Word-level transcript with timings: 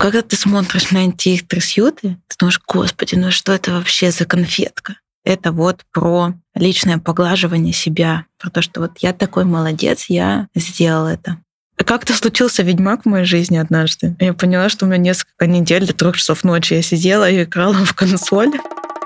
когда 0.00 0.22
ты 0.22 0.34
смотришь 0.34 0.90
на 0.92 1.08
эти 1.08 1.38
трясюты, 1.46 2.16
ты 2.26 2.36
думаешь, 2.38 2.60
господи, 2.66 3.16
ну 3.16 3.30
что 3.30 3.52
это 3.52 3.72
вообще 3.72 4.10
за 4.10 4.24
конфетка? 4.24 4.96
Это 5.24 5.52
вот 5.52 5.82
про 5.92 6.32
личное 6.54 6.96
поглаживание 6.96 7.74
себя, 7.74 8.24
про 8.38 8.48
то, 8.48 8.62
что 8.62 8.80
вот 8.80 8.92
я 9.00 9.12
такой 9.12 9.44
молодец, 9.44 10.06
я 10.08 10.48
сделал 10.54 11.06
это. 11.06 11.36
Как-то 11.76 12.14
случился 12.14 12.62
ведьмак 12.62 13.02
в 13.02 13.08
моей 13.08 13.26
жизни 13.26 13.58
однажды. 13.58 14.16
Я 14.20 14.32
поняла, 14.32 14.70
что 14.70 14.86
у 14.86 14.88
меня 14.88 14.98
несколько 14.98 15.46
недель 15.46 15.86
до 15.86 15.92
трех 15.92 16.16
часов 16.16 16.44
ночи 16.44 16.74
я 16.74 16.82
сидела 16.82 17.28
и 17.28 17.42
играла 17.44 17.84
в 17.84 17.94
консоль. 17.94 18.52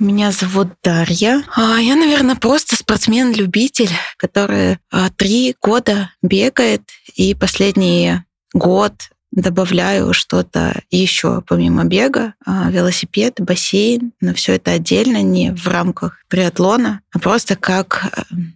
Меня 0.00 0.32
зовут 0.32 0.68
Дарья. 0.82 1.42
А, 1.54 1.76
я, 1.76 1.94
наверное, 1.94 2.34
просто 2.34 2.74
спортсмен-любитель, 2.74 3.90
который 4.16 4.78
а, 4.90 5.10
три 5.10 5.54
года 5.60 6.10
бегает, 6.22 6.80
и 7.16 7.34
последний 7.34 8.22
год 8.54 8.94
добавляю 9.30 10.14
что-то 10.14 10.80
еще 10.90 11.42
помимо 11.46 11.84
бега, 11.84 12.32
а, 12.46 12.70
велосипед, 12.70 13.34
бассейн, 13.40 14.12
но 14.22 14.32
все 14.32 14.54
это 14.54 14.70
отдельно, 14.70 15.22
не 15.22 15.52
в 15.52 15.68
рамках 15.68 16.24
триатлона, 16.28 17.02
а 17.12 17.18
просто 17.18 17.54
как 17.54 18.10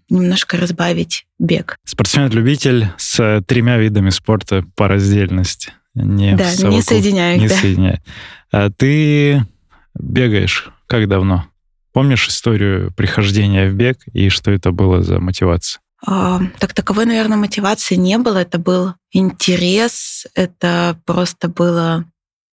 немножко 0.09 0.57
разбавить 0.57 1.27
бег. 1.39 1.77
Спортсмен-любитель 1.85 2.89
с 2.97 3.43
тремя 3.47 3.77
видами 3.77 4.09
спорта 4.09 4.65
по 4.77 4.89
раздельности. 4.89 5.75
Не 5.95 6.37
да, 6.37 6.51
не 6.55 6.81
соединяю. 6.81 7.39
Не 7.39 7.49
да. 7.49 7.55
соединяю. 7.55 8.03
А 8.51 8.71
ты 8.71 9.47
бегаешь 9.95 10.71
как 10.95 11.09
давно? 11.09 11.47
Помнишь 11.93 12.29
историю 12.29 12.93
прихождения 12.93 13.69
в 13.69 13.75
бег 13.75 13.99
и 14.13 14.29
что 14.29 14.53
это 14.53 14.71
было 14.71 15.03
за 15.03 15.19
мотивация? 15.19 15.81
А, 16.07 16.41
так 16.61 16.73
таковой, 16.73 17.05
наверное, 17.05 17.37
мотивации 17.37 17.97
не 17.97 18.17
было. 18.17 18.39
Это 18.39 18.59
был 18.59 18.95
интерес, 19.11 20.25
это 20.37 21.01
просто 21.05 21.49
было 21.49 22.05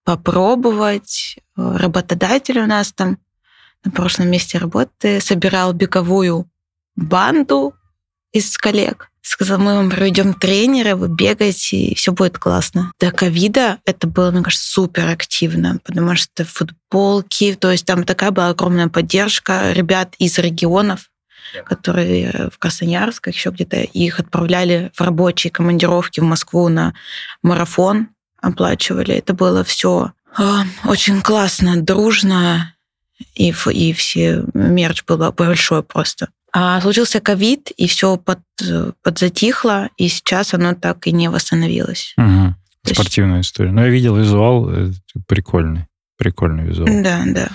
попробовать. 0.06 1.38
Работодатель 1.56 2.60
у 2.60 2.66
нас 2.66 2.92
там 2.92 3.20
на 3.84 3.92
прошлом 3.92 4.32
месте 4.32 4.58
работы 4.58 5.22
собирал 5.22 5.74
беговую 5.74 6.50
банду 6.96 7.76
из 8.32 8.58
коллег 8.58 9.11
сказал, 9.22 9.60
мы 9.60 9.76
вам 9.76 9.90
проведем 9.90 10.34
тренера, 10.34 10.96
вы 10.96 11.08
бегаете, 11.08 11.78
и 11.78 11.96
все 11.96 12.12
будет 12.12 12.38
классно. 12.38 12.92
До 13.00 13.12
ковида 13.12 13.80
это 13.86 14.08
было, 14.08 14.32
мне 14.32 14.42
кажется, 14.42 14.68
супер 14.68 15.08
активно, 15.08 15.80
потому 15.84 16.16
что 16.16 16.44
футболки, 16.44 17.56
то 17.56 17.72
есть 17.72 17.86
там 17.86 18.04
такая 18.04 18.32
была 18.32 18.50
огромная 18.50 18.88
поддержка 18.88 19.72
ребят 19.72 20.16
из 20.18 20.38
регионов, 20.38 21.10
которые 21.66 22.50
в 22.54 22.58
Красноярск, 22.58 23.28
еще 23.28 23.50
где-то, 23.50 23.78
их 23.78 24.20
отправляли 24.20 24.92
в 24.94 25.02
рабочие 25.02 25.52
командировки 25.52 26.20
в 26.20 26.24
Москву 26.24 26.70
на 26.70 26.94
марафон, 27.44 28.10
оплачивали. 28.42 29.16
Это 29.16 29.34
было 29.34 29.64
все 29.64 30.14
а, 30.36 30.64
очень 30.86 31.22
классно, 31.22 31.82
дружно, 31.82 32.74
и, 33.36 33.54
и 33.72 33.94
все 33.94 34.46
мерч 34.54 35.04
был 35.06 35.32
большой 35.32 35.84
просто. 35.84 36.30
А 36.54 36.82
случился 36.82 37.22
ковид, 37.22 37.72
и 37.72 37.88
все 37.88 38.18
под, 38.18 38.40
подзатихло, 39.02 39.90
и 39.98 40.10
сейчас 40.10 40.54
оно 40.54 40.74
так 40.74 41.08
и 41.08 41.12
не 41.12 41.30
восстановилось. 41.30 42.14
Угу. 42.18 42.56
Спортивная 42.94 43.38
есть... 43.38 43.50
история. 43.50 43.72
Но 43.72 43.86
я 43.86 43.90
видел 43.90 44.16
визуал, 44.18 44.70
э, 44.70 44.92
прикольный. 45.28 45.86
Прикольный 46.18 46.66
визуал. 46.66 46.88
Да, 47.02 47.24
да. 47.26 47.50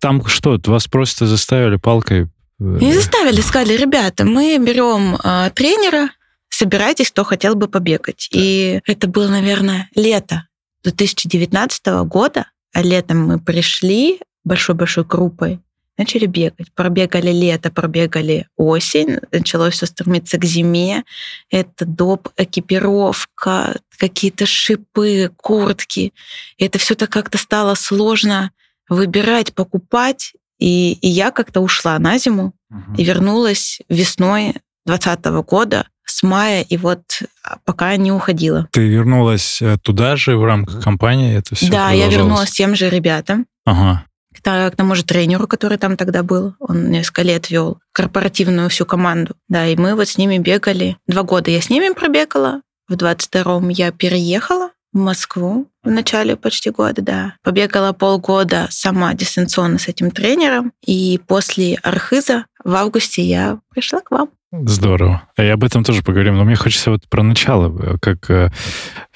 Там 0.00 0.24
что, 0.26 0.60
вас 0.66 0.86
просто 0.86 1.26
заставили 1.26 1.76
палкой? 1.76 2.28
Э, 2.60 2.78
не 2.80 2.92
заставили, 2.92 3.40
сказали, 3.40 3.76
ребята, 3.76 4.24
мы 4.24 4.58
берем 4.58 5.16
э, 5.16 5.50
тренера, 5.54 6.10
собирайтесь, 6.50 7.10
кто 7.10 7.24
хотел 7.24 7.56
бы 7.56 7.68
побегать. 7.68 8.28
Да. 8.32 8.38
И 8.40 8.80
это 8.86 9.08
было, 9.08 9.28
наверное, 9.28 9.88
лето 9.94 10.46
2019 10.84 11.86
года. 12.04 12.46
А 12.74 12.82
летом 12.82 13.26
мы 13.26 13.40
пришли 13.40 14.20
большой-большой 14.44 15.04
группой 15.04 15.60
начали 15.98 16.26
бегать. 16.26 16.72
Пробегали 16.74 17.32
лето, 17.32 17.70
пробегали 17.70 18.46
осень, 18.56 19.18
началось 19.32 19.74
все 19.74 19.86
стремиться 19.86 20.38
к 20.38 20.44
зиме. 20.44 21.04
Это 21.50 21.84
доп, 21.84 22.28
экипировка, 22.36 23.76
какие-то 23.98 24.46
шипы, 24.46 25.30
куртки. 25.36 26.14
И 26.56 26.64
это 26.64 26.78
все-то 26.78 27.08
как-то 27.08 27.36
стало 27.36 27.74
сложно 27.74 28.52
выбирать, 28.88 29.54
покупать. 29.54 30.32
И, 30.58 30.92
и 30.94 31.08
я 31.08 31.30
как-то 31.30 31.60
ушла 31.60 31.98
на 31.98 32.18
зиму 32.18 32.54
угу. 32.70 32.94
и 32.96 33.04
вернулась 33.04 33.80
весной 33.88 34.54
2020 34.86 35.26
года 35.46 35.86
с 36.04 36.22
мая, 36.22 36.62
и 36.62 36.76
вот 36.78 37.02
а, 37.44 37.58
пока 37.64 37.94
не 37.96 38.10
уходила. 38.10 38.66
Ты 38.72 38.88
вернулась 38.88 39.60
э, 39.60 39.76
туда 39.82 40.16
же 40.16 40.38
в 40.38 40.44
рамках 40.44 40.82
компании? 40.82 41.36
Это 41.36 41.54
все 41.54 41.70
да, 41.70 41.90
я 41.90 42.08
вернулась 42.08 42.50
тем 42.50 42.74
же 42.74 42.88
ребятам. 42.88 43.46
Ага 43.66 44.04
к 44.42 44.76
тому 44.76 44.94
же 44.94 45.04
тренеру, 45.04 45.46
который 45.46 45.78
там 45.78 45.96
тогда 45.96 46.22
был. 46.22 46.54
Он 46.58 46.90
несколько 46.90 47.22
лет 47.22 47.50
вел 47.50 47.78
корпоративную 47.92 48.68
всю 48.68 48.86
команду. 48.86 49.34
Да, 49.48 49.66
и 49.66 49.76
мы 49.76 49.94
вот 49.94 50.08
с 50.08 50.18
ними 50.18 50.38
бегали. 50.38 50.96
Два 51.06 51.22
года 51.22 51.50
я 51.50 51.60
с 51.60 51.70
ними 51.70 51.92
пробегала. 51.92 52.62
В 52.88 52.94
22-м 52.94 53.68
я 53.68 53.92
переехала 53.92 54.70
в 54.92 54.98
Москву 54.98 55.68
в 55.82 55.90
начале 55.90 56.36
почти 56.36 56.70
года, 56.70 57.02
да. 57.02 57.34
Побегала 57.42 57.92
полгода 57.92 58.66
сама 58.70 59.14
дистанционно 59.14 59.78
с 59.78 59.88
этим 59.88 60.10
тренером. 60.10 60.72
И 60.84 61.20
после 61.26 61.76
Архиза 61.82 62.46
в 62.64 62.74
августе 62.74 63.22
я 63.22 63.60
пришла 63.72 64.00
к 64.00 64.10
вам. 64.10 64.30
Здорово. 64.50 65.24
И 65.36 65.42
об 65.42 65.62
этом 65.62 65.84
тоже 65.84 66.02
поговорим. 66.02 66.36
Но 66.36 66.44
мне 66.44 66.56
хочется 66.56 66.90
вот 66.90 67.06
про 67.08 67.22
начало, 67.22 67.98
как 67.98 68.30
э, 68.30 68.50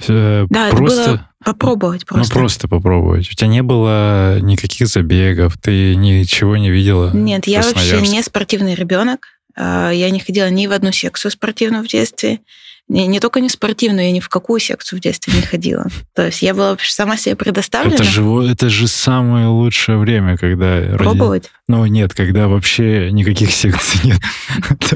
да, 0.06 0.47
просто... 0.71 1.00
это 1.00 1.10
было 1.10 1.28
попробовать 1.43 2.03
ну, 2.03 2.16
просто. 2.16 2.34
Ну, 2.34 2.41
просто 2.41 2.69
попробовать. 2.69 3.31
У 3.31 3.34
тебя 3.34 3.49
не 3.49 3.62
было 3.62 4.39
никаких 4.41 4.89
забегов, 4.89 5.56
ты 5.56 5.97
ничего 5.97 6.56
не 6.56 6.71
видела? 6.71 7.10
Нет, 7.15 7.47
я 7.47 7.62
вообще 7.62 8.03
не 8.03 8.22
спортивный 8.22 8.75
ребенок. 8.75 9.27
А, 9.56 9.91
я 9.91 10.10
не 10.10 10.21
ходила 10.21 10.50
ни 10.50 10.66
в 10.66 10.72
одну 10.72 10.93
секцию 10.93 11.31
спортивную 11.31 11.83
в 11.83 11.89
детстве. 11.89 12.41
Не, 12.88 13.06
не 13.06 13.20
только 13.20 13.41
не 13.41 13.48
спортивную, 13.48 14.06
я 14.06 14.12
ни 14.12 14.20
в 14.20 14.28
какую 14.28 14.60
секцию 14.60 14.98
в 14.98 15.03
детстве 15.03 15.32
не 15.34 15.43
ходила. 15.43 15.87
То 16.15 16.26
есть 16.26 16.43
я 16.43 16.53
была 16.53 16.76
сама 16.81 17.16
себе 17.16 17.37
предоставлена. 17.37 17.94
Это 17.94 18.04
же, 18.04 18.22
это 18.50 18.69
же 18.69 18.87
самое 18.87 19.47
лучшее 19.47 19.98
время, 19.98 20.37
когда... 20.37 20.97
Пробовать? 20.98 21.50
Ну 21.69 21.87
нет, 21.87 22.12
когда 22.12 22.48
вообще 22.48 23.10
никаких 23.12 23.50
секций 23.50 24.00
нет. 24.04 24.21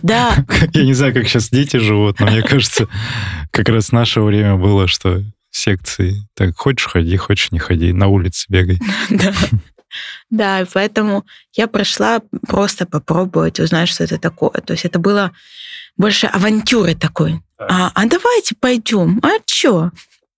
Да. 0.02 0.44
Я 0.74 0.84
не 0.84 0.92
знаю, 0.92 1.14
как 1.14 1.26
сейчас 1.26 1.48
дети 1.48 1.78
живут, 1.78 2.20
но 2.20 2.26
мне 2.26 2.42
кажется, 2.42 2.88
как 3.50 3.68
раз 3.68 3.92
наше 3.92 4.20
время 4.20 4.56
было, 4.56 4.86
что 4.88 5.22
секции. 5.50 6.28
Так, 6.34 6.56
хочешь 6.56 6.86
ходи, 6.86 7.16
хочешь 7.16 7.50
не 7.50 7.58
ходи, 7.58 7.92
на 7.92 8.08
улице 8.08 8.46
бегай. 8.48 8.78
Да. 9.10 9.32
Да, 10.28 10.60
и 10.60 10.66
поэтому 10.70 11.24
я 11.54 11.68
прошла 11.68 12.20
просто 12.46 12.84
попробовать, 12.84 13.60
узнать, 13.60 13.88
что 13.88 14.04
это 14.04 14.18
такое. 14.18 14.60
То 14.60 14.72
есть 14.74 14.84
это 14.84 14.98
было 14.98 15.32
больше 15.96 16.26
авантюры 16.26 16.94
такой. 16.94 17.40
А, 17.58 17.90
а 17.94 18.06
давайте 18.06 18.54
пойдем. 18.58 19.20
А 19.22 19.38
чё? 19.44 19.90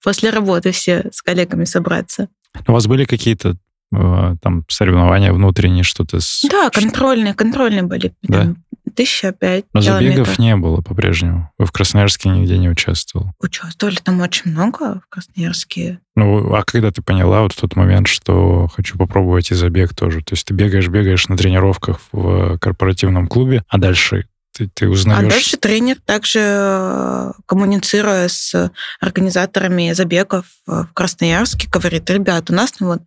После 0.02 0.30
работы 0.30 0.70
все 0.70 1.10
с 1.12 1.22
коллегами 1.22 1.64
собраться. 1.64 2.28
У 2.66 2.72
вас 2.72 2.86
были 2.86 3.04
какие-то 3.04 3.56
э, 3.94 4.34
там 4.40 4.64
соревнования 4.68 5.32
внутренние, 5.32 5.82
что-то 5.82 6.20
с... 6.20 6.44
Да, 6.48 6.70
контрольные, 6.70 7.34
контрольные 7.34 7.82
были. 7.82 8.14
Да? 8.22 8.54
Тысяча 8.94 9.32
пять 9.32 9.64
Но 9.74 9.80
забегов 9.80 10.38
не 10.38 10.56
было 10.56 10.80
по-прежнему. 10.80 11.52
Вы 11.58 11.66
в 11.66 11.72
Красноярске 11.72 12.30
нигде 12.30 12.58
не 12.58 12.68
участвовал? 12.68 13.32
Участвовали 13.40 13.96
там 13.96 14.20
очень 14.20 14.50
много 14.50 15.02
в 15.04 15.08
Красноярске. 15.08 16.00
Ну, 16.16 16.54
а 16.54 16.64
когда 16.64 16.90
ты 16.90 17.02
поняла 17.02 17.42
вот 17.42 17.52
в 17.52 17.60
тот 17.60 17.76
момент, 17.76 18.08
что 18.08 18.66
хочу 18.68 18.96
попробовать 18.98 19.50
и 19.50 19.54
забег 19.54 19.94
тоже? 19.94 20.20
То 20.20 20.32
есть 20.32 20.46
ты 20.46 20.54
бегаешь, 20.54 20.88
бегаешь 20.88 21.28
на 21.28 21.36
тренировках 21.36 22.00
в 22.12 22.58
корпоративном 22.58 23.28
клубе, 23.28 23.62
а 23.68 23.78
дальше 23.78 24.26
ты, 24.58 24.68
ты 24.68 24.88
узнаешь... 24.88 25.24
А 25.24 25.30
дальше 25.30 25.56
тренер 25.56 25.98
также 26.04 26.40
э, 26.42 27.32
коммуницируя 27.46 28.26
с 28.28 28.72
организаторами 29.00 29.92
забегов 29.92 30.46
в 30.66 30.88
Красноярске, 30.94 31.68
говорит, 31.68 32.10
ребят, 32.10 32.50
у 32.50 32.54
нас 32.54 32.74
ну, 32.80 32.88
вот 32.88 33.02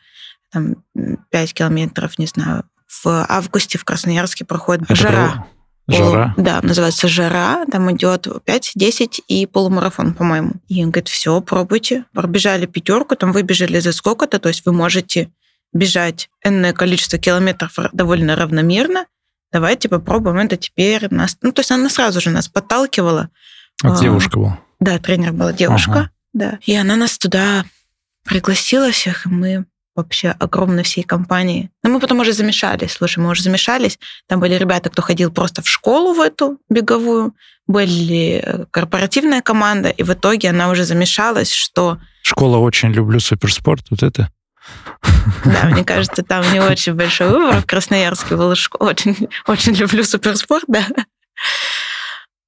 там 0.51 0.75
5 1.29 1.53
километров, 1.53 2.17
не 2.17 2.25
знаю, 2.25 2.63
в 2.87 3.25
августе 3.27 3.77
в 3.77 3.83
Красноярске 3.83 4.45
проходит 4.45 4.85
Это 4.85 4.95
жара. 4.95 5.47
Жара? 5.87 6.33
Пол, 6.35 6.43
да, 6.43 6.61
называется 6.61 7.07
жара. 7.07 7.65
Там 7.69 7.91
идет 7.91 8.27
5-10 8.27 9.19
и 9.27 9.45
полумарафон, 9.45 10.13
по-моему. 10.13 10.53
И 10.69 10.83
он 10.83 10.91
говорит, 10.91 11.09
все, 11.09 11.41
пробуйте. 11.41 12.05
Пробежали 12.13 12.65
пятерку, 12.65 13.15
там 13.15 13.33
выбежали 13.33 13.79
за 13.79 13.91
сколько-то, 13.91 14.39
то 14.39 14.47
есть 14.47 14.65
вы 14.65 14.71
можете 14.71 15.31
бежать 15.73 16.29
энное 16.45 16.73
количество 16.73 17.17
километров 17.17 17.77
довольно 17.93 18.35
равномерно, 18.35 19.05
давайте 19.51 19.89
попробуем 19.89 20.37
это 20.37 20.57
теперь. 20.57 21.07
Нас... 21.09 21.37
Ну, 21.41 21.51
то 21.51 21.61
есть 21.61 21.71
она 21.71 21.89
сразу 21.89 22.21
же 22.21 22.29
нас 22.29 22.47
подталкивала. 22.47 23.29
А, 23.83 23.99
девушка 23.99 24.37
была? 24.37 24.59
Да, 24.79 24.97
тренер 24.99 25.33
была 25.33 25.53
девушка, 25.53 25.91
ага. 25.91 26.11
да. 26.33 26.59
И 26.65 26.75
она 26.75 26.95
нас 26.95 27.17
туда 27.17 27.65
пригласила 28.23 28.91
всех, 28.91 29.25
и 29.25 29.29
мы 29.29 29.65
вообще 29.95 30.29
огромной 30.39 30.83
всей 30.83 31.03
компании. 31.03 31.69
Но 31.83 31.89
мы 31.89 31.99
потом 31.99 32.19
уже 32.19 32.33
замешались. 32.33 32.93
Слушай, 32.93 33.19
мы 33.19 33.29
уже 33.29 33.43
замешались. 33.43 33.99
Там 34.27 34.39
были 34.39 34.55
ребята, 34.55 34.89
кто 34.89 35.01
ходил 35.01 35.31
просто 35.31 35.61
в 35.61 35.67
школу 35.67 36.13
в 36.13 36.21
эту 36.21 36.59
беговую, 36.69 37.35
были 37.67 38.41
э, 38.43 38.65
корпоративная 38.71 39.41
команда, 39.41 39.89
и 39.89 40.03
в 40.03 40.11
итоге 40.11 40.49
она 40.49 40.69
уже 40.69 40.83
замешалась, 40.83 41.51
что... 41.51 41.99
Школа 42.23 42.57
«Очень 42.57 42.91
люблю 42.91 43.19
суперспорт», 43.19 43.85
вот 43.89 44.03
это? 44.03 44.31
Да, 45.45 45.65
мне 45.65 45.83
кажется, 45.83 46.23
там 46.23 46.43
не 46.51 46.59
очень 46.59 46.93
большой 46.93 47.29
выбор. 47.29 47.61
В 47.61 47.65
Красноярске 47.65 48.35
школа 48.55 48.89
«Очень, 48.89 49.29
очень 49.47 49.73
люблю 49.73 50.03
суперспорт», 50.03 50.65
да. 50.67 50.85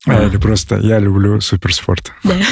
А, 0.06 0.24
или 0.24 0.38
просто 0.38 0.78
«Я 0.78 1.00
люблю 1.00 1.40
суперспорт». 1.42 2.12
Да. 2.24 2.36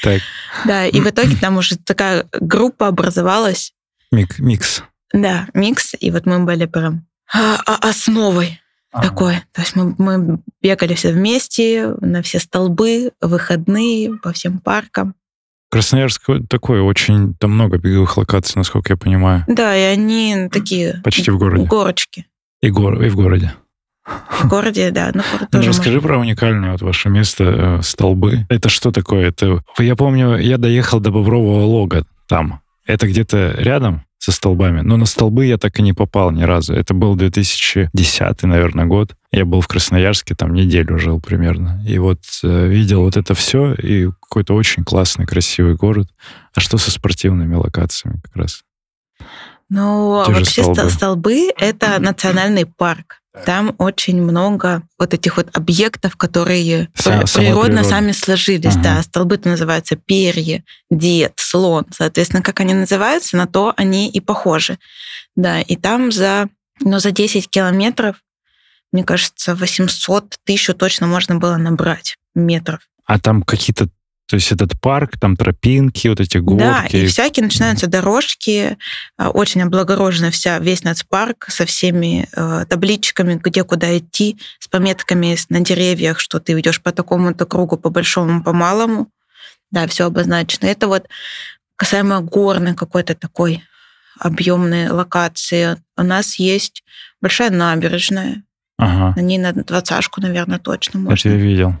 Так. 0.00 0.20
Да, 0.64 0.86
и 0.86 1.00
в 1.00 1.08
итоге 1.08 1.36
там 1.36 1.56
уже 1.56 1.76
такая 1.76 2.26
группа 2.32 2.86
образовалась. 2.86 3.72
Мик, 4.12 4.38
микс. 4.38 4.84
Да, 5.12 5.48
микс. 5.54 5.94
И 5.98 6.12
вот 6.12 6.24
мы 6.24 6.44
были 6.44 6.66
прям 6.66 7.06
а, 7.32 7.58
а, 7.66 7.88
основой 7.88 8.60
ага. 8.92 9.08
такой. 9.08 9.42
То 9.52 9.62
есть 9.62 9.74
мы, 9.74 9.94
мы 9.98 10.40
бегали 10.62 10.94
все 10.94 11.12
вместе 11.12 11.94
на 12.00 12.22
все 12.22 12.38
столбы, 12.38 13.12
выходные, 13.20 14.16
по 14.18 14.32
всем 14.32 14.60
паркам. 14.60 15.14
Красноярск 15.70 16.22
такой, 16.48 16.80
очень, 16.80 17.34
там 17.34 17.52
много 17.52 17.78
беговых 17.78 18.16
локаций, 18.16 18.54
насколько 18.56 18.92
я 18.92 18.96
понимаю. 18.96 19.44
Да, 19.46 19.76
и 19.76 19.82
они 19.82 20.48
такие... 20.50 21.00
Почти 21.04 21.30
в 21.30 21.38
городе. 21.38 21.64
Горочки. 21.64 22.26
И, 22.62 22.70
гор, 22.70 23.02
и 23.02 23.08
в 23.10 23.16
городе. 23.16 23.52
В 24.30 24.48
городе, 24.48 24.90
да. 24.90 25.10
Ну, 25.12 25.22
тоже 25.52 25.68
Расскажи 25.68 25.96
можно. 25.96 26.08
про 26.08 26.18
уникальное 26.18 26.72
вот 26.72 26.80
ваше 26.80 27.10
место, 27.10 27.44
э, 27.44 27.82
столбы. 27.82 28.46
Это 28.48 28.70
что 28.70 28.90
такое? 28.90 29.28
Это, 29.28 29.62
я 29.78 29.96
помню, 29.96 30.38
я 30.38 30.56
доехал 30.56 31.00
до 31.00 31.10
Бобрового 31.10 31.64
лога 31.64 32.04
там. 32.26 32.62
Это 32.86 33.06
где-то 33.06 33.54
рядом 33.58 34.04
со 34.28 34.32
столбами. 34.32 34.82
Но 34.82 34.98
на 34.98 35.06
столбы 35.06 35.46
я 35.46 35.56
так 35.56 35.78
и 35.78 35.82
не 35.82 35.94
попал 35.94 36.30
ни 36.30 36.42
разу. 36.42 36.74
Это 36.74 36.92
был 36.92 37.16
2010, 37.16 38.42
наверное, 38.42 38.84
год. 38.84 39.14
Я 39.32 39.46
был 39.46 39.62
в 39.62 39.68
Красноярске, 39.68 40.34
там 40.34 40.52
неделю 40.52 40.98
жил 40.98 41.18
примерно. 41.18 41.82
И 41.86 41.96
вот 41.98 42.20
э, 42.42 42.66
видел 42.68 43.02
вот 43.02 43.16
это 43.16 43.32
все, 43.32 43.72
и 43.72 44.10
какой-то 44.20 44.54
очень 44.54 44.84
классный, 44.84 45.24
красивый 45.24 45.76
город. 45.76 46.08
А 46.54 46.60
что 46.60 46.76
со 46.76 46.90
спортивными 46.90 47.54
локациями 47.54 48.20
как 48.22 48.36
раз? 48.36 48.64
Ну, 49.70 50.22
Те 50.26 50.32
вообще 50.32 50.62
столбы. 50.62 50.90
столбы— 50.90 51.50
это 51.58 51.98
национальный 51.98 52.66
парк. 52.66 53.22
Там 53.44 53.74
очень 53.78 54.20
много 54.20 54.82
вот 54.98 55.14
этих 55.14 55.36
вот 55.36 55.48
объектов, 55.56 56.16
которые 56.16 56.88
Са, 56.94 57.24
природно 57.34 57.84
сами 57.84 58.12
сложились. 58.12 58.76
Ага. 58.76 58.82
Да, 58.82 59.02
столбы-то 59.02 59.48
называются 59.48 59.96
перья, 59.96 60.64
дед, 60.90 61.32
слон. 61.36 61.86
Соответственно, 61.90 62.42
как 62.42 62.60
они 62.60 62.74
называются, 62.74 63.36
на 63.36 63.46
то 63.46 63.72
они 63.76 64.10
и 64.10 64.20
похожи. 64.20 64.78
Да, 65.36 65.60
и 65.60 65.76
там 65.76 66.12
за, 66.12 66.48
ну, 66.80 66.98
за 66.98 67.10
10 67.10 67.48
километров, 67.48 68.16
мне 68.92 69.04
кажется, 69.04 69.54
800 69.54 70.36
тысяч 70.44 70.74
точно 70.76 71.06
можно 71.06 71.36
было 71.36 71.56
набрать 71.56 72.16
метров. 72.34 72.80
А 73.06 73.18
там 73.18 73.42
какие-то 73.42 73.88
то 74.28 74.36
есть 74.36 74.52
этот 74.52 74.78
парк, 74.78 75.18
там 75.18 75.36
тропинки, 75.36 76.06
вот 76.06 76.20
эти 76.20 76.36
горки. 76.36 76.62
Да, 76.62 76.84
и 76.90 77.06
всякие 77.06 77.44
начинаются 77.44 77.86
дорожки, 77.86 78.76
а, 79.16 79.30
очень 79.30 79.62
облагорожена 79.62 80.30
вся, 80.30 80.58
весь 80.58 80.84
нацпарк 80.84 81.46
со 81.48 81.64
всеми 81.64 82.28
э, 82.36 82.66
табличками, 82.68 83.40
где 83.42 83.64
куда 83.64 83.96
идти, 83.96 84.38
с 84.58 84.68
пометками 84.68 85.34
на 85.48 85.60
деревьях, 85.60 86.20
что 86.20 86.40
ты 86.40 86.60
идешь 86.60 86.82
по 86.82 86.92
такому-то 86.92 87.46
кругу, 87.46 87.78
по 87.78 87.88
большому, 87.88 88.44
по 88.44 88.52
малому. 88.52 89.08
Да, 89.70 89.86
все 89.86 90.04
обозначено. 90.04 90.66
Это 90.66 90.88
вот 90.88 91.08
касаемо 91.76 92.20
горной 92.20 92.74
какой-то 92.74 93.14
такой 93.14 93.62
объемной 94.18 94.90
локации. 94.90 95.82
У 95.96 96.02
нас 96.02 96.38
есть 96.38 96.84
большая 97.22 97.48
набережная. 97.48 98.42
Ага. 98.76 99.14
На 99.16 99.22
ней 99.22 99.38
на 99.38 99.54
двадцашку, 99.54 100.20
наверное, 100.20 100.58
точно 100.58 101.00
можно. 101.00 101.14
Это 101.14 101.30
я 101.30 101.36
видел 101.36 101.76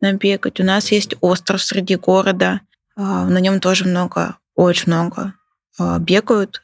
набегать. 0.00 0.60
У 0.60 0.64
нас 0.64 0.92
есть 0.92 1.14
остров 1.20 1.62
среди 1.62 1.96
города. 1.96 2.60
А, 2.96 3.26
на 3.26 3.38
нем 3.38 3.60
тоже 3.60 3.84
много, 3.84 4.36
очень 4.54 4.92
много 4.92 5.34
а, 5.78 5.98
бегают, 5.98 6.62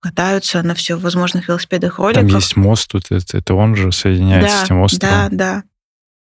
катаются 0.00 0.62
на 0.62 0.74
все 0.74 0.96
возможных 0.98 1.48
велосипедах, 1.48 1.98
роликах. 1.98 2.26
Там 2.26 2.36
есть 2.36 2.56
мост 2.56 2.90
тут, 2.90 3.10
это, 3.10 3.38
это 3.38 3.54
он 3.54 3.76
же 3.76 3.92
соединяется 3.92 4.50
да, 4.50 4.60
с 4.60 4.64
этим 4.64 4.80
островом. 4.80 5.14
Да, 5.14 5.28
да. 5.30 5.62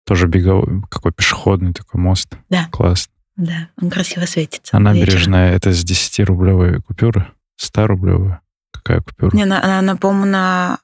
Тоже 0.06 0.26
беговой, 0.26 0.82
какой 0.90 1.12
пешеходный 1.12 1.72
такой 1.72 2.00
мост. 2.00 2.28
Да. 2.48 2.68
Класс. 2.72 3.08
Да, 3.36 3.68
он 3.80 3.90
красиво 3.90 4.24
светится. 4.24 4.76
А 4.76 4.80
набережная 4.80 5.54
это 5.54 5.72
с 5.72 5.84
10-рублевой 5.84 6.82
купюры? 6.82 7.30
100-рублевая? 7.60 8.40
Какая 8.72 9.00
купюра? 9.00 9.36
Не, 9.36 9.44
она, 9.44 9.78
она 9.78 9.96
по-моему, 9.96 10.26
на 10.26 10.78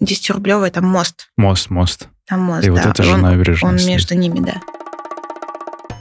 10-рублевой, 0.00 0.70
там 0.70 0.86
мост. 0.86 1.30
Мост, 1.36 1.70
мост. 1.70 2.08
Там 2.26 2.42
мост, 2.42 2.64
И 2.64 2.66
да. 2.66 2.72
вот 2.74 2.86
это 2.86 3.02
же 3.02 3.14
он, 3.14 3.22
набережная. 3.22 3.70
Он 3.70 3.76
между 3.76 4.14
ними, 4.14 4.38
да. 4.38 4.60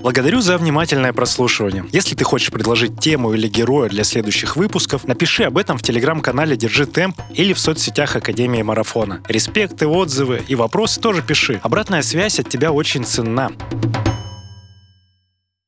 Благодарю 0.02 0.40
за 0.40 0.58
внимательное 0.58 1.12
прослушивание. 1.12 1.86
Если 1.92 2.16
ты 2.16 2.24
хочешь 2.24 2.52
предложить 2.52 3.00
тему 3.02 3.34
или 3.34 3.50
героя 3.50 3.90
для 3.90 4.06
следующих 4.06 4.56
выпусков, 4.56 5.06
напиши 5.06 5.44
об 5.44 5.58
этом 5.58 5.78
в 5.78 5.82
телеграм-канале 5.82 6.56
«Держи 6.56 6.86
темп» 6.86 7.20
или 7.34 7.52
в 7.52 7.60
соцсетях 7.60 8.16
Академии 8.16 8.62
Марафона. 8.62 9.22
Респекты, 9.28 9.88
отзывы 9.88 10.42
и 10.48 10.56
вопросы 10.56 11.02
тоже 11.02 11.22
пиши. 11.22 11.60
Обратная 11.64 12.02
связь 12.02 12.40
от 12.40 12.48
тебя 12.48 12.72
очень 12.72 13.04
ценна. 13.04 13.52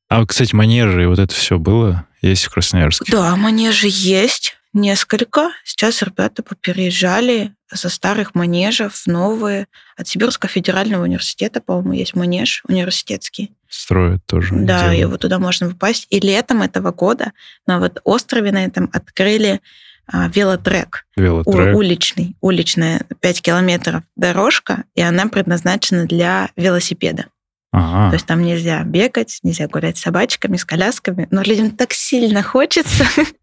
А, 0.07 0.25
кстати, 0.25 0.55
манежи 0.55 1.03
и 1.03 1.07
вот 1.07 1.19
это 1.19 1.35
все 1.35 1.59
было 1.59 2.07
есть 2.21 2.45
в 2.45 2.51
Красноярске? 2.51 3.11
Да, 3.11 3.35
манежи 3.35 3.87
есть 3.89 4.55
несколько. 4.71 5.51
Сейчас 5.65 6.01
ребята 6.01 6.41
попереезжали 6.41 7.53
со 7.73 7.89
старых 7.89 8.33
манежев 8.33 8.93
в 8.93 9.07
новые. 9.07 9.67
От 9.97 10.07
Сибирского 10.07 10.49
федерального 10.49 11.03
университета, 11.03 11.59
по-моему, 11.59 11.93
есть 11.93 12.15
манеж 12.15 12.63
университетский. 12.67 13.51
Строят 13.71 14.25
тоже. 14.25 14.53
Да, 14.53 14.79
делают. 14.79 14.99
его 14.99 15.17
туда 15.17 15.39
можно 15.39 15.69
попасть. 15.69 16.05
И 16.09 16.19
летом 16.19 16.61
этого 16.61 16.91
года 16.91 17.31
на 17.65 17.79
вот 17.79 18.01
острове 18.03 18.51
на 18.51 18.65
этом 18.65 18.89
открыли 18.91 19.61
а, 20.07 20.27
велотрек. 20.27 21.05
Велотрек. 21.15 21.73
У, 21.73 21.77
уличный. 21.77 22.35
Уличная 22.41 23.05
5 23.21 23.41
километров 23.41 24.03
дорожка, 24.17 24.83
и 24.93 25.01
она 25.01 25.27
предназначена 25.27 26.05
для 26.05 26.49
велосипеда. 26.57 27.27
Ага. 27.71 28.09
То 28.09 28.15
есть 28.15 28.25
там 28.25 28.41
нельзя 28.41 28.83
бегать, 28.83 29.39
нельзя 29.43 29.67
гулять 29.67 29.97
с 29.97 30.01
собачками, 30.01 30.57
с 30.57 30.65
колясками, 30.65 31.29
но 31.31 31.41
людям 31.41 31.71
так 31.71 31.93
сильно 31.93 32.43
хочется, 32.43 33.05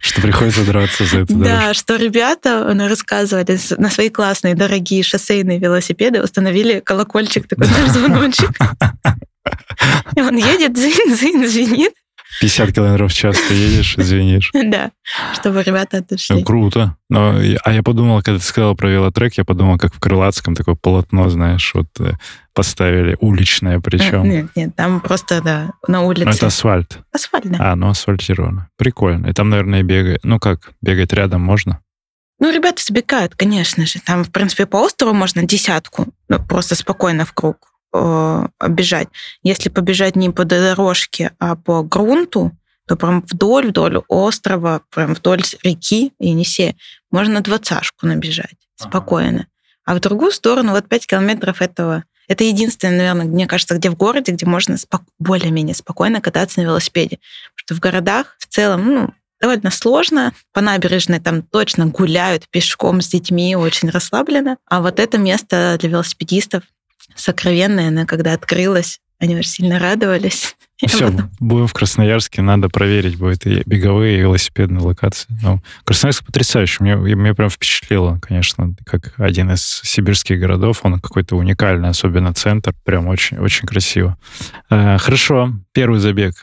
Что 0.00 0.20
приходится 0.20 0.64
драться 0.64 1.04
за 1.04 1.20
это. 1.20 1.34
Да, 1.34 1.74
что 1.74 1.96
ребята 1.96 2.64
рассказывали 2.88 3.58
на 3.78 3.90
свои 3.90 4.08
классные, 4.08 4.54
дорогие 4.54 5.02
шоссейные 5.02 5.58
велосипеды 5.58 6.22
установили 6.22 6.80
колокольчик 6.80 7.48
такой, 7.48 7.66
звоночек. 7.88 8.50
И 10.16 10.20
он 10.20 10.36
едет, 10.36 10.76
зин, 10.76 11.14
зин, 11.14 11.48
звенит, 11.48 11.92
50 12.40 12.72
километров 12.72 13.12
в 13.12 13.14
час 13.14 13.36
ты 13.48 13.54
едешь, 13.54 13.96
извинишь. 13.96 14.52
Да, 14.66 14.90
чтобы 15.34 15.62
ребята 15.62 15.98
отошли. 15.98 16.36
Ну, 16.36 16.44
круто. 16.44 16.96
Но, 17.08 17.38
а 17.64 17.72
я 17.72 17.82
подумал, 17.82 18.20
когда 18.22 18.38
ты 18.38 18.44
сказала 18.44 18.74
про 18.74 18.88
велотрек, 18.88 19.34
я 19.34 19.44
подумал, 19.44 19.78
как 19.78 19.94
в 19.94 20.00
Крылатском 20.00 20.54
такое 20.54 20.74
полотно, 20.74 21.28
знаешь, 21.30 21.72
вот 21.72 21.86
э, 22.00 22.14
поставили, 22.52 23.16
уличное 23.20 23.80
причем. 23.80 24.24
Нет, 24.24 24.46
нет, 24.56 24.74
там 24.74 25.00
просто, 25.00 25.40
да, 25.40 25.70
на 25.86 26.02
улице. 26.02 26.26
Ну, 26.26 26.32
это 26.32 26.46
асфальт. 26.48 26.98
Асфальт, 27.12 27.46
да. 27.46 27.72
А, 27.72 27.76
ну 27.76 27.88
асфальтировано. 27.88 28.68
Прикольно. 28.76 29.28
И 29.28 29.32
там, 29.32 29.50
наверное, 29.50 29.82
бегает. 29.82 30.20
Ну 30.24 30.40
как, 30.40 30.72
бегать 30.82 31.12
рядом 31.12 31.42
можно? 31.42 31.80
Ну, 32.38 32.52
ребята 32.52 32.82
забегают, 32.82 33.34
конечно 33.34 33.86
же. 33.86 34.00
Там, 34.00 34.24
в 34.24 34.30
принципе, 34.30 34.66
по 34.66 34.78
острову 34.78 35.14
можно 35.14 35.44
десятку, 35.44 36.06
ну, 36.28 36.38
просто 36.44 36.74
спокойно 36.74 37.24
в 37.24 37.32
круг 37.32 37.75
э, 37.92 38.48
бежать. 38.68 39.08
Если 39.42 39.68
побежать 39.68 40.16
не 40.16 40.30
по 40.30 40.44
дорожке, 40.44 41.32
а 41.38 41.56
по 41.56 41.82
грунту, 41.82 42.52
то 42.86 42.96
прям 42.96 43.22
вдоль-вдоль 43.22 43.98
острова, 44.08 44.82
прям 44.90 45.14
вдоль 45.14 45.42
реки 45.62 46.12
Енисея 46.18 46.76
можно 47.10 47.40
двадцашку 47.40 48.06
набежать 48.06 48.56
спокойно. 48.76 49.46
А 49.84 49.94
в 49.94 50.00
другую 50.00 50.32
сторону 50.32 50.72
вот 50.72 50.88
5 50.88 51.06
километров 51.06 51.62
этого 51.62 52.04
это 52.28 52.44
единственное, 52.44 52.96
наверное, 52.96 53.26
мне 53.26 53.46
кажется, 53.46 53.76
где 53.76 53.88
в 53.88 53.96
городе, 53.96 54.32
где 54.32 54.46
можно 54.46 54.76
спок- 54.76 55.04
более-менее 55.18 55.74
спокойно 55.74 56.20
кататься 56.20 56.60
на 56.60 56.64
велосипеде. 56.64 57.18
Потому 57.54 57.58
что 57.64 57.74
в 57.76 57.80
городах 57.80 58.36
в 58.40 58.46
целом, 58.48 58.84
ну, 58.84 59.14
довольно 59.40 59.70
сложно. 59.70 60.32
По 60.52 60.60
набережной 60.60 61.20
там 61.20 61.42
точно 61.42 61.86
гуляют 61.86 62.48
пешком 62.48 63.00
с 63.00 63.08
детьми, 63.08 63.54
очень 63.54 63.90
расслабленно. 63.90 64.56
А 64.68 64.80
вот 64.80 64.98
это 64.98 65.18
место 65.18 65.76
для 65.78 65.90
велосипедистов 65.90 66.64
сокровенная, 67.16 67.88
она 67.88 68.06
когда 68.06 68.32
открылась, 68.32 69.00
Они 69.18 69.34
очень 69.34 69.50
сильно 69.50 69.78
радовались. 69.78 70.56
Все, 70.86 71.10
потом- 71.10 71.30
будем 71.40 71.66
в 71.66 71.72
Красноярске, 71.72 72.42
надо 72.42 72.68
проверить 72.68 73.16
будет 73.16 73.46
и 73.46 73.62
беговые, 73.64 74.18
и 74.18 74.20
велосипедные 74.20 74.82
локации. 74.84 75.26
Ну, 75.42 75.62
Красноярск 75.84 76.26
потрясающий, 76.26 76.82
мне, 76.82 76.96
мне 76.96 77.34
прям 77.34 77.48
впечатлило, 77.48 78.18
конечно, 78.20 78.74
как 78.84 79.14
один 79.18 79.50
из 79.52 79.62
сибирских 79.84 80.38
городов, 80.38 80.80
он 80.82 81.00
какой-то 81.00 81.36
уникальный, 81.36 81.88
особенно 81.88 82.34
центр, 82.34 82.74
прям 82.84 83.08
очень, 83.08 83.38
очень 83.38 83.66
красиво. 83.66 84.18
Э, 84.68 84.98
хорошо, 84.98 85.52
первый 85.72 85.98
забег, 86.00 86.34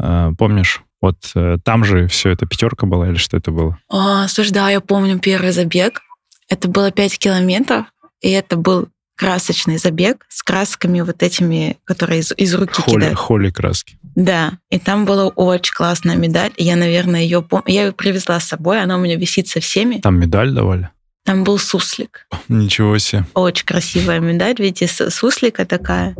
Э, 0.00 0.30
помнишь? 0.38 0.82
Вот 1.02 1.16
э, 1.34 1.58
там 1.64 1.84
же 1.84 2.06
все 2.06 2.30
это 2.30 2.46
пятерка 2.46 2.86
была 2.86 3.08
или 3.08 3.16
что 3.16 3.36
это 3.36 3.50
было? 3.50 3.76
А, 3.88 4.28
слушай, 4.28 4.52
да, 4.52 4.70
я 4.70 4.80
помню 4.80 5.18
первый 5.18 5.50
забег. 5.50 6.02
Это 6.48 6.68
было 6.68 6.90
5 6.92 7.18
километров, 7.18 7.86
и 8.20 8.30
это 8.30 8.56
был 8.56 8.88
красочный 9.20 9.76
забег 9.76 10.24
с 10.30 10.42
красками 10.42 11.02
вот 11.02 11.22
этими, 11.22 11.76
которые 11.84 12.20
из, 12.20 12.32
из 12.38 12.54
руки 12.54 12.80
Холли, 12.80 12.94
кидают. 12.96 13.18
холли 13.18 13.50
краски. 13.50 13.98
Да, 14.16 14.52
и 14.70 14.78
там 14.78 15.04
была 15.04 15.26
очень 15.28 15.74
классная 15.74 16.16
медаль. 16.16 16.52
Я, 16.56 16.74
наверное, 16.76 17.20
ее 17.20 17.42
помню. 17.42 17.64
Я 17.66 17.84
ее 17.86 17.92
привезла 17.92 18.40
с 18.40 18.48
собой, 18.48 18.80
она 18.82 18.96
у 18.96 19.00
меня 19.00 19.16
висит 19.16 19.46
со 19.48 19.60
всеми. 19.60 19.98
Там 19.98 20.18
медаль 20.18 20.52
давали? 20.52 20.88
Там 21.26 21.44
был 21.44 21.58
суслик. 21.58 22.26
Ничего 22.48 22.96
себе. 22.96 23.26
Очень 23.34 23.66
красивая 23.66 24.20
медаль, 24.20 24.54
видите, 24.58 24.88
суслика 25.10 25.66
такая. 25.66 26.16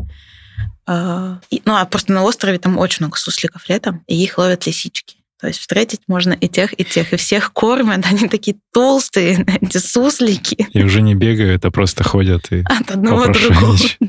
А, 0.87 1.38
и- 1.50 1.62
Ну, 1.64 1.75
а 1.76 1.85
просто 1.87 2.12
на 2.12 2.23
острове 2.23 2.59
там 2.59 2.76
очень 2.76 2.99
много 3.07 3.16
сусликов 3.16 3.66
летом, 3.71 4.04
и 4.09 4.23
их 4.23 4.37
ловят 4.37 4.66
лисички. 4.66 5.16
То 5.40 5.47
есть 5.47 5.61
встретить 5.61 6.02
можно 6.06 6.32
и 6.35 6.49
тех, 6.49 6.78
и 6.78 6.85
тех. 6.85 7.12
И 7.12 7.16
всех 7.16 7.52
кормят, 7.52 8.04
они 8.11 8.28
такие 8.28 8.56
толстые, 8.73 9.44
эти 9.61 9.78
суслики. 9.78 10.68
И 10.73 10.82
уже 10.82 11.00
не 11.00 11.14
бегают, 11.14 11.64
а 11.64 11.70
просто 11.70 12.04
ходят 12.04 12.52
и... 12.52 12.61
От 12.61 12.90
одного. 12.90 13.26
Попрошайничать. 13.26 13.97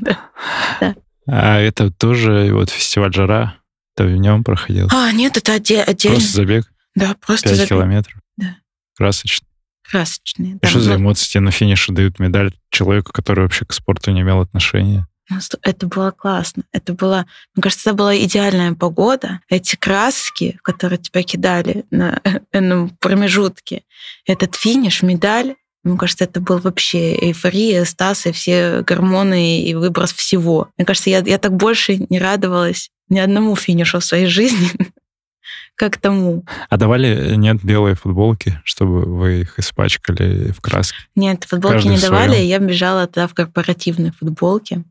Да. 0.81 0.95
А 1.27 1.59
это 1.59 1.91
тоже 1.91 2.49
вот 2.51 2.69
фестиваль 2.71 3.13
«Жара», 3.13 3.55
ты 3.95 4.05
в 4.05 4.11
нем 4.17 4.43
проходил? 4.43 4.87
А, 4.91 5.11
нет, 5.11 5.37
это 5.37 5.53
отдельно. 5.53 5.85
Просто 5.85 6.33
забег 6.33 6.65
Да, 6.95 7.15
просто 7.25 7.49
5 7.49 7.57
забег. 7.57 7.69
километров? 7.69 8.19
Да. 8.37 8.57
Красочно. 8.95 9.47
красочные. 9.89 10.55
И 10.55 10.59
Там, 10.59 10.71
что 10.71 10.79
за 10.79 10.95
эмоции? 10.95 11.29
Тебе 11.29 11.41
на 11.41 11.51
финише 11.51 11.93
дают 11.93 12.19
медаль 12.19 12.53
человеку, 12.69 13.11
который 13.13 13.41
вообще 13.41 13.65
к 13.65 13.73
спорту 13.73 14.11
не 14.11 14.21
имел 14.21 14.41
отношения? 14.41 15.07
Сто- 15.39 15.57
Это 15.61 15.87
было 15.87 16.11
классно. 16.11 16.63
Это 16.71 16.93
было, 16.93 17.25
мне 17.55 17.61
кажется, 17.63 17.89
это 17.89 17.97
была 17.97 18.17
идеальная 18.17 18.73
погода. 18.73 19.39
Эти 19.49 19.75
краски, 19.75 20.59
которые 20.63 20.99
тебя 20.99 21.23
кидали 21.23 21.85
на 21.91 22.19
этом 22.51 22.89
промежутке, 22.99 23.83
этот 24.25 24.55
финиш, 24.55 25.01
медаль, 25.03 25.55
мне 25.83 25.97
кажется, 25.97 26.25
это 26.25 26.39
был 26.41 26.59
вообще 26.59 27.15
эйфория, 27.15 27.85
стас 27.85 28.27
и 28.27 28.31
все 28.31 28.81
гормоны 28.81 29.61
и 29.63 29.73
выброс 29.73 30.13
всего. 30.13 30.69
Мне 30.77 30.85
кажется, 30.85 31.09
я, 31.09 31.19
я 31.19 31.39
так 31.39 31.53
больше 31.55 31.97
не 32.09 32.19
радовалась 32.19 32.91
ни 33.09 33.17
одному 33.17 33.55
финишу 33.55 33.99
в 33.99 34.05
своей 34.05 34.27
жизни, 34.27 34.69
как 35.75 35.97
тому. 35.97 36.45
А 36.69 36.77
давали, 36.77 37.31
э, 37.31 37.35
нет, 37.35 37.63
белые 37.63 37.95
футболки, 37.95 38.61
чтобы 38.63 39.01
вы 39.05 39.41
их 39.41 39.57
испачкали 39.57 40.51
в 40.51 40.61
краске? 40.61 40.97
Нет, 41.15 41.45
футболки 41.45 41.75
Каждый 41.75 41.95
не 41.95 41.97
давали, 41.99 42.29
своём. 42.33 42.43
и 42.43 42.47
я 42.47 42.59
бежала 42.59 43.07
тогда 43.07 43.27
в 43.27 43.33
корпоративной 43.33 44.11
футболке. 44.11 44.83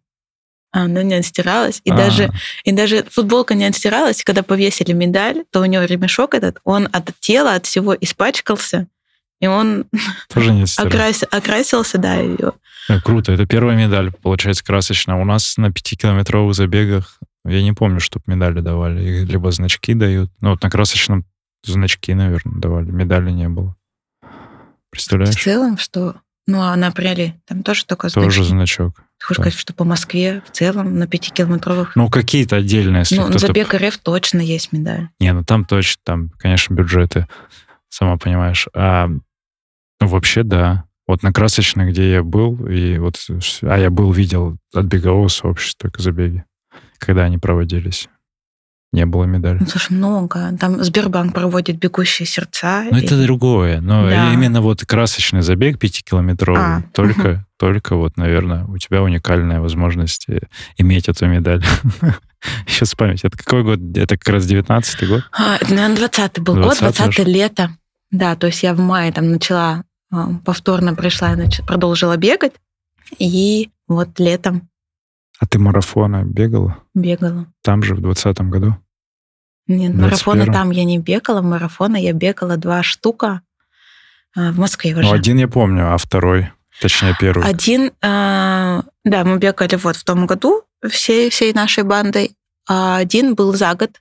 А 0.72 0.82
Она 0.82 1.02
не 1.02 1.14
отстиралась. 1.14 1.80
И 1.84 1.90
А, 1.90 1.96
даже 1.96 2.30
И 2.64 2.72
даже 2.72 3.04
футболка 3.10 3.54
не 3.54 3.64
отстиралась, 3.64 4.22
когда 4.22 4.42
повесили 4.42 4.92
медаль, 4.92 5.44
то 5.50 5.60
у 5.60 5.64
него 5.64 5.84
ремешок 5.84 6.34
этот, 6.34 6.58
он 6.64 6.88
от 6.92 7.10
тела, 7.20 7.54
от 7.54 7.66
всего 7.66 7.94
испачкался, 7.94 8.86
и 9.40 9.46
он 9.46 9.86
Тоже 10.32 10.52
не 10.52 10.62
окрас- 10.64 11.24
окрасился, 11.30 11.98
да, 11.98 12.14
ее. 12.16 12.52
Э, 12.88 13.00
Круто, 13.00 13.32
это 13.32 13.46
первая 13.46 13.76
медаль, 13.76 14.12
получается, 14.12 14.64
красочная. 14.64 15.16
У 15.16 15.24
нас 15.24 15.56
на 15.56 15.72
пятикилометровых 15.72 16.54
забегах, 16.54 17.18
я 17.44 17.62
не 17.62 17.72
помню, 17.72 18.00
чтобы 18.00 18.24
медали 18.26 18.60
давали. 18.60 19.02
Их 19.22 19.28
либо 19.28 19.50
значки 19.50 19.94
дают. 19.94 20.30
Ну, 20.40 20.50
вот 20.50 20.62
на 20.62 20.70
красочном 20.70 21.24
значки, 21.64 22.14
наверное, 22.14 22.60
давали. 22.60 22.90
Медали 22.90 23.30
не 23.30 23.48
было. 23.48 23.74
В 24.22 24.90
Представляешь? 24.90 25.34
целом, 25.42 25.78
что... 25.78 26.16
Ну, 26.50 26.62
а 26.62 26.74
на 26.74 26.88
апреле 26.88 27.40
там 27.46 27.62
тоже 27.62 27.84
только 27.86 28.10
Тоже 28.10 28.42
значки. 28.42 28.50
значок. 28.50 28.96
Ты 29.18 29.26
хочешь 29.26 29.36
да. 29.36 29.42
сказать, 29.44 29.58
что 29.60 29.72
по 29.72 29.84
Москве 29.84 30.42
в 30.44 30.50
целом 30.50 30.98
на 30.98 31.06
пятикилометровых... 31.06 31.94
Ну, 31.94 32.10
какие-то 32.10 32.56
отдельные, 32.56 33.04
Ну, 33.12 33.16
на 33.18 33.28
кто-то... 33.28 33.46
забег 33.46 33.72
РФ 33.72 33.98
точно 33.98 34.40
есть 34.40 34.72
медаль. 34.72 35.10
Не, 35.20 35.32
ну 35.32 35.44
там 35.44 35.64
точно, 35.64 36.00
там, 36.04 36.30
конечно, 36.38 36.74
бюджеты, 36.74 37.28
сама 37.88 38.16
понимаешь. 38.16 38.66
А 38.74 39.06
ну, 39.06 40.06
вообще, 40.08 40.42
да. 40.42 40.86
Вот 41.06 41.22
на 41.22 41.32
красочной, 41.32 41.90
где 41.90 42.10
я 42.10 42.22
был, 42.24 42.66
и 42.66 42.98
вот, 42.98 43.16
а 43.62 43.78
я 43.78 43.90
был, 43.90 44.10
видел 44.10 44.56
от 44.74 44.86
бегового 44.86 45.28
сообщества 45.28 45.88
только 45.88 46.02
забеги, 46.02 46.44
когда 46.98 47.24
они 47.24 47.38
проводились. 47.38 48.08
Не 48.92 49.06
было 49.06 49.22
медали. 49.24 49.58
Ну, 49.60 49.66
слушай, 49.66 49.92
много. 49.92 50.50
Там 50.58 50.82
Сбербанк 50.82 51.32
проводит 51.32 51.78
бегущие 51.78 52.26
сердца. 52.26 52.84
Ну, 52.90 52.98
и- 52.98 53.04
это 53.04 53.22
другое. 53.22 53.80
Но 53.80 54.08
Да. 54.08 54.32
именно 54.32 54.60
вот 54.60 54.84
красочный 54.84 55.42
забег 55.42 55.78
пятикилометровый, 55.78 56.60
А, 56.60 56.82
только, 56.92 57.46
только 57.56 57.94
вот, 57.94 58.16
наверное, 58.16 58.64
у 58.64 58.78
тебя 58.78 59.02
уникальная 59.02 59.60
возможность 59.60 60.24
э, 60.28 60.40
иметь 60.76 61.08
эту 61.08 61.26
медаль. 61.26 61.62
Сейчас 62.66 62.94
память. 62.96 63.24
Это 63.24 63.36
какой 63.38 63.62
год? 63.62 63.78
Это 63.96 64.16
как 64.16 64.28
раз 64.34 64.44
19-й 64.50 65.06
год? 65.06 65.22
А, 65.32 65.56
это, 65.56 65.72
наверное, 65.72 66.08
20-й 66.08 66.40
был 66.40 66.54
год, 66.54 66.72
20-й 66.80 66.92
20 66.96 67.26
лето. 67.28 67.70
Да, 68.10 68.34
то 68.34 68.48
есть 68.48 68.62
я 68.64 68.74
в 68.74 68.80
мае 68.80 69.12
там 69.12 69.30
начала, 69.30 69.84
а, 70.12 70.30
повторно 70.44 70.94
пришла 70.96 71.34
и 71.34 71.36
нач- 71.36 71.64
продолжила 71.64 72.16
бегать. 72.16 72.54
И 73.20 73.70
вот 73.86 74.18
летом 74.18 74.68
А 75.40 75.46
ты 75.46 75.58
марафоны 75.58 76.24
бегала? 76.24 76.76
бегала. 76.94 77.46
Там 77.62 77.82
же, 77.82 77.94
в 77.94 78.00
20 78.00 78.40
году? 78.42 78.76
Нет, 79.66 79.92
21-м. 79.92 80.00
марафоны 80.02 80.46
там 80.46 80.70
я 80.70 80.84
не 80.84 80.98
бегала, 80.98 81.40
марафоны 81.40 82.02
я 82.02 82.12
бегала 82.12 82.56
два 82.56 82.82
штука 82.82 83.40
а, 84.36 84.52
в 84.52 84.58
Москве 84.58 84.92
уже. 84.92 85.02
Ну, 85.02 85.12
один 85.12 85.38
я 85.38 85.48
помню, 85.48 85.94
а 85.94 85.96
второй, 85.96 86.50
точнее, 86.80 87.16
первый. 87.18 87.46
Один, 87.46 87.92
а, 88.02 88.84
да, 89.04 89.24
мы 89.24 89.38
бегали 89.38 89.76
вот 89.76 89.96
в 89.96 90.04
том 90.04 90.26
году 90.26 90.62
всей, 90.86 91.30
всей 91.30 91.54
нашей 91.54 91.84
бандой, 91.84 92.36
а 92.68 92.98
один 92.98 93.34
был 93.34 93.54
за 93.54 93.74
год, 93.74 94.00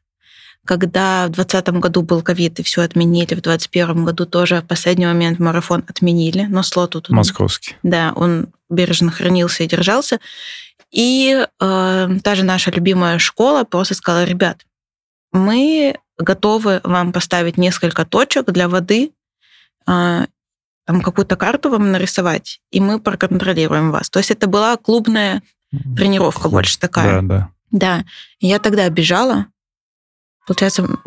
когда 0.66 1.28
в 1.28 1.32
2020 1.32 1.70
году 1.80 2.02
был 2.02 2.22
ковид 2.22 2.60
и 2.60 2.64
все 2.64 2.82
отменили, 2.82 3.34
в 3.36 3.42
2021 3.42 4.06
году 4.06 4.26
тоже 4.26 4.62
в 4.62 4.68
последний 4.68 5.06
момент 5.06 5.40
марафон 5.40 5.84
отменили, 5.88 6.48
но 6.50 6.64
слот 6.64 6.92
тут... 6.92 7.10
Московский. 7.10 7.76
Да, 7.82 8.12
он 8.16 8.48
бережно 8.70 9.12
хранился 9.12 9.64
и 9.64 9.68
держался. 9.68 10.20
И 10.92 11.46
э, 11.60 12.10
та 12.24 12.36
же 12.36 12.44
наша 12.44 12.72
любимая 12.72 13.20
школа 13.20 13.64
просто 13.64 13.94
сказала, 13.94 14.26
ребят, 14.26 14.66
мы 15.32 15.98
готовы 16.18 16.82
вам 16.84 17.14
поставить 17.14 17.58
несколько 17.58 18.06
точек 18.06 18.52
для 18.52 18.68
воды, 18.68 19.12
э, 19.88 20.26
там 20.86 21.02
какую-то 21.02 21.36
карту 21.36 21.70
вам 21.70 21.92
нарисовать, 21.92 22.62
и 22.72 22.80
мы 22.80 23.00
проконтролируем 23.00 23.92
вас. 23.92 24.10
То 24.10 24.18
есть 24.18 24.32
это 24.32 24.48
была 24.48 24.76
клубная 24.78 25.44
тренировка 25.72 26.42
Клуб. 26.42 26.54
больше 26.54 26.80
такая. 26.80 27.22
Да, 27.22 27.28
да. 27.28 27.50
Да, 27.72 28.06
я 28.40 28.58
тогда 28.58 28.90
бежала. 28.90 29.46
Получается, 30.48 30.82
м- 30.82 31.04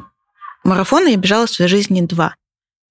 марафоны 0.63 1.09
я 1.09 1.17
бежала 1.17 1.47
в 1.47 1.51
своей 1.51 1.69
жизни 1.69 2.01
два. 2.03 2.37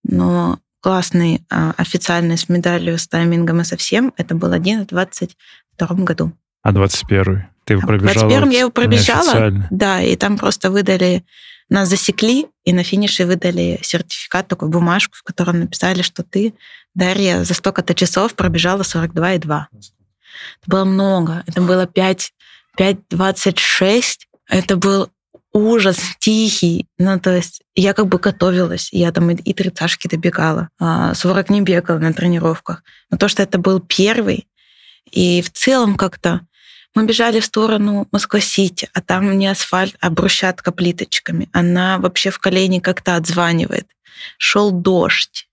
Но 0.03 0.60
классный 0.81 1.45
а, 1.50 1.74
официальный 1.77 2.38
с 2.38 2.50
медалью, 2.50 2.98
с 2.98 3.07
таймингом 3.07 3.62
и 3.62 3.63
со 3.63 3.77
всем, 3.77 4.13
это 4.17 4.36
был 4.36 4.51
один 4.51 4.83
в 4.83 4.88
22 4.88 5.88
году. 6.03 6.33
А 6.63 6.72
21-й? 6.72 7.46
Ты 7.65 7.74
его 7.74 7.82
А 7.82 7.86
в 7.86 7.88
пробежала? 7.88 8.30
21-м 8.30 8.44
вот 8.46 8.53
я 8.53 8.60
его 8.60 8.72
пробежала. 8.72 9.68
Да, 9.70 10.01
и 10.01 10.15
там 10.15 10.38
просто 10.38 10.70
выдали, 10.72 11.24
нас 11.70 11.89
засекли, 11.89 12.48
и 12.63 12.74
на 12.74 12.84
финише 12.84 13.25
выдали 13.25 13.80
сертификат, 13.82 14.48
такую 14.48 14.70
бумажку, 14.70 15.15
в 15.15 15.24
котором 15.24 15.60
написали, 15.60 16.01
что 16.01 16.24
ты, 16.24 16.53
Дарья, 16.94 17.44
за 17.44 17.53
столько-то 17.53 17.94
часов 17.96 18.36
пробежала 18.36 18.82
42,2. 18.82 19.65
Это 19.72 20.68
было 20.68 20.86
много. 20.86 21.44
Это 21.48 21.62
было 21.62 21.88
5, 21.88 22.34
5,26. 22.77 24.03
Это 24.50 24.75
был 24.75 25.10
ужас 25.53 26.00
тихий. 26.20 26.88
Ну, 26.98 27.20
то 27.20 27.36
есть 27.36 27.62
я 27.75 27.94
как 27.94 28.08
бы 28.08 28.18
готовилась. 28.18 28.89
Я 28.91 29.12
там 29.12 29.30
и, 29.32 29.36
и 29.36 29.53
тридцашки 29.53 30.08
добегала. 30.08 30.70
а 30.80 31.13
40 31.13 31.50
не 31.50 31.62
бегала 31.62 32.00
на 32.00 32.13
тренировках. 32.13 32.84
Но 33.10 33.18
то, 33.18 33.27
что 33.27 33.44
это 33.44 33.58
был 33.58 33.80
первый, 33.80 34.48
и 35.10 35.41
в 35.41 35.51
целом 35.51 35.96
как-то 35.96 36.41
мы 36.95 37.05
бежали 37.05 37.39
в 37.39 37.45
сторону 37.45 38.07
Москва-Сити, 38.12 38.89
а 38.93 39.01
там 39.01 39.38
не 39.38 39.48
асфальт, 39.48 39.95
а 40.01 40.10
брусчатка 40.10 40.71
плиточками. 40.71 41.48
Она 41.53 41.98
вообще 42.00 42.29
в 42.31 42.39
колени 42.39 42.79
как-то 42.79 43.15
отзванивает. 43.15 43.88
Шел 44.38 44.71
дождь. 44.71 45.48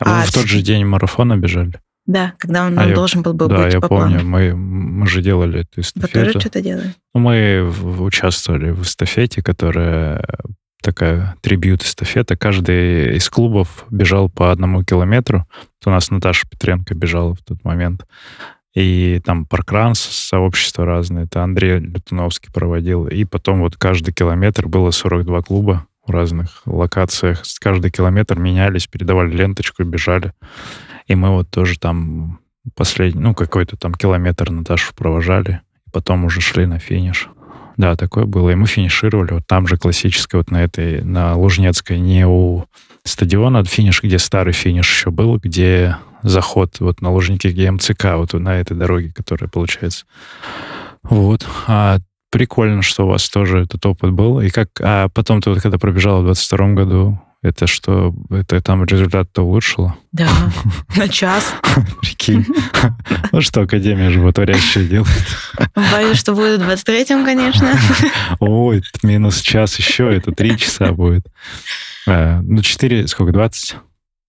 А 0.00 0.20
вы 0.20 0.26
в 0.26 0.32
тот 0.32 0.46
же 0.46 0.60
день 0.62 0.84
марафона 0.84 1.36
бежали? 1.36 1.80
Да, 2.06 2.34
когда 2.38 2.66
он 2.66 2.78
А 2.78 2.86
я- 2.86 2.94
должен 2.94 3.22
был, 3.22 3.32
был 3.32 3.48
да, 3.48 3.64
быть 3.64 3.72
я 3.74 3.80
по 3.80 3.88
помню. 3.88 4.20
плану. 4.20 4.28
Мы, 4.28 4.54
мы 4.54 5.06
же 5.06 5.22
делали 5.22 5.60
эту 5.60 5.70
Вы 5.76 5.82
тоже 5.82 5.88
эстафету. 5.88 6.40
что-то 6.40 6.60
делали? 6.60 6.94
Ну, 7.14 7.20
Мы 7.20 7.70
участвовали 8.02 8.70
в 8.70 8.82
эстафете, 8.82 9.42
которая 9.42 10.22
такая 10.82 11.34
трибьют-эстафета. 11.40 12.36
Каждый 12.36 13.16
из 13.16 13.30
клубов 13.30 13.86
бежал 13.90 14.28
по 14.28 14.52
одному 14.52 14.84
километру. 14.84 15.46
Вот 15.80 15.86
У 15.86 15.90
нас 15.90 16.10
Наташа 16.10 16.46
Петренко 16.48 16.94
бежала 16.94 17.34
в 17.34 17.42
тот 17.42 17.64
момент. 17.64 18.04
И 18.74 19.20
там 19.24 19.46
паркранс, 19.46 20.00
сообщества 20.00 20.84
разные. 20.84 21.24
Это 21.24 21.42
Андрей 21.42 21.78
Летуновский 21.78 22.52
проводил. 22.52 23.06
И 23.06 23.24
потом 23.24 23.60
вот 23.60 23.76
каждый 23.76 24.12
километр 24.12 24.66
было 24.66 24.90
42 24.90 25.42
клуба 25.42 25.86
в 26.06 26.10
разных 26.10 26.62
локациях. 26.66 27.42
Каждый 27.60 27.90
километр 27.90 28.38
менялись, 28.38 28.88
передавали 28.88 29.30
ленточку, 29.30 29.84
бежали. 29.84 30.32
И 31.06 31.14
мы 31.14 31.30
вот 31.30 31.50
тоже 31.50 31.78
там 31.78 32.40
последний, 32.74 33.20
ну, 33.20 33.34
какой-то 33.34 33.76
там 33.76 33.94
километр 33.94 34.50
Наташу 34.50 34.92
провожали. 34.94 35.60
И 35.86 35.90
потом 35.90 36.24
уже 36.24 36.40
шли 36.40 36.66
на 36.66 36.80
финиш. 36.80 37.28
Да, 37.76 37.94
такое 37.94 38.24
было. 38.24 38.50
И 38.50 38.54
мы 38.56 38.66
финишировали 38.66 39.34
вот 39.34 39.46
там 39.46 39.68
же 39.68 39.76
классической, 39.76 40.36
вот 40.36 40.50
на 40.50 40.62
этой, 40.62 41.02
на 41.02 41.36
Лужнецкой, 41.36 42.00
не 42.00 42.26
у 42.26 42.64
стадиона, 43.04 43.64
финиш, 43.64 44.02
где 44.02 44.18
старый 44.18 44.52
финиш 44.52 44.90
еще 44.90 45.10
был, 45.10 45.38
где 45.38 45.96
заход 46.24 46.80
вот 46.80 47.00
на 47.00 47.12
Лужнике, 47.12 47.50
где 47.50 47.70
МЦК, 47.70 48.14
вот 48.16 48.32
на 48.32 48.60
этой 48.60 48.76
дороге, 48.76 49.12
которая 49.14 49.48
получается. 49.48 50.06
Вот. 51.02 51.46
А 51.66 51.98
прикольно, 52.30 52.82
что 52.82 53.04
у 53.04 53.10
вас 53.10 53.28
тоже 53.28 53.60
этот 53.60 53.84
опыт 53.86 54.10
был. 54.10 54.40
И 54.40 54.50
как... 54.50 54.68
А 54.80 55.08
потом 55.08 55.40
ты 55.40 55.50
вот 55.50 55.60
когда 55.60 55.78
пробежала 55.78 56.22
в 56.22 56.24
22 56.24 56.68
году, 56.70 57.20
это 57.42 57.66
что, 57.66 58.14
это 58.30 58.60
там 58.62 58.84
результат-то 58.84 59.42
улучшило? 59.42 59.94
Да, 60.12 60.28
на 60.96 61.08
час. 61.08 61.54
Прикинь. 62.00 62.46
Ну 63.32 63.40
что, 63.40 63.62
Академия 63.62 64.10
животворящая 64.10 64.84
делает. 64.84 65.26
Боюсь, 65.74 66.18
что 66.18 66.34
будет 66.34 66.60
в 66.60 66.68
23-м, 66.68 67.24
конечно. 67.24 67.76
Ой, 68.38 68.82
минус 69.02 69.40
час 69.40 69.76
еще, 69.78 70.14
это 70.14 70.30
3 70.30 70.58
часа 70.58 70.92
будет. 70.92 71.26
А, 72.06 72.40
ну, 72.42 72.62
4, 72.62 73.08
сколько, 73.08 73.32
20? 73.32 73.76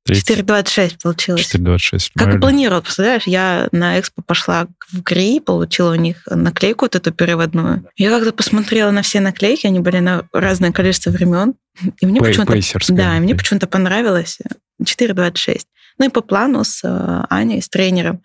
4,26 0.08 0.98
получилось. 1.02 1.54
4,26. 1.56 2.12
Как 2.16 2.36
и 2.36 2.38
планировал, 2.38 2.82
представляешь? 2.82 3.24
Я 3.26 3.68
на 3.72 4.00
экспо 4.00 4.22
пошла 4.22 4.68
в 4.92 5.02
ГРИ, 5.02 5.40
получила 5.40 5.94
у 5.94 5.96
них 5.96 6.28
наклейку 6.30 6.86
вот 6.86 6.96
эту 6.96 7.12
переводную. 7.12 7.88
Я 7.96 8.12
как-то 8.12 8.32
посмотрела 8.32 8.92
на 8.92 9.02
все 9.02 9.20
наклейки, 9.20 9.66
они 9.66 9.80
были 9.80 10.00
на 10.00 10.28
разное 10.32 10.72
количество 10.72 11.10
времен. 11.10 11.56
И 12.00 12.06
мне 12.06 12.20
почему-то... 12.20 12.54
Да, 12.90 13.18
и 13.18 13.20
мне 13.20 13.36
почему-то 13.36 13.68
понравилось 13.68 14.40
4,26. 14.82 15.62
Ну 15.98 16.06
и 16.06 16.10
по 16.10 16.22
плану 16.22 16.64
с 16.64 16.82
э, 16.84 17.26
Аней, 17.30 17.62
с 17.62 17.70
тренером, 17.70 18.22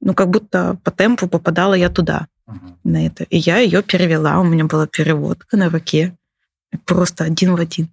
ну 0.00 0.14
как 0.14 0.30
будто 0.30 0.78
по 0.82 0.90
темпу 0.90 1.28
попадала 1.28 1.74
я 1.74 1.90
туда, 1.90 2.26
uh-huh. 2.48 2.76
на 2.84 3.06
это. 3.06 3.24
И 3.24 3.38
я 3.38 3.58
ее 3.58 3.82
перевела, 3.82 4.40
у 4.40 4.44
меня 4.44 4.64
была 4.64 4.86
переводка 4.86 5.56
на 5.56 5.68
руке. 5.68 6.16
Просто 6.86 7.24
один 7.24 7.54
в 7.54 7.60
один. 7.60 7.88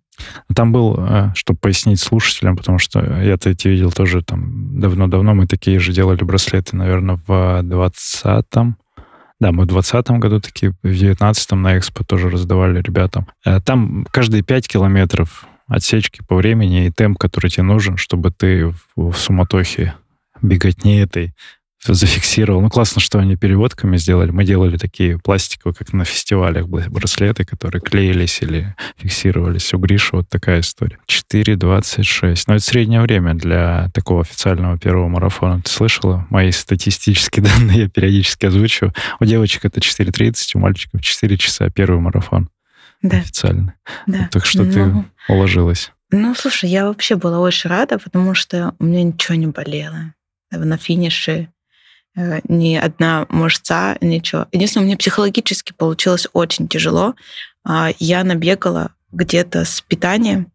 Там 0.54 0.72
был, 0.72 0.96
э, 0.98 1.32
чтобы 1.36 1.60
пояснить 1.60 2.00
слушателям, 2.00 2.56
потому 2.58 2.80
что 2.80 3.00
я-то 3.22 3.50
эти 3.50 3.68
видел 3.68 3.92
тоже 3.92 4.22
там 4.22 4.80
давно-давно. 4.80 5.34
Мы 5.34 5.48
такие 5.48 5.80
же 5.80 5.94
делали 5.94 6.24
браслеты, 6.24 6.76
наверное, 6.76 7.20
в 7.28 7.62
20-м. 7.64 8.78
Да, 9.40 9.52
мы 9.52 9.64
в 9.64 9.68
20 9.68 10.10
году 10.12 10.40
такие, 10.40 10.74
в 10.82 10.88
19-м 10.88 11.62
на 11.62 11.78
экспо 11.78 12.04
тоже 12.04 12.30
раздавали 12.30 12.82
ребятам. 12.82 13.28
Э, 13.46 13.60
там 13.62 14.06
каждые 14.12 14.44
5 14.44 14.68
километров 14.68 15.46
отсечки 15.68 16.22
по 16.28 16.36
времени 16.36 16.86
и 16.86 16.92
темп, 16.92 17.18
который 17.18 17.50
тебе 17.50 17.64
нужен, 17.64 17.98
чтобы 17.98 18.32
ты 18.32 18.74
в 18.96 19.14
суматохе 19.14 19.94
беготни 20.42 20.98
этой 20.98 21.34
зафиксировал. 21.94 22.62
Ну, 22.62 22.70
классно, 22.70 23.02
что 23.02 23.20
они 23.20 23.36
переводками 23.36 23.98
сделали. 23.98 24.32
Мы 24.32 24.44
делали 24.44 24.78
такие 24.78 25.18
пластиковые, 25.20 25.76
как 25.76 25.94
на 25.94 26.06
фестивалях, 26.06 26.68
браслеты, 26.68 27.46
которые 27.46 27.82
клеились 27.82 28.42
или 28.42 28.76
фиксировались. 28.98 29.74
У 29.74 29.78
Гриши 29.78 30.16
вот 30.16 30.30
такая 30.30 30.62
история. 30.62 30.98
4.26. 31.08 32.44
Но 32.48 32.56
это 32.56 32.64
среднее 32.64 33.02
время 33.02 33.34
для 33.34 33.90
такого 33.94 34.22
официального 34.22 34.78
первого 34.78 35.08
марафона. 35.08 35.62
Ты 35.62 35.70
слышала? 35.70 36.28
Мои 36.30 36.52
статистические 36.52 37.46
данные 37.48 37.82
я 37.82 37.90
периодически 37.90 38.46
озвучиваю. 38.46 38.94
У 39.20 39.26
девочек 39.26 39.66
это 39.66 39.80
4.30, 39.80 40.52
у 40.56 40.60
мальчиков 40.60 41.02
4 41.02 41.38
часа 41.38 41.70
первый 41.70 42.00
марафон. 42.00 42.50
Да. 43.02 43.18
Официально. 43.18 43.76
Да. 44.08 44.30
Так 44.32 44.46
что 44.46 44.64
ну, 44.64 44.72
ты 44.72 45.06
уложилась. 45.32 45.92
Ну, 46.12 46.34
слушай, 46.36 46.70
я 46.70 46.86
вообще 46.86 47.16
была 47.16 47.40
очень 47.40 47.70
рада, 47.70 48.00
потому 48.00 48.34
что 48.34 48.74
у 48.80 48.86
меня 48.86 49.04
ничего 49.04 49.36
не 49.36 49.48
болело 49.48 50.14
на 50.52 50.78
финише 50.78 51.50
ни 52.48 52.76
одна 52.76 53.26
мышца, 53.30 53.98
ничего. 54.02 54.48
Единственное, 54.52 54.86
мне 54.86 54.98
психологически 54.98 55.74
получилось 55.74 56.28
очень 56.34 56.68
тяжело. 56.68 57.16
А, 57.64 57.92
я 58.00 58.24
набегала 58.24 58.92
где-то 59.12 59.66
с 59.66 59.82
питанием, 59.82 60.52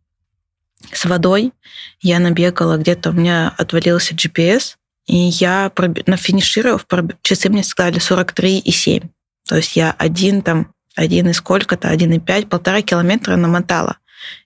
с 0.92 1.05
водой. 1.05 1.53
Я 2.01 2.18
набегала 2.18 2.77
где-то, 2.77 3.11
у 3.11 3.12
меня 3.12 3.55
отвалился 3.57 4.14
GPS, 4.14 4.77
и 5.07 5.16
я 5.16 5.70
на 6.07 6.16
финишировав, 6.16 6.87
часы 7.22 7.48
мне 7.48 7.62
сказали 7.62 7.98
43,7. 7.98 9.09
То 9.48 9.57
есть 9.57 9.77
я 9.77 9.94
один 9.98 10.42
там, 10.42 10.72
один 10.94 11.29
и 11.29 11.33
сколько-то, 11.33 11.88
один 11.88 12.12
и 12.12 12.18
пять, 12.18 12.48
полтора 12.48 12.83
километра 12.83 13.37
намотала. 13.37 13.98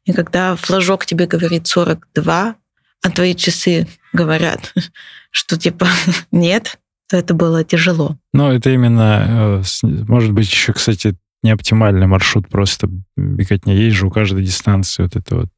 И 0.05 0.13
когда 0.13 0.57
флажок 0.57 1.07
тебе 1.07 1.27
говорит 1.27 1.67
42, 1.67 2.57
а 3.03 3.11
твои 3.11 3.35
часы 3.35 3.87
говорят, 4.13 4.73
что 5.31 5.57
типа 5.57 5.89
нет, 6.31 6.79
то 7.09 7.17
это 7.17 7.35
было 7.35 7.65
тяжело. 7.65 8.17
Ну, 8.33 8.51
это 8.51 8.71
именно, 8.71 9.63
э, 9.63 9.87
может 10.09 10.33
быть, 10.33 10.51
еще, 10.51 10.73
кстати, 10.73 11.17
не 11.43 11.51
оптимальный 11.51 12.07
маршрут, 12.07 12.49
просто 12.49 12.89
бегать 13.17 13.67
не 13.67 13.77
есть 13.77 13.97
же 13.97 14.07
у 14.07 14.11
каждой 14.11 14.45
дистанции 14.45 15.05
вот 15.05 15.17
это 15.17 15.37
вот 15.37 15.49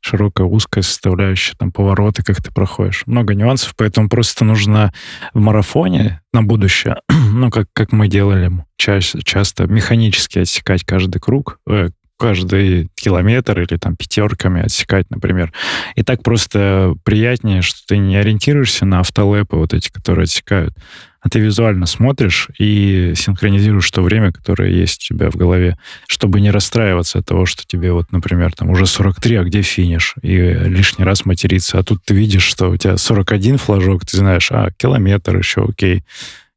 широкая, 0.00 0.46
узкая 0.46 0.82
составляющая, 0.82 1.56
там 1.56 1.72
повороты, 1.72 2.22
как 2.22 2.40
ты 2.40 2.52
проходишь. 2.52 3.02
Много 3.06 3.34
нюансов, 3.34 3.74
поэтому 3.76 4.08
просто 4.08 4.44
нужно 4.44 4.92
в 5.34 5.40
марафоне 5.40 6.22
на 6.32 6.42
будущее, 6.42 7.00
ну, 7.08 7.50
как, 7.50 7.66
как 7.72 7.92
мы 7.92 8.08
делали 8.08 8.50
ча- 8.76 9.00
часто, 9.00 9.66
механически 9.66 10.38
отсекать 10.38 10.84
каждый 10.84 11.20
круг, 11.20 11.58
э, 11.68 11.90
каждый 12.18 12.88
километр 12.94 13.60
или 13.60 13.76
там 13.76 13.96
пятерками 13.96 14.62
отсекать, 14.62 15.06
например. 15.10 15.52
И 15.94 16.02
так 16.02 16.22
просто 16.22 16.94
приятнее, 17.04 17.62
что 17.62 17.80
ты 17.86 17.98
не 17.98 18.16
ориентируешься 18.16 18.86
на 18.86 19.00
автолэпы 19.00 19.56
вот 19.56 19.74
эти, 19.74 19.90
которые 19.90 20.24
отсекают, 20.24 20.74
а 21.20 21.28
ты 21.28 21.40
визуально 21.40 21.86
смотришь 21.86 22.48
и 22.56 23.12
синхронизируешь 23.16 23.90
то 23.90 24.00
время, 24.00 24.30
которое 24.30 24.70
есть 24.70 25.10
у 25.10 25.14
тебя 25.14 25.28
в 25.28 25.34
голове, 25.34 25.76
чтобы 26.06 26.40
не 26.40 26.52
расстраиваться 26.52 27.18
от 27.18 27.26
того, 27.26 27.46
что 27.46 27.64
тебе 27.66 27.92
вот, 27.92 28.12
например, 28.12 28.52
там 28.52 28.70
уже 28.70 28.86
43, 28.86 29.36
а 29.36 29.44
где 29.44 29.62
финиш? 29.62 30.14
И 30.22 30.36
лишний 30.36 31.04
раз 31.04 31.24
материться. 31.24 31.80
А 31.80 31.82
тут 31.82 32.04
ты 32.04 32.14
видишь, 32.14 32.44
что 32.44 32.68
у 32.70 32.76
тебя 32.76 32.96
41 32.96 33.58
флажок, 33.58 34.06
ты 34.06 34.18
знаешь, 34.18 34.52
а, 34.52 34.70
километр 34.78 35.36
еще, 35.36 35.64
окей 35.64 36.04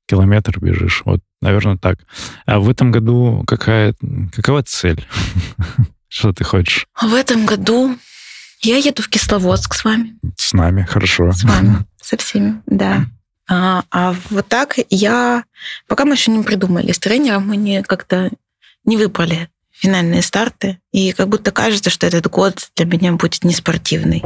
километр 0.10 0.60
бежишь. 0.60 1.04
Вот, 1.06 1.22
наверное, 1.42 1.78
так. 1.78 2.00
А 2.46 2.60
в 2.60 2.70
этом 2.70 2.92
году 2.92 3.44
какая, 3.46 3.94
какова 4.36 4.64
цель? 4.64 5.06
Что 6.08 6.34
ты 6.34 6.44
хочешь? 6.44 6.88
В 7.00 7.14
этом 7.14 7.46
году 7.46 7.96
я 8.62 8.78
еду 8.78 9.04
в 9.04 9.10
Кисловодск 9.10 9.76
с 9.76 9.86
вами. 9.86 10.16
С 10.36 10.54
нами, 10.54 10.84
хорошо. 10.84 11.32
С 11.32 11.44
вами, 11.44 11.86
со 12.02 12.18
всеми, 12.18 12.62
да. 12.66 13.06
А, 13.48 13.84
а 13.92 14.16
вот 14.32 14.48
так 14.48 14.80
я... 14.90 15.44
Пока 15.88 16.06
мы 16.06 16.16
еще 16.16 16.32
не 16.32 16.44
придумали. 16.44 16.92
С 16.92 17.00
тренером 17.00 17.48
мы 17.48 17.58
не 17.58 17.84
как-то 17.84 18.32
не 18.86 18.98
выбрали 18.98 19.50
финальные 19.72 20.24
старты. 20.24 20.80
И 20.92 21.14
как 21.14 21.30
будто 21.30 21.52
кажется, 21.52 21.90
что 21.92 22.08
этот 22.08 22.28
год 22.28 22.70
для 22.76 22.86
меня 22.86 23.14
будет 23.14 23.44
не 23.44 23.54
спортивный. 23.54 24.24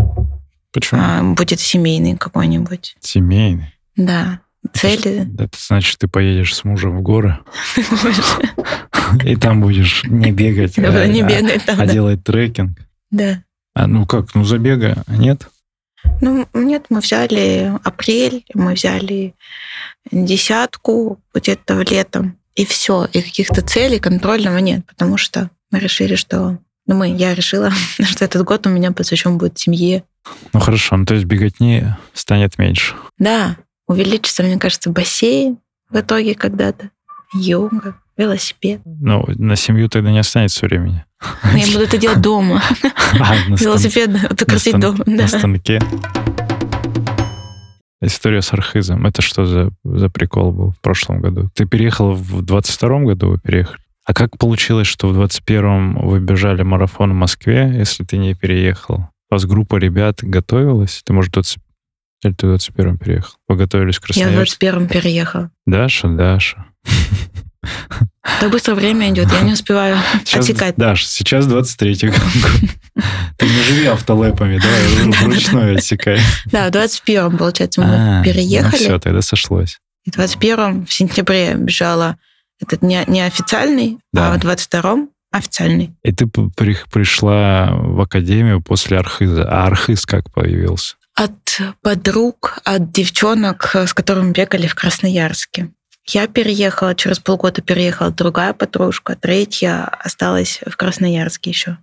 Почему? 0.71 1.01
А, 1.03 1.21
будет 1.21 1.59
семейный 1.59 2.17
какой-нибудь. 2.17 2.95
Семейный? 3.01 3.75
Да 3.95 4.39
цели. 4.71 5.27
Это 5.37 5.57
значит, 5.59 5.99
ты 5.99 6.07
поедешь 6.07 6.55
с 6.55 6.63
мужем 6.63 6.97
в 6.97 7.01
горы, 7.01 7.39
и 9.25 9.35
там 9.35 9.61
будешь 9.61 10.03
не 10.05 10.31
бегать, 10.31 10.77
а, 10.77 11.07
бегать 11.07 11.63
а 11.67 11.85
делать 11.85 12.23
трекинг. 12.23 12.77
Да. 13.11 13.43
А 13.75 13.87
ну 13.87 14.05
как, 14.05 14.35
ну 14.35 14.43
забега 14.43 15.03
нет? 15.07 15.49
Ну, 16.21 16.47
нет, 16.53 16.85
мы 16.89 16.99
взяли 16.99 17.71
апрель, 17.83 18.45
мы 18.53 18.73
взяли 18.73 19.35
десятку 20.11 21.19
где-то 21.33 21.81
летом, 21.81 22.37
и 22.55 22.65
все. 22.65 23.05
И 23.13 23.21
каких-то 23.21 23.61
целей 23.61 23.99
контрольного 23.99 24.57
нет, 24.57 24.85
потому 24.85 25.17
что 25.17 25.49
мы 25.71 25.79
решили, 25.79 26.15
что... 26.15 26.59
Ну, 26.85 26.95
мы, 26.95 27.09
я 27.09 27.33
решила, 27.33 27.71
что 28.01 28.25
этот 28.25 28.43
год 28.43 28.67
у 28.67 28.69
меня 28.69 28.91
посвящен 28.91 29.37
будет 29.37 29.57
семье. 29.57 30.03
Ну, 30.51 30.59
хорошо, 30.59 30.97
ну, 30.97 31.05
то 31.05 31.13
есть 31.13 31.25
беготни 31.25 31.83
станет 32.13 32.57
меньше. 32.57 32.95
Да, 33.17 33.57
увеличится, 33.87 34.43
мне 34.43 34.57
кажется, 34.57 34.89
бассейн 34.89 35.57
в 35.89 35.99
итоге 35.99 36.35
когда-то, 36.35 36.89
йога, 37.33 37.95
велосипед. 38.17 38.81
Ну, 38.85 39.25
на 39.27 39.55
семью 39.55 39.89
тогда 39.89 40.11
не 40.11 40.19
останется 40.19 40.65
времени. 40.65 41.03
Ну, 41.43 41.57
я 41.57 41.67
буду 41.67 41.83
это 41.85 41.97
делать 41.97 42.21
дома. 42.21 42.61
А, 43.19 43.35
велосипед 43.47 44.09
это 44.09 44.45
крутить 44.45 44.79
дома. 44.79 45.03
На 45.05 45.27
станке. 45.27 45.79
История 48.01 48.41
с 48.41 48.51
архизом. 48.51 49.05
Это 49.05 49.21
что 49.21 49.45
за, 49.45 49.69
за 49.83 50.09
прикол 50.09 50.51
был 50.51 50.71
в 50.71 50.81
прошлом 50.81 51.21
году? 51.21 51.49
Ты 51.53 51.65
переехал 51.65 52.13
в 52.13 52.41
22-м 52.41 53.05
году, 53.05 53.29
вы 53.29 53.39
переехали? 53.39 53.79
А 54.05 54.13
как 54.13 54.37
получилось, 54.37 54.87
что 54.87 55.07
в 55.07 55.17
21-м 55.17 56.05
вы 56.05 56.19
бежали 56.19 56.63
марафон 56.63 57.11
в 57.11 57.15
Москве, 57.15 57.71
если 57.73 58.03
ты 58.03 58.17
не 58.17 58.33
переехал? 58.33 59.07
У 59.29 59.35
вас 59.35 59.45
группа 59.45 59.77
ребят 59.77 60.19
готовилась? 60.21 61.01
Ты, 61.05 61.13
может, 61.13 61.37
Или 62.23 62.33
ты 62.33 62.47
в 62.47 62.53
21-м 62.55 62.97
переехал? 62.97 63.33
Поготовились 63.47 63.99
к 63.99 64.09
Я 64.09 64.27
в 64.27 64.29
Красноярску? 64.29 64.65
21-м 64.65 64.87
переехала. 64.87 65.51
Даша, 65.65 66.07
Даша. 66.07 66.65
Так 68.39 68.51
быстро 68.51 68.75
время 68.75 69.09
идет, 69.09 69.31
я 69.31 69.41
не 69.41 69.53
успеваю 69.53 69.97
Сейчас, 70.25 70.41
отсекать. 70.49 70.75
Даш, 70.75 71.05
сейчас 71.05 71.45
23-й 71.45 72.07
год. 72.09 72.19
Ты 73.37 73.45
не 73.45 73.63
живи 73.63 73.85
автолэпами, 73.87 74.59
давай 74.59 75.11
вручную 75.23 75.77
отсекай. 75.77 76.19
Да, 76.45 76.67
в 76.67 76.71
21-м, 76.71 77.37
получается, 77.37 77.81
мы 77.81 77.87
А, 77.87 78.17
Ну 78.19 78.23
переехали. 78.23 78.75
все, 78.75 78.99
тогда 78.99 79.21
сошлось. 79.21 79.79
И 80.05 80.11
в 80.11 80.17
21-м 80.17 80.85
в 80.85 80.93
сентябре 80.93 81.53
бежала 81.55 82.17
этот 82.61 82.81
не, 82.81 83.03
неофициальный, 83.07 83.97
Да. 84.11 84.33
а 84.33 84.37
в 84.37 84.41
22-м 84.41 85.09
официальный. 85.31 85.93
И 86.03 86.11
ты 86.11 86.27
при- 86.27 86.77
пришла 86.91 87.71
в 87.73 87.99
академию 88.01 88.61
после 88.61 88.97
Архиза. 88.99 89.43
А 89.49 89.65
Архиз 89.67 90.05
как 90.05 90.31
появился? 90.31 90.95
От 91.15 91.59
подруг, 91.81 92.57
от 92.63 92.91
девчонок, 92.91 93.75
с 93.75 93.93
которыми 93.93 94.31
бегали 94.31 94.67
в 94.67 94.75
Красноярске. 94.75 95.69
Я 96.05 96.27
переехала, 96.27 96.95
через 96.95 97.19
полгода 97.19 97.61
переехала 97.61 98.11
другая 98.11 98.53
подружка, 98.53 99.15
третья 99.15 99.85
осталась 99.85 100.59
в 100.65 100.75
Красноярске 100.75 101.51
еще. 101.51 101.77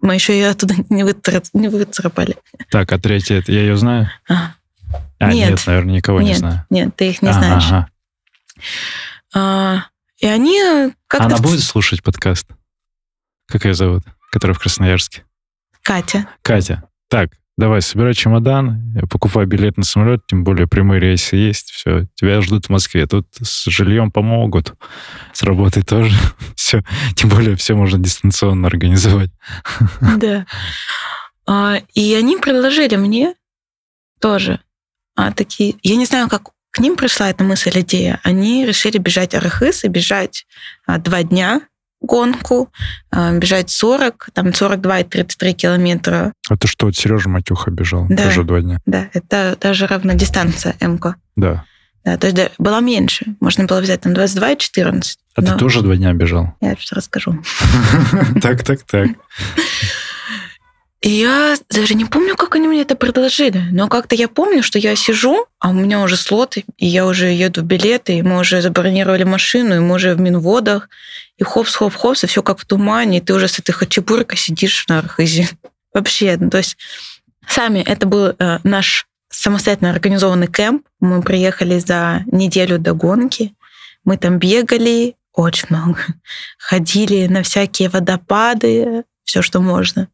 Мы 0.00 0.14
еще 0.14 0.34
ее 0.34 0.50
оттуда 0.50 0.74
не, 0.90 1.02
вытра- 1.02 1.46
не 1.54 1.68
выцарапали. 1.68 2.36
Так, 2.70 2.92
а 2.92 2.98
третья, 2.98 3.42
я 3.46 3.60
ее 3.60 3.76
знаю? 3.76 4.10
А, 4.28 4.54
А, 5.18 5.32
нет, 5.32 5.50
Нет. 5.50 5.66
наверное, 5.66 5.94
никого 5.94 6.20
не 6.20 6.30
нет, 6.30 6.38
знаю. 6.38 6.66
нет, 6.68 6.94
ты 6.96 7.10
их 7.10 7.22
не 7.22 7.28
Ага, 7.30 7.38
знаешь. 7.38 7.64
ага. 7.66 7.88
А, 9.34 9.86
и 10.18 10.26
они 10.26 10.92
как-то... 11.08 11.26
Она 11.26 11.38
будет 11.38 11.62
слушать 11.62 12.02
подкаст? 12.02 12.46
Как 13.46 13.64
ее 13.64 13.74
зовут? 13.74 14.02
Которая 14.30 14.54
в 14.54 14.58
Красноярске. 14.60 15.24
Катя. 15.82 16.26
Катя. 16.42 16.84
Так, 17.08 17.30
давай, 17.56 17.82
собирай 17.82 18.14
чемодан, 18.14 18.82
покупай 19.10 19.46
билет 19.46 19.76
на 19.76 19.84
самолет, 19.84 20.26
тем 20.26 20.44
более 20.44 20.66
прямые 20.66 21.00
рейсы 21.00 21.36
есть, 21.36 21.70
все, 21.70 22.06
тебя 22.14 22.40
ждут 22.40 22.66
в 22.66 22.68
Москве. 22.70 23.06
Тут 23.06 23.26
с 23.40 23.66
жильем 23.66 24.10
помогут, 24.10 24.74
с 25.32 25.42
работой 25.42 25.82
тоже. 25.82 26.14
Все, 26.56 26.82
тем 27.14 27.28
более 27.28 27.56
все 27.56 27.74
можно 27.74 27.98
дистанционно 27.98 28.66
организовать. 28.66 29.30
Да. 30.00 30.46
А, 31.46 31.80
И 31.94 32.14
они 32.14 32.36
предложили 32.36 32.96
мне 32.96 33.34
тоже 34.20 34.60
а, 35.16 35.32
такие... 35.32 35.76
Я 35.82 35.96
не 35.96 36.06
знаю, 36.06 36.28
как 36.28 36.50
к 36.70 36.78
ним 36.80 36.96
пришла 36.96 37.30
эта 37.30 37.44
мысль, 37.44 37.80
идея. 37.80 38.20
Они 38.22 38.66
решили 38.66 38.98
бежать 38.98 39.34
Арахыс 39.34 39.84
и 39.84 39.88
бежать 39.88 40.46
а, 40.86 40.98
два 40.98 41.22
дня 41.22 41.60
гонку, 42.04 42.70
а, 43.10 43.32
бежать 43.32 43.70
40, 43.70 44.28
там 44.32 44.52
42 44.54 45.00
и 45.00 45.04
33 45.04 45.54
километра. 45.54 46.32
А 46.48 46.56
то 46.56 46.66
что, 46.66 46.90
Сережа 46.92 47.28
Матюха 47.28 47.70
бежал 47.70 48.06
Да. 48.08 48.24
тоже 48.24 48.44
два 48.44 48.60
дня. 48.60 48.78
Да, 48.86 49.08
это 49.12 49.56
даже 49.60 49.86
равна 49.86 50.14
дистанция 50.14 50.74
МК. 50.80 51.16
Да. 51.36 51.64
Да, 52.04 52.18
то 52.18 52.26
есть 52.26 52.36
да, 52.36 52.50
была 52.58 52.80
меньше. 52.80 53.24
Можно 53.40 53.64
было 53.64 53.80
взять 53.80 54.02
там 54.02 54.12
22 54.12 54.50
и 54.52 54.58
14. 54.58 55.18
А 55.36 55.42
ты 55.42 55.50
Но 55.52 55.56
тоже 55.56 55.80
два 55.80 55.96
дня 55.96 56.12
бежал? 56.12 56.54
Я 56.60 56.74
сейчас 56.76 56.92
расскажу. 56.92 57.42
Так, 58.42 58.62
так, 58.62 58.82
так. 58.82 59.08
Я 61.06 61.56
даже 61.68 61.94
не 61.94 62.06
помню, 62.06 62.34
как 62.34 62.54
они 62.54 62.66
мне 62.66 62.80
это 62.80 62.96
предложили, 62.96 63.62
но 63.72 63.88
как-то 63.88 64.14
я 64.14 64.26
помню, 64.26 64.62
что 64.62 64.78
я 64.78 64.96
сижу, 64.96 65.44
а 65.58 65.68
у 65.68 65.74
меня 65.74 66.00
уже 66.00 66.16
слоты, 66.16 66.64
и 66.78 66.86
я 66.86 67.06
уже 67.06 67.26
еду 67.26 67.60
в 67.60 67.66
билеты, 67.66 68.16
и 68.16 68.22
мы 68.22 68.38
уже 68.38 68.62
забронировали 68.62 69.22
машину, 69.22 69.76
и 69.76 69.80
мы 69.80 69.96
уже 69.96 70.14
в 70.14 70.20
Минводах, 70.20 70.88
и 71.36 71.44
хопс, 71.44 71.74
хоп, 71.74 71.94
хопс, 71.94 72.24
и 72.24 72.26
все 72.26 72.42
как 72.42 72.58
в 72.58 72.64
тумане, 72.64 73.18
и 73.18 73.20
ты 73.20 73.34
уже 73.34 73.48
с 73.48 73.58
этой 73.58 73.72
хачапуркой 73.72 74.38
сидишь 74.38 74.86
на 74.88 75.00
Архизе. 75.00 75.50
Вообще, 75.92 76.38
ну, 76.40 76.48
то 76.48 76.56
есть 76.56 76.78
сами, 77.46 77.80
это 77.80 78.06
был 78.06 78.28
э, 78.38 78.60
наш 78.64 79.06
самостоятельно 79.28 79.90
организованный 79.90 80.46
кемп, 80.46 80.86
мы 81.00 81.20
приехали 81.20 81.80
за 81.80 82.22
неделю 82.32 82.78
до 82.78 82.94
гонки, 82.94 83.54
мы 84.04 84.16
там 84.16 84.38
бегали 84.38 85.16
очень 85.34 85.66
много, 85.68 85.98
ходили 86.58 87.26
на 87.26 87.42
всякие 87.42 87.90
водопады, 87.90 89.04
все, 89.24 89.42
что 89.42 89.60
можно 89.60 90.08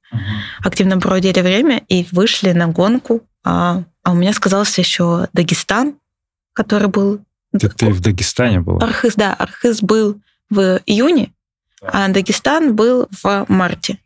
активно 0.64 0.98
проводили 0.98 1.40
время 1.40 1.82
и 1.88 2.06
вышли 2.12 2.52
на 2.52 2.68
гонку. 2.68 3.22
А, 3.44 3.82
а 4.02 4.12
у 4.12 4.14
меня 4.14 4.32
сказался 4.32 4.80
еще 4.80 5.28
Дагестан, 5.32 5.96
который 6.52 6.88
был... 6.88 7.20
Ты, 7.58 7.68
ты 7.68 7.90
в 7.90 8.00
Дагестане 8.00 8.60
была? 8.60 8.82
Архыз, 8.82 9.14
да, 9.16 9.34
Архыз 9.34 9.82
был 9.82 10.20
в 10.48 10.80
июне, 10.86 11.32
а 11.82 12.08
Дагестан 12.08 12.74
был 12.74 13.08
в 13.22 13.46
марте. 13.48 13.98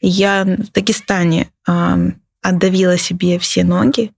Я 0.00 0.44
в 0.44 0.72
Дагестане 0.72 1.50
а, 1.66 1.98
отдавила 2.42 2.96
себе 2.96 3.38
все 3.38 3.64
ноги 3.64 4.12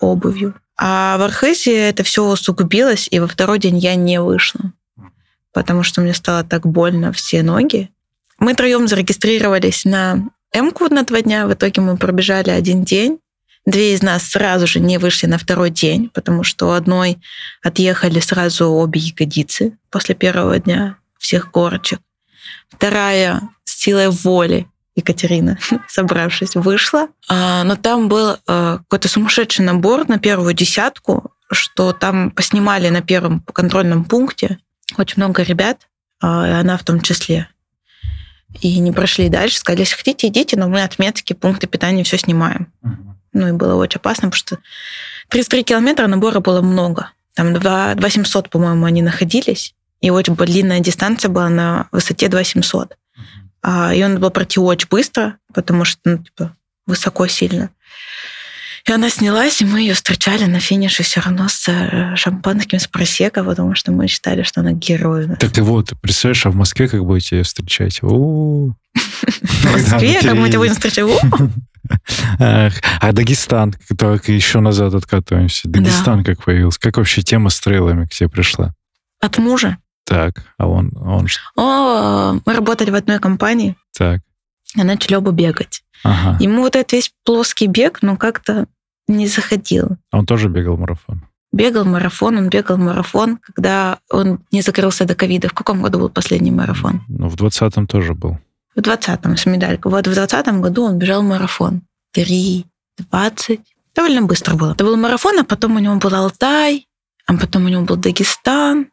обувью. 0.00 0.54
А 0.76 1.18
в 1.18 1.22
Архызе 1.22 1.76
это 1.76 2.02
все 2.04 2.24
усугубилось, 2.24 3.06
и 3.10 3.20
во 3.20 3.26
второй 3.26 3.58
день 3.58 3.78
я 3.78 3.94
не 3.96 4.20
вышла, 4.20 4.72
потому 5.52 5.82
что 5.82 6.00
мне 6.00 6.14
стало 6.14 6.42
так 6.42 6.66
больно 6.66 7.12
все 7.12 7.42
ноги. 7.42 7.90
Мы 8.40 8.54
троем 8.54 8.88
зарегистрировались 8.88 9.84
на 9.84 10.30
М-ку 10.52 10.88
на 10.88 11.04
два 11.04 11.20
дня. 11.20 11.46
В 11.46 11.52
итоге 11.52 11.82
мы 11.82 11.96
пробежали 11.96 12.50
один 12.50 12.82
день. 12.84 13.18
Две 13.66 13.94
из 13.94 14.02
нас 14.02 14.24
сразу 14.24 14.66
же 14.66 14.80
не 14.80 14.98
вышли 14.98 15.26
на 15.26 15.36
второй 15.36 15.70
день, 15.70 16.10
потому 16.12 16.42
что 16.42 16.68
у 16.68 16.70
одной 16.70 17.18
отъехали 17.62 18.18
сразу 18.18 18.70
обе 18.70 18.98
ягодицы 18.98 19.78
после 19.90 20.14
первого 20.14 20.58
дня 20.58 20.96
всех 21.18 21.50
горочек. 21.50 22.00
Вторая 22.70 23.42
с 23.64 23.78
силой 23.78 24.08
воли 24.08 24.66
Екатерина, 24.96 25.58
собравшись, 25.88 26.54
вышла. 26.54 27.08
А, 27.28 27.62
но 27.64 27.76
там 27.76 28.08
был 28.08 28.38
а, 28.46 28.78
какой-то 28.78 29.08
сумасшедший 29.08 29.66
набор 29.66 30.08
на 30.08 30.18
первую 30.18 30.54
десятку, 30.54 31.34
что 31.52 31.92
там 31.92 32.30
поснимали 32.30 32.88
на 32.88 33.02
первом 33.02 33.40
контрольном 33.40 34.04
пункте 34.04 34.58
очень 34.96 35.22
много 35.22 35.42
ребят, 35.42 35.88
а, 36.22 36.48
и 36.48 36.52
она 36.52 36.78
в 36.78 36.84
том 36.84 37.02
числе. 37.02 37.48
И 38.60 38.78
не 38.78 38.92
прошли 38.92 39.28
дальше, 39.28 39.58
сказали, 39.58 39.82
если 39.82 39.96
хотите, 39.96 40.26
идите, 40.28 40.56
но 40.56 40.68
мы 40.68 40.82
отметки, 40.82 41.32
пункты 41.32 41.66
питания, 41.66 42.04
все 42.04 42.18
снимаем. 42.18 42.72
Ну 43.32 43.48
и 43.48 43.52
было 43.52 43.76
очень 43.76 43.98
опасно, 43.98 44.30
потому 44.30 44.38
что 44.38 44.58
33 45.28 45.62
километра 45.62 46.06
набора 46.08 46.40
было 46.40 46.60
много. 46.60 47.12
Там 47.34 47.54
2, 47.54 47.94
2700, 47.94 48.50
по-моему, 48.50 48.84
они 48.86 49.02
находились. 49.02 49.74
И 50.00 50.10
очень 50.10 50.34
длинная 50.34 50.80
дистанция 50.80 51.28
была 51.28 51.48
на 51.48 51.88
высоте 51.92 52.28
2700. 52.28 52.96
А, 53.62 53.94
и 53.94 54.02
он 54.02 54.18
был 54.18 54.30
пройти 54.30 54.58
очень 54.58 54.88
быстро, 54.88 55.36
потому 55.52 55.84
что, 55.84 56.00
ну, 56.04 56.18
типа, 56.18 56.56
высоко 56.86 57.26
сильно. 57.28 57.70
И 58.86 58.92
она 58.92 59.10
снялась, 59.10 59.60
и 59.60 59.64
мы 59.64 59.80
ее 59.80 59.94
встречали 59.94 60.44
на 60.44 60.58
финише 60.60 61.02
все 61.02 61.20
равно 61.20 61.48
с 61.48 61.68
э, 61.68 62.16
шампанским, 62.16 62.78
с 62.78 62.86
просека, 62.86 63.44
потому 63.44 63.74
что 63.74 63.92
мы 63.92 64.06
считали, 64.08 64.42
что 64.42 64.60
она 64.60 64.72
герой. 64.72 65.28
Так 65.36 65.56
и 65.58 65.60
вот, 65.60 65.92
представляешь, 66.00 66.46
а 66.46 66.50
в 66.50 66.56
Москве 66.56 66.88
как 66.88 67.04
будете 67.04 67.36
ее 67.38 67.42
встречать? 67.44 68.00
В 68.02 68.74
Москве, 69.64 70.20
как 70.22 70.34
мы 70.34 70.48
тебя 70.48 70.58
будем 70.58 70.72
встречать? 70.72 71.06
А 72.38 73.12
Дагестан, 73.12 73.74
только 73.98 74.32
еще 74.32 74.60
назад 74.60 74.94
откатываемся. 74.94 75.68
Дагестан 75.68 76.22
как 76.24 76.44
появился? 76.44 76.78
Как 76.78 76.96
вообще 76.96 77.22
тема 77.22 77.50
с 77.50 77.58
трейлами 77.60 78.06
к 78.06 78.10
тебе 78.10 78.28
пришла? 78.28 78.74
От 79.20 79.38
мужа. 79.38 79.78
Так, 80.04 80.44
а 80.58 80.66
он, 80.66 80.92
он 80.96 81.26
ш- 81.26 81.40
О, 81.56 82.38
мы 82.44 82.54
работали 82.54 82.90
в 82.90 82.94
одной 82.94 83.18
компании, 83.18 83.76
так, 83.96 84.20
и 84.74 84.82
начали 84.82 85.14
оба 85.14 85.30
бегать. 85.30 85.82
Ага. 86.02 86.36
Ему 86.40 86.62
вот 86.62 86.76
этот 86.76 86.92
весь 86.92 87.12
плоский 87.24 87.66
бег, 87.66 87.98
ну, 88.02 88.16
как-то 88.16 88.66
не 89.08 89.26
заходил. 89.26 89.96
А 90.10 90.18
Он 90.18 90.26
тоже 90.26 90.48
бегал 90.48 90.76
марафон. 90.76 91.22
Бегал 91.52 91.84
марафон, 91.84 92.36
он 92.38 92.48
бегал 92.48 92.78
марафон, 92.78 93.38
когда 93.38 93.98
он 94.08 94.38
не 94.52 94.62
закрылся 94.62 95.04
до 95.04 95.16
ковида. 95.16 95.48
В 95.48 95.52
каком 95.52 95.82
году 95.82 95.98
был 95.98 96.08
последний 96.08 96.52
марафон? 96.52 97.02
Ну, 97.08 97.28
в 97.28 97.34
20-м 97.34 97.88
тоже 97.88 98.14
был. 98.14 98.38
В 98.76 98.78
20-м 98.78 99.36
с 99.36 99.46
медалькой. 99.46 99.90
Вот 99.90 100.06
в 100.06 100.14
20 100.14 100.46
году 100.60 100.84
он 100.84 100.98
бежал 100.98 101.22
марафон. 101.22 101.82
3, 102.12 102.66
20. 103.10 103.60
Довольно 103.96 104.22
быстро 104.22 104.54
было. 104.54 104.72
Это 104.72 104.84
был 104.84 104.96
марафон, 104.96 105.40
а 105.40 105.44
потом 105.44 105.74
у 105.74 105.80
него 105.80 105.96
был 105.96 106.14
Алтай, 106.14 106.86
а 107.26 107.36
потом 107.36 107.64
у 107.64 107.68
него 107.68 107.82
был 107.82 107.96
Дагестан. 107.96 108.86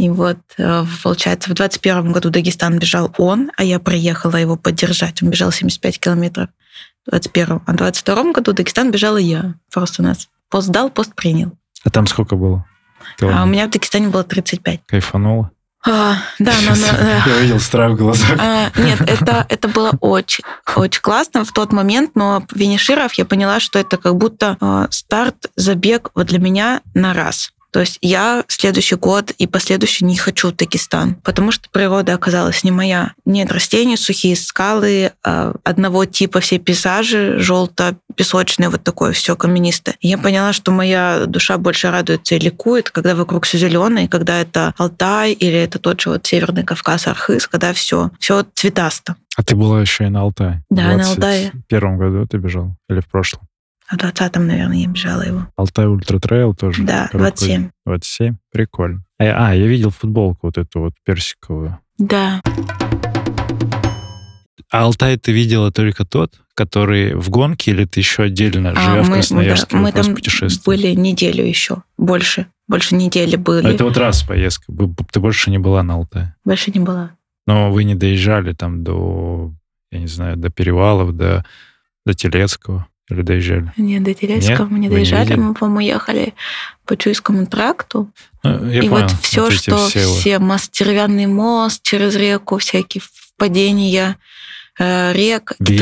И 0.00 0.08
вот, 0.08 0.38
э, 0.56 0.84
получается, 1.02 1.50
в 1.50 1.52
21 1.52 2.12
году 2.12 2.30
Дагестан 2.30 2.78
бежал 2.78 3.12
он, 3.18 3.50
а 3.58 3.64
я 3.64 3.78
приехала 3.78 4.36
его 4.36 4.56
поддержать. 4.56 5.22
Он 5.22 5.28
бежал 5.28 5.52
75 5.52 6.00
километров 6.00 6.48
в 7.06 7.10
21 7.10 7.60
А 7.66 7.72
в 7.72 7.76
22 7.76 8.32
году 8.32 8.54
Дагестан 8.54 8.90
бежала 8.90 9.18
я. 9.18 9.56
Просто 9.70 10.02
нас 10.02 10.30
пост 10.48 10.70
дал, 10.70 10.88
пост 10.88 11.14
принял. 11.14 11.52
А 11.84 11.90
там 11.90 12.06
сколько 12.06 12.36
было? 12.36 12.64
А 13.20 13.42
у 13.42 13.46
меня 13.46 13.66
в 13.66 13.70
Дагестане 13.70 14.08
было 14.08 14.24
35. 14.24 14.80
Кайфанула? 14.86 15.50
А, 15.86 16.16
да, 16.38 16.54
но... 16.66 16.74
но. 16.76 16.86
Я 17.34 17.38
видел 17.42 17.60
страх 17.60 17.92
в 17.92 17.96
глазах. 17.96 18.38
А, 18.38 18.70
нет, 18.78 19.02
это, 19.02 19.44
это 19.50 19.68
было 19.68 19.92
очень, 20.00 20.44
очень 20.76 21.02
классно 21.02 21.44
в 21.44 21.52
тот 21.52 21.72
момент, 21.72 22.12
но 22.14 22.42
финишировав, 22.54 23.12
я 23.14 23.26
поняла, 23.26 23.60
что 23.60 23.78
это 23.78 23.98
как 23.98 24.16
будто 24.16 24.56
э, 24.60 24.86
старт, 24.90 25.50
забег 25.56 26.10
вот 26.14 26.26
для 26.28 26.38
меня 26.38 26.80
на 26.94 27.12
раз. 27.12 27.52
То 27.70 27.80
есть 27.80 27.98
я 28.02 28.44
следующий 28.48 28.96
год 28.96 29.30
и 29.32 29.46
последующий 29.46 30.06
не 30.06 30.16
хочу 30.16 30.50
в 30.50 30.56
Дагестан, 30.56 31.14
потому 31.16 31.52
что 31.52 31.68
природа 31.70 32.14
оказалась 32.14 32.64
не 32.64 32.70
моя. 32.70 33.12
Нет 33.24 33.52
растений, 33.52 33.96
сухие 33.96 34.36
скалы, 34.36 35.12
э, 35.24 35.54
одного 35.64 36.04
типа 36.04 36.40
все 36.40 36.58
пейзажи, 36.58 37.38
песочное, 38.16 38.70
вот 38.70 38.82
такое 38.82 39.12
все 39.12 39.36
каменистое. 39.36 39.96
И 40.00 40.08
я 40.08 40.18
поняла, 40.18 40.52
что 40.52 40.72
моя 40.72 41.24
душа 41.26 41.58
больше 41.58 41.90
радуется 41.90 42.34
и 42.34 42.38
ликует, 42.38 42.90
когда 42.90 43.14
вокруг 43.14 43.44
все 43.46 43.58
зеленое, 43.58 44.08
когда 44.08 44.40
это 44.40 44.74
Алтай 44.76 45.32
или 45.32 45.56
это 45.56 45.78
тот 45.78 46.00
же 46.00 46.10
вот 46.10 46.26
Северный 46.26 46.64
Кавказ, 46.64 47.06
Архыз, 47.06 47.46
когда 47.46 47.72
все, 47.72 48.10
все 48.18 48.44
цветасто. 48.54 49.16
А 49.36 49.42
ты 49.42 49.56
была 49.56 49.80
еще 49.80 50.04
и 50.04 50.08
на 50.08 50.20
Алтае? 50.20 50.62
Да, 50.70 50.96
на 50.96 51.08
Алтае. 51.08 51.52
В 51.54 51.62
первом 51.66 51.98
году 51.98 52.26
ты 52.26 52.38
бежал? 52.38 52.76
Или 52.88 53.00
в 53.00 53.08
прошлом? 53.08 53.42
В 53.90 53.96
20-м, 53.96 54.46
наверное, 54.46 54.76
я 54.76 54.86
бежала 54.86 55.22
его. 55.22 55.48
Altai 55.56 55.86
Ultra 55.86 56.20
Trail 56.20 56.54
тоже? 56.54 56.84
Да, 56.84 57.08
27. 57.12 57.70
27? 57.86 58.36
Прикольно. 58.52 59.04
А, 59.18 59.48
а, 59.48 59.54
я 59.54 59.66
видел 59.66 59.90
футболку 59.90 60.46
вот 60.46 60.58
эту 60.58 60.80
вот 60.80 60.94
персиковую. 61.04 61.78
Да. 61.98 62.40
А 64.70 64.84
Алтай 64.84 65.16
ты 65.18 65.32
видела 65.32 65.72
только 65.72 66.04
тот, 66.04 66.40
который 66.54 67.14
в 67.14 67.30
гонке, 67.30 67.72
или 67.72 67.84
ты 67.84 67.98
еще 67.98 68.24
отдельно, 68.24 68.70
А, 68.70 68.74
живя 68.80 69.02
в 69.02 69.08
мы, 69.08 69.14
Красноярске, 69.14 69.76
мы 69.76 69.86
вы 69.86 69.92
просто 69.92 70.38
там 70.38 70.48
были 70.64 70.94
неделю 70.94 71.44
еще, 71.44 71.82
больше. 71.98 72.46
Больше 72.68 72.94
недели 72.94 73.34
были. 73.34 73.66
А 73.66 73.70
это 73.70 73.82
вот 73.82 73.96
раз 73.96 74.22
поездка. 74.22 74.72
Ты 75.10 75.18
больше 75.18 75.50
не 75.50 75.58
была 75.58 75.82
на 75.82 75.94
Алтае. 75.94 76.36
Больше 76.44 76.70
не 76.70 76.78
была. 76.78 77.16
Но 77.48 77.72
вы 77.72 77.82
не 77.82 77.96
доезжали 77.96 78.52
там 78.52 78.84
до, 78.84 79.52
я 79.90 79.98
не 79.98 80.06
знаю, 80.06 80.36
до 80.36 80.50
перевалов, 80.50 81.16
до, 81.16 81.44
до 82.06 82.14
Телецкого. 82.14 82.86
Или 83.10 83.22
доезжали? 83.22 83.72
Нет, 83.76 84.02
до 84.02 84.10
Нет? 84.10 84.70
мы 84.70 84.78
не 84.78 84.88
не 84.88 84.94
доезжали. 84.94 85.24
видели? 85.24 85.38
мы, 85.40 85.54
по-моему, 85.54 85.80
ехали 85.80 86.34
по 86.86 86.96
Чуйскому 86.96 87.46
тракту. 87.46 88.10
Ну, 88.42 88.66
я 88.68 88.80
и 88.80 88.88
понял. 88.88 89.02
вот 89.08 89.12
все, 89.22 89.48
эти 89.48 89.54
что 89.56 89.88
все 89.88 90.06
вот- 90.06 90.18
все, 90.18 90.38
мост, 90.38 90.72
деревянный 90.72 91.26
мост 91.26 91.82
через 91.82 92.16
реку, 92.16 92.58
всякие 92.58 93.02
впадения 93.02 94.16
э, 94.78 95.12
рек, 95.12 95.54
били. 95.58 95.78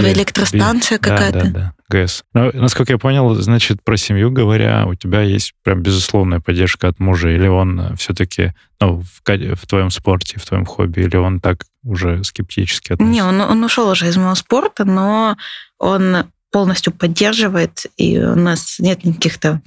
какая-то. 0.99 1.39
Да, 1.39 1.45
да, 1.45 1.51
да, 1.51 1.73
ГЭС. 1.89 2.25
Ну, 2.35 2.51
насколько 2.55 2.93
я 2.93 2.99
понял, 2.99 3.35
значит, 3.35 3.83
про 3.83 3.97
семью 3.97 4.31
говоря, 4.31 4.87
у 4.87 4.95
тебя 4.95 5.23
есть 5.23 5.55
прям 5.63 5.83
безусловная 5.83 6.41
поддержка 6.41 6.89
от 6.89 6.99
мужа, 6.99 7.31
или 7.31 7.47
он 7.47 7.97
все-таки, 7.97 8.53
ну, 8.81 9.01
в, 9.03 9.23
в 9.55 9.67
твоем 9.67 9.91
спорте, 9.91 10.39
в 10.39 10.45
твоем 10.47 10.65
хобби, 10.65 11.01
или 11.01 11.17
он 11.17 11.41
так 11.41 11.65
уже 11.85 12.23
скептически 12.25 12.93
относится? 12.93 13.13
Не, 13.13 13.23
он, 13.23 13.41
он 13.41 13.65
ушел 13.65 13.89
уже 13.89 14.09
из 14.09 14.17
моего 14.17 14.35
спорта, 14.35 14.85
но 14.85 15.37
он 15.79 16.25
полностью 16.51 16.93
поддерживает, 16.93 17.87
и 17.97 18.19
у 18.19 18.35
нас 18.35 18.77
нет 18.79 19.05
никаких-то 19.05 19.61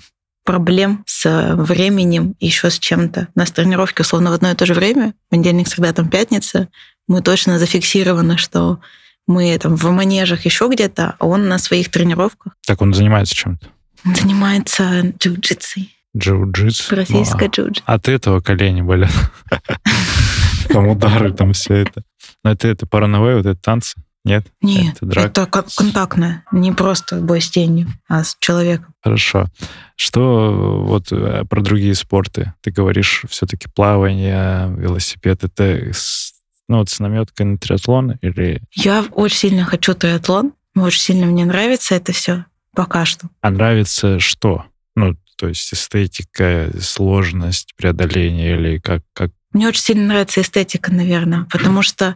проблем 0.43 1.03
с 1.05 1.55
временем, 1.55 2.35
еще 2.39 2.69
с 2.69 2.79
чем-то. 2.79 3.27
У 3.35 3.39
нас 3.39 3.51
тренировки 3.51 4.01
условно 4.01 4.31
в 4.31 4.33
одно 4.33 4.51
и 4.51 4.55
то 4.55 4.65
же 4.65 4.73
время, 4.73 5.13
понедельник, 5.29 5.67
среда, 5.67 5.93
там 5.93 6.09
пятница. 6.09 6.67
Мы 7.07 7.21
точно 7.21 7.59
зафиксированы, 7.59 8.37
что 8.37 8.79
мы 9.27 9.57
там 9.59 9.75
в 9.75 9.83
манежах 9.91 10.45
еще 10.45 10.67
где-то, 10.67 11.15
а 11.19 11.27
он 11.27 11.47
на 11.47 11.57
своих 11.57 11.89
тренировках 11.91 12.53
Так 12.65 12.81
он 12.81 12.93
занимается 12.93 13.35
чем-то? 13.35 13.67
Он 14.03 14.15
занимается 14.15 15.01
джиу-джитсой, 15.19 15.89
Джиу-джитсу? 16.17 16.89
бразильской 16.89 17.47
Ну, 17.47 17.53
джиу-джитсу. 17.53 17.83
а 17.85 17.93
От 17.93 18.09
этого 18.09 18.41
колени 18.41 18.81
болят. 18.81 19.11
Там 20.69 20.87
удары, 20.87 21.33
там 21.33 21.51
все 21.51 21.75
это. 21.75 22.03
Но 22.43 22.51
это, 22.51 22.67
это 22.69 22.87
парановые, 22.87 23.37
вот 23.37 23.45
это 23.45 23.59
танцы? 23.59 24.01
Нет? 24.23 24.45
Нет, 24.61 24.97
Это 24.97 25.05
драка. 25.05 25.27
это 25.27 25.45
кон- 25.47 25.65
контактное, 25.75 26.43
не 26.51 26.71
просто 26.71 27.19
бой 27.21 27.41
с 27.41 27.49
тенью, 27.49 27.87
а 28.07 28.23
с 28.23 28.37
человеком. 28.39 28.93
Хорошо. 29.03 29.47
Что 29.95 30.81
э, 30.83 30.87
вот 30.87 31.11
э, 31.11 31.43
про 31.49 31.61
другие 31.61 31.95
спорты? 31.95 32.53
Ты 32.61 32.71
говоришь, 32.71 33.25
все-таки 33.29 33.67
плавание, 33.67 34.71
велосипед, 34.77 35.43
это 35.43 35.91
с, 35.91 36.33
ну, 36.67 36.77
вот 36.77 36.89
с 36.89 36.99
наметкой 36.99 37.47
на 37.47 37.57
триатлон 37.57 38.11
или... 38.21 38.61
Я 38.73 39.03
очень 39.11 39.37
сильно 39.37 39.65
хочу 39.65 39.95
триатлон, 39.95 40.53
очень 40.75 41.01
сильно 41.01 41.25
мне 41.25 41.45
нравится 41.45 41.95
это 41.95 42.11
все 42.11 42.45
пока 42.75 43.05
что. 43.05 43.27
А 43.41 43.49
нравится 43.49 44.19
что? 44.19 44.65
Ну, 44.95 45.15
то 45.35 45.47
есть 45.47 45.73
эстетика, 45.73 46.69
сложность 46.79 47.73
преодоления 47.75 48.55
или 48.55 48.77
как, 48.77 49.01
как 49.13 49.31
Мне 49.53 49.67
очень 49.67 49.81
сильно 49.81 50.07
нравится 50.07 50.41
эстетика, 50.41 50.91
наверное, 50.91 51.45
потому 51.51 51.81
что 51.83 52.15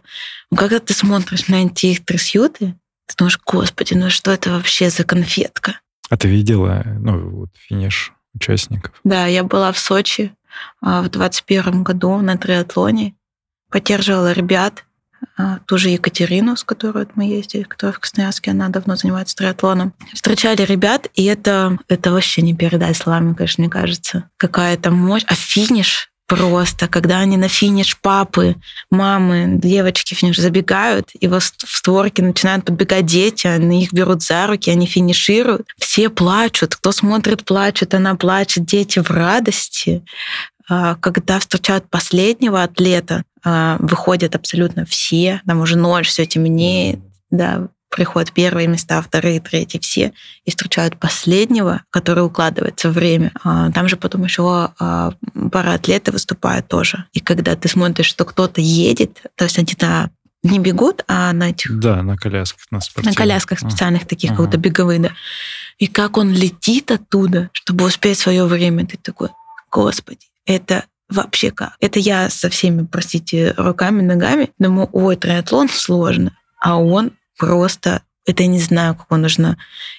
ну, 0.50 0.56
когда 0.56 0.80
ты 0.80 0.94
смотришь 0.94 1.48
на 1.48 1.68
трясюты, 1.68 2.74
ты 3.06 3.14
думаешь, 3.16 3.40
господи, 3.44 3.94
ну 3.94 4.10
что 4.10 4.32
это 4.32 4.50
вообще 4.50 4.90
за 4.90 5.04
конфетка? 5.04 5.80
А 6.08 6.16
ты 6.16 6.28
видела, 6.28 6.82
ну, 7.00 7.30
вот 7.30 7.50
финиш 7.56 8.12
участников? 8.34 8.92
Да, 9.04 9.26
я 9.26 9.42
была 9.44 9.72
в 9.72 9.78
Сочи 9.78 10.32
а, 10.80 11.02
в 11.02 11.08
21 11.08 11.82
году 11.82 12.16
на 12.18 12.36
триатлоне, 12.36 13.14
поддерживала 13.70 14.32
ребят, 14.32 14.84
а, 15.36 15.58
ту 15.66 15.78
же 15.78 15.90
Екатерину, 15.90 16.56
с 16.56 16.64
которой 16.64 17.06
мы 17.14 17.24
ездили, 17.24 17.62
которая 17.62 17.92
в 17.94 17.98
Красноярске, 17.98 18.52
она 18.52 18.68
давно 18.68 18.96
занимается 18.96 19.36
триатлоном. 19.36 19.94
Встречали 20.12 20.62
ребят, 20.62 21.08
и 21.14 21.24
это, 21.24 21.78
это 21.88 22.12
вообще 22.12 22.42
не 22.42 22.54
передать 22.54 22.96
словами, 22.96 23.34
конечно, 23.34 23.62
мне 23.62 23.70
кажется. 23.70 24.30
Какая-то 24.36 24.90
мощь. 24.90 25.24
А 25.26 25.34
финиш 25.34 26.10
просто, 26.26 26.88
когда 26.88 27.20
они 27.20 27.36
на 27.36 27.48
финиш 27.48 27.96
папы, 27.98 28.56
мамы, 28.90 29.58
девочки 29.62 30.14
финиш 30.14 30.38
забегают, 30.38 31.10
и 31.18 31.28
в 31.28 31.40
створке 31.40 32.22
начинают 32.22 32.64
подбегать 32.64 33.06
дети, 33.06 33.46
они 33.46 33.84
их 33.84 33.92
берут 33.92 34.22
за 34.22 34.46
руки, 34.46 34.70
они 34.70 34.86
финишируют. 34.86 35.68
Все 35.78 36.10
плачут, 36.10 36.76
кто 36.76 36.92
смотрит, 36.92 37.44
плачет, 37.44 37.94
она 37.94 38.14
плачет, 38.16 38.64
дети 38.64 38.98
в 38.98 39.10
радости. 39.10 40.04
А, 40.68 40.96
Когда 40.96 41.38
встречают 41.38 41.88
последнего 41.88 42.62
атлета, 42.62 43.22
а, 43.44 43.76
выходят 43.78 44.34
абсолютно 44.34 44.84
все, 44.84 45.40
там 45.46 45.60
уже 45.60 45.76
ночь, 45.76 46.08
все 46.08 46.26
темнеет, 46.26 46.98
да, 47.30 47.68
приходят 47.90 48.32
первые 48.32 48.66
места, 48.68 49.00
вторые, 49.00 49.40
третьи, 49.40 49.78
все, 49.78 50.12
и 50.44 50.50
встречают 50.50 50.98
последнего, 50.98 51.82
который 51.90 52.24
укладывается 52.24 52.90
в 52.90 52.94
время. 52.94 53.32
А, 53.44 53.70
Там 53.72 53.88
же 53.88 53.96
потом 53.96 54.24
еще 54.24 54.70
а, 54.78 55.12
пара 55.52 55.74
атлеты 55.74 56.12
выступают 56.12 56.68
тоже. 56.68 57.04
И 57.12 57.20
когда 57.20 57.54
ты 57.56 57.68
смотришь, 57.68 58.06
что 58.06 58.24
кто-то 58.24 58.60
едет, 58.60 59.22
то 59.36 59.44
есть 59.44 59.58
они 59.58 59.74
на 59.80 60.10
не 60.42 60.58
бегут, 60.60 61.02
а 61.08 61.32
на 61.32 61.50
этих 61.50 61.76
Да, 61.80 62.02
на 62.02 62.16
колясках, 62.16 62.60
на 62.70 62.78
на 63.02 63.12
колясках 63.14 63.58
А. 63.62 63.68
специальных 63.68 64.06
таких, 64.06 64.30
Ага. 64.30 64.36
как 64.36 64.46
будто 64.46 64.58
беговые, 64.58 65.00
да. 65.00 65.10
И 65.78 65.88
как 65.88 66.16
он 66.18 66.32
летит 66.32 66.90
оттуда, 66.90 67.50
чтобы 67.52 67.84
успеть 67.86 68.18
свое 68.18 68.44
время, 68.44 68.86
ты 68.86 68.96
такой, 68.96 69.30
господи, 69.72 70.26
это 70.44 70.84
вообще 71.08 71.50
как? 71.50 71.74
Это 71.80 71.98
я 71.98 72.30
со 72.30 72.48
всеми, 72.48 72.84
простите, 72.86 73.54
руками, 73.56 74.02
ногами, 74.02 74.50
думаю, 74.58 74.88
ой, 74.92 75.16
триатлон 75.16 75.68
сложно, 75.68 76.36
а 76.60 76.78
он 76.78 77.12
просто 77.36 78.02
это 78.26 78.42
я 78.42 78.48
не 78.48 78.58
знаю, 78.58 78.96
как 78.96 79.10
нужно 79.10 79.56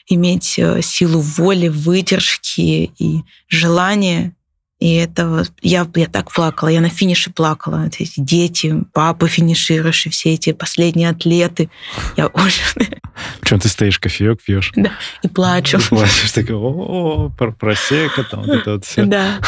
иметь 0.07 0.59
э, 0.59 0.81
силу 0.81 1.21
воли, 1.21 1.69
выдержки 1.69 2.91
и 2.97 3.23
желания. 3.47 4.35
И 4.79 4.93
это 4.95 5.27
вот, 5.27 5.51
я, 5.61 5.87
я 5.95 6.05
так 6.05 6.31
плакала, 6.31 6.69
я 6.69 6.81
на 6.81 6.89
финише 6.89 7.31
плакала. 7.31 7.87
Эти 7.87 8.11
дети, 8.17 8.83
папы 8.93 9.27
финиширующие, 9.27 10.11
все 10.11 10.33
эти 10.33 10.53
последние 10.53 11.09
атлеты. 11.09 11.71
Я 12.15 12.27
очень... 12.27 12.63
Причем 13.41 13.59
ты 13.59 13.69
стоишь, 13.69 13.97
кофеек 13.97 14.43
пьешь. 14.43 14.71
И 15.23 15.27
плачу. 15.27 15.79
И 15.79 15.81
плачешь, 15.81 16.31
такой, 16.31 16.55
о, 16.55 17.31
про 17.35 17.51
просека, 17.51 18.23
там 18.23 18.43
вот 18.43 18.49
это 18.49 18.73
вот 18.73 18.85
все. 18.85 19.05
Да. 19.05 19.39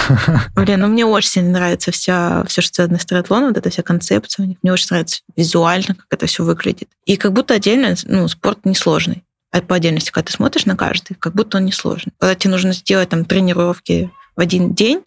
Блин, 0.56 0.80
ну 0.80 0.88
мне 0.88 1.06
очень 1.06 1.30
сильно 1.30 1.52
нравится 1.52 1.92
вся, 1.92 2.44
все, 2.46 2.62
что 2.62 2.74
связано 2.74 2.98
с 2.98 3.06
триатлоном, 3.06 3.50
вот 3.50 3.58
эта 3.58 3.70
вся 3.70 3.84
концепция 3.84 4.46
у 4.46 4.48
них. 4.48 4.58
Мне 4.63 4.74
очень 4.74 4.88
нравится 4.89 5.22
визуально, 5.36 5.94
как 5.94 6.08
это 6.10 6.26
все 6.26 6.44
выглядит. 6.44 6.89
И 7.06 7.18
как 7.18 7.34
будто 7.34 7.54
отдельно, 7.54 7.96
ну, 8.06 8.28
спорт 8.28 8.65
несложный. 8.65 9.24
А 9.52 9.62
по 9.62 9.76
отдельности, 9.76 10.12
когда 10.12 10.28
ты 10.28 10.34
смотришь 10.34 10.65
на 10.65 10.76
каждый, 10.76 11.15
как 11.15 11.34
будто 11.34 11.58
он 11.58 11.65
несложный. 11.65 12.13
Когда 12.20 12.36
тебе 12.36 12.52
нужно 12.52 12.74
сделать 12.74 13.10
там 13.10 13.26
тренировки 13.26 14.12
в 14.39 14.41
один 14.41 14.73
день, 14.73 15.02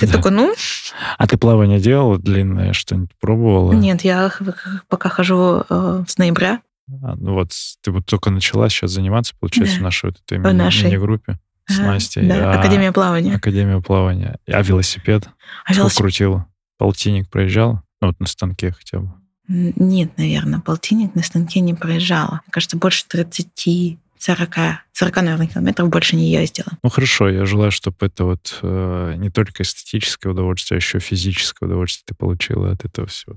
ты 0.00 0.06
Да. 0.06 0.14
такой, 0.14 0.30
ну, 0.30 0.54
А 1.18 1.26
ты 1.26 1.36
плавание 1.36 1.78
делала 1.78 2.16
длинное, 2.18 2.72
что-нибудь 2.72 3.10
пробовала? 3.20 3.72
нет, 3.72 4.02
я 4.04 4.32
пока 4.88 5.10
хожу 5.10 5.64
э, 5.68 6.04
с 6.08 6.16
ноября. 6.16 6.62
А, 7.02 7.14
ну 7.16 7.34
вот 7.34 7.52
ты 7.82 7.90
вот 7.92 8.06
только 8.06 8.30
начала 8.30 8.70
сейчас 8.70 8.92
заниматься, 8.92 9.34
получается, 9.38 9.74
Да. 9.76 9.80
в 9.80 9.84
нашей 9.84 10.06
вот 10.06 10.20
этой 10.24 10.38
В 10.38 10.40
мини- 10.42 10.56
нашей. 10.56 10.84
мини-группе 10.86 11.38
с 11.68 11.78
Ага, 11.78 11.88
Настей. 11.88 12.26
Да, 12.26 12.52
А 12.54 12.58
Академия 12.58 12.90
плавания. 12.90 13.34
Академия 13.36 13.80
плавания. 13.82 14.38
А 14.48 14.62
велосипед? 14.62 15.26
А 15.26 15.72
Сколько 15.74 15.78
велосипед? 15.80 15.98
крутила? 16.02 16.46
Полтинник 16.78 17.28
проезжала? 17.28 17.82
Ну, 18.00 18.08
вот 18.08 18.18
на 18.18 18.26
станке 18.26 18.72
хотя 18.72 19.00
бы. 19.00 19.12
Нет, 19.46 20.16
наверное, 20.16 20.60
полтинник 20.60 21.14
на 21.14 21.22
станке 21.22 21.60
не 21.60 21.74
проезжала. 21.74 22.40
Мне 22.46 22.50
кажется, 22.52 22.78
больше 22.78 23.04
30, 23.06 23.98
40, 24.20 24.54
40, 24.92 25.16
наверное, 25.16 25.46
километров 25.46 25.88
больше 25.88 26.14
не 26.14 26.30
ездила. 26.30 26.68
Ну 26.82 26.90
хорошо, 26.90 27.30
я 27.30 27.46
желаю, 27.46 27.70
чтобы 27.70 27.96
это 28.00 28.24
вот 28.24 28.58
э, 28.60 29.14
не 29.16 29.30
только 29.30 29.62
эстетическое 29.62 30.30
удовольствие, 30.30 30.76
а 30.76 30.80
еще 30.80 30.98
физическое 30.98 31.66
удовольствие 31.66 32.04
ты 32.06 32.14
получила 32.14 32.70
от 32.70 32.84
этого 32.84 33.08
всего. 33.08 33.36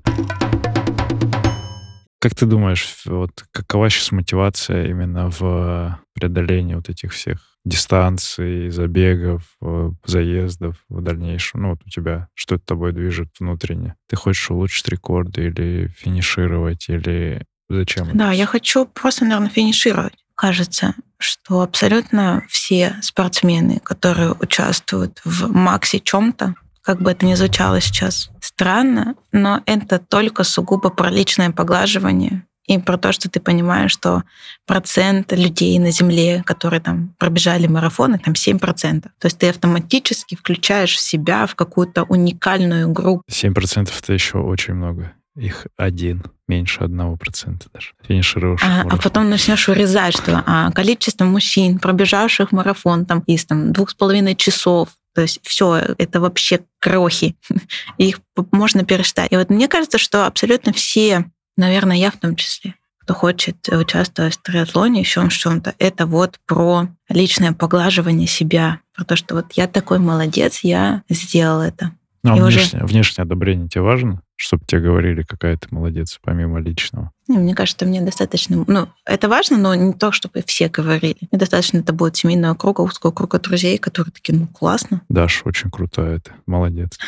Как 2.20 2.34
ты 2.34 2.44
думаешь, 2.44 2.86
вот 3.06 3.44
какова 3.50 3.88
сейчас 3.88 4.12
мотивация 4.12 4.88
именно 4.88 5.30
в 5.30 5.98
преодолении 6.14 6.74
вот 6.74 6.90
этих 6.90 7.12
всех 7.12 7.38
дистанций, 7.64 8.68
забегов, 8.68 9.42
э, 9.62 9.90
заездов 10.04 10.76
в 10.90 11.00
дальнейшем? 11.00 11.62
Ну 11.62 11.70
вот 11.70 11.80
у 11.86 11.88
тебя, 11.88 12.28
что 12.34 12.56
это 12.56 12.66
тобой 12.66 12.92
движет 12.92 13.28
внутренне? 13.40 13.94
Ты 14.08 14.16
хочешь 14.16 14.50
улучшить 14.50 14.86
рекорды 14.88 15.46
или 15.46 15.88
финишировать, 15.96 16.90
или 16.90 17.46
зачем? 17.70 18.10
Да, 18.14 18.32
я 18.32 18.44
хочу 18.44 18.84
просто, 18.84 19.24
наверное, 19.24 19.48
финишировать. 19.48 20.23
Кажется, 20.34 20.94
что 21.18 21.60
абсолютно 21.62 22.44
все 22.48 22.96
спортсмены, 23.02 23.80
которые 23.80 24.32
участвуют 24.32 25.20
в 25.24 25.50
максе 25.52 26.00
чем-то, 26.00 26.54
как 26.82 27.00
бы 27.00 27.10
это 27.10 27.24
ни 27.24 27.34
звучало 27.34 27.80
сейчас 27.80 28.30
странно, 28.40 29.14
но 29.32 29.62
это 29.64 29.98
только 29.98 30.44
сугубо 30.44 30.90
про 30.90 31.08
личное 31.08 31.50
поглаживание 31.50 32.44
и 32.66 32.78
про 32.78 32.96
то, 32.98 33.12
что 33.12 33.30
ты 33.30 33.40
понимаешь, 33.40 33.90
что 33.90 34.22
процент 34.66 35.32
людей 35.32 35.78
на 35.78 35.90
Земле, 35.90 36.42
которые 36.44 36.80
там 36.80 37.14
пробежали 37.18 37.66
марафоны, 37.66 38.18
там 38.18 38.34
7%. 38.34 39.02
То 39.02 39.10
есть 39.24 39.38
ты 39.38 39.48
автоматически 39.48 40.34
включаешь 40.34 41.00
себя 41.00 41.46
в 41.46 41.54
какую-то 41.54 42.04
уникальную 42.04 42.90
группу. 42.90 43.22
7% 43.30 43.90
это 43.98 44.12
еще 44.12 44.38
очень 44.38 44.74
много. 44.74 45.12
Их 45.36 45.66
один, 45.76 46.22
меньше 46.46 46.84
одного 46.84 47.16
процента 47.16 47.66
даже. 47.72 47.90
Финишировавших 48.02 48.68
а, 48.68 48.82
а 48.88 48.96
потом 48.96 49.30
начнешь 49.30 49.68
урезать, 49.68 50.16
что 50.16 50.42
а, 50.46 50.70
количество 50.70 51.24
мужчин, 51.24 51.78
пробежавших 51.78 52.52
марафон 52.52 53.04
там, 53.04 53.20
из 53.26 53.44
там, 53.44 53.72
двух 53.72 53.90
с 53.90 53.94
половиной 53.94 54.36
часов, 54.36 54.90
то 55.14 55.22
есть 55.22 55.40
все, 55.42 55.94
это 55.98 56.20
вообще 56.20 56.60
крохи. 56.80 57.36
Их 57.98 58.20
можно 58.52 58.84
пересчитать. 58.84 59.32
И 59.32 59.36
вот 59.36 59.50
мне 59.50 59.68
кажется, 59.68 59.98
что 59.98 60.26
абсолютно 60.26 60.72
все 60.72 61.24
наверное, 61.56 61.96
я 61.96 62.10
в 62.10 62.16
том 62.16 62.36
числе, 62.36 62.74
кто 62.98 63.14
хочет 63.14 63.68
участвовать 63.68 64.34
в 64.34 64.42
триатлоне, 64.42 65.00
еще 65.00 65.26
в 65.28 65.32
чем-то, 65.32 65.74
это 65.78 66.06
вот 66.06 66.38
про 66.46 66.88
личное 67.08 67.52
поглаживание 67.52 68.26
себя, 68.26 68.80
про 68.94 69.04
то, 69.04 69.16
что 69.16 69.36
вот 69.36 69.52
я 69.52 69.66
такой 69.66 69.98
молодец, 69.98 70.60
я 70.62 71.02
сделал 71.08 71.60
это. 71.60 71.92
Ну, 72.22 72.32
а 72.32 72.36
внешнее, 72.36 72.84
уже... 72.84 72.92
внешнее 72.92 73.24
одобрение 73.24 73.68
тебе 73.68 73.82
важно? 73.82 74.22
Чтобы 74.36 74.64
тебе 74.66 74.80
говорили, 74.80 75.22
какая 75.22 75.56
ты 75.56 75.68
молодец, 75.70 76.18
помимо 76.20 76.58
личного? 76.58 77.12
Не, 77.28 77.38
мне 77.38 77.54
кажется, 77.54 77.86
мне 77.86 78.00
достаточно... 78.02 78.64
Ну, 78.66 78.88
это 79.06 79.28
важно, 79.28 79.56
но 79.56 79.74
не 79.74 79.92
то, 79.92 80.10
чтобы 80.10 80.42
все 80.44 80.68
говорили. 80.68 81.16
Мне 81.30 81.38
достаточно 81.38 81.78
это 81.78 81.92
будет 81.92 82.16
семейного 82.16 82.54
круга, 82.54 82.80
узкого 82.80 83.12
круга 83.12 83.38
друзей, 83.38 83.78
которые 83.78 84.12
такие, 84.12 84.36
ну, 84.36 84.48
классно. 84.48 85.02
Даш, 85.08 85.42
очень 85.44 85.70
крутая 85.70 86.18
ты. 86.18 86.32
Молодец. 86.46 86.98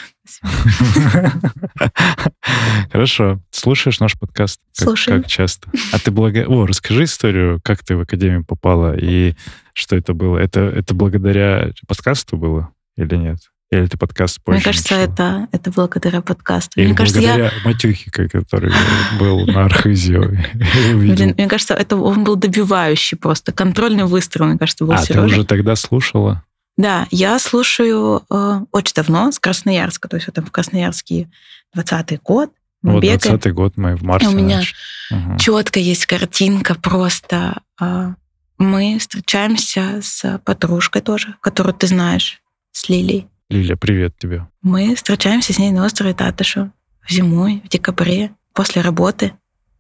Хорошо. 2.93 3.41
Слушаешь 3.51 3.99
наш 4.01 4.19
подкаст? 4.19 4.61
Слушаю. 4.73 5.21
Как 5.21 5.31
часто? 5.31 5.69
А 5.93 5.99
ты 5.99 6.13
благо... 6.13 6.47
О, 6.47 6.65
расскажи 6.65 7.05
историю, 7.05 7.61
как 7.63 7.83
ты 7.85 7.97
в 7.97 8.01
академию 8.01 8.45
попала 8.45 8.97
и 8.97 9.35
что 9.75 9.97
это 9.97 10.15
было. 10.15 10.39
Это, 10.39 10.61
это 10.61 10.95
благодаря 10.95 11.73
подкасту 11.89 12.37
было 12.37 12.71
или 12.97 13.17
нет? 13.17 13.39
Или 13.71 13.87
ты 13.87 13.97
подкаст 13.97 14.41
позже 14.43 14.59
Мне 14.59 14.65
кажется, 14.65 14.95
это, 14.95 15.49
это 15.51 15.73
благодаря 15.73 16.23
подкасту. 16.23 16.79
Или 16.79 16.89
мне 16.89 16.95
благодаря 16.95 17.37
кажется, 17.37 17.57
я... 17.57 17.65
Матюхика, 17.65 18.29
который 18.29 18.73
был 19.19 19.45
на 19.47 19.65
Архизе. 19.65 20.21
Блин, 20.95 21.35
мне 21.37 21.49
кажется, 21.49 21.75
это 21.75 21.97
он 21.97 22.23
был 22.23 22.37
добивающий 22.37 23.19
просто. 23.19 23.51
Контрольный 23.53 24.05
выстрел, 24.05 24.47
мне 24.47 24.57
кажется, 24.59 24.85
был 24.85 24.95
А, 24.95 25.03
ты 25.03 25.21
уже 25.21 25.45
тогда 25.45 25.75
слушала? 25.75 26.45
Да, 26.77 27.09
я 27.11 27.39
слушаю 27.41 28.23
э, 28.31 28.61
очень 28.71 28.95
давно, 28.95 29.33
с 29.33 29.39
Красноярска. 29.41 30.09
То 30.09 30.17
есть 30.17 30.33
там 30.33 30.45
в 30.45 30.53
Красноярске 30.53 31.29
20-й 31.77 32.21
год. 32.23 32.51
Мы 32.83 32.93
вот 32.93 33.03
бегаем. 33.03 33.37
20-й 33.37 33.51
год 33.51 33.73
мы 33.77 33.97
в 33.97 34.03
марте. 34.03 34.27
И 34.27 34.29
у 34.29 34.33
меня 34.33 34.63
угу. 35.11 35.39
четко 35.39 35.81
есть 35.81 36.07
картинка 36.07 36.77
просто. 36.77 37.63
Э, 37.81 38.13
мы 38.59 38.99
встречаемся 39.01 40.01
с 40.03 40.41
подружкой 40.45 41.03
тоже, 41.03 41.35
которую 41.41 41.75
ты 41.75 41.89
знаешь, 41.89 42.41
с 42.71 42.89
Лилией. 42.89 43.27
Лиля, 43.49 43.77
привет 43.77 44.19
тебе. 44.19 44.49
Мы 44.61 44.97
встречаемся 44.97 45.53
с 45.53 45.59
ней 45.59 45.71
на 45.71 45.85
острове 45.85 46.15
Татышу 46.15 46.73
зимой, 47.09 47.63
в 47.65 47.69
декабре, 47.69 48.33
после 48.53 48.83
работы. 48.83 49.35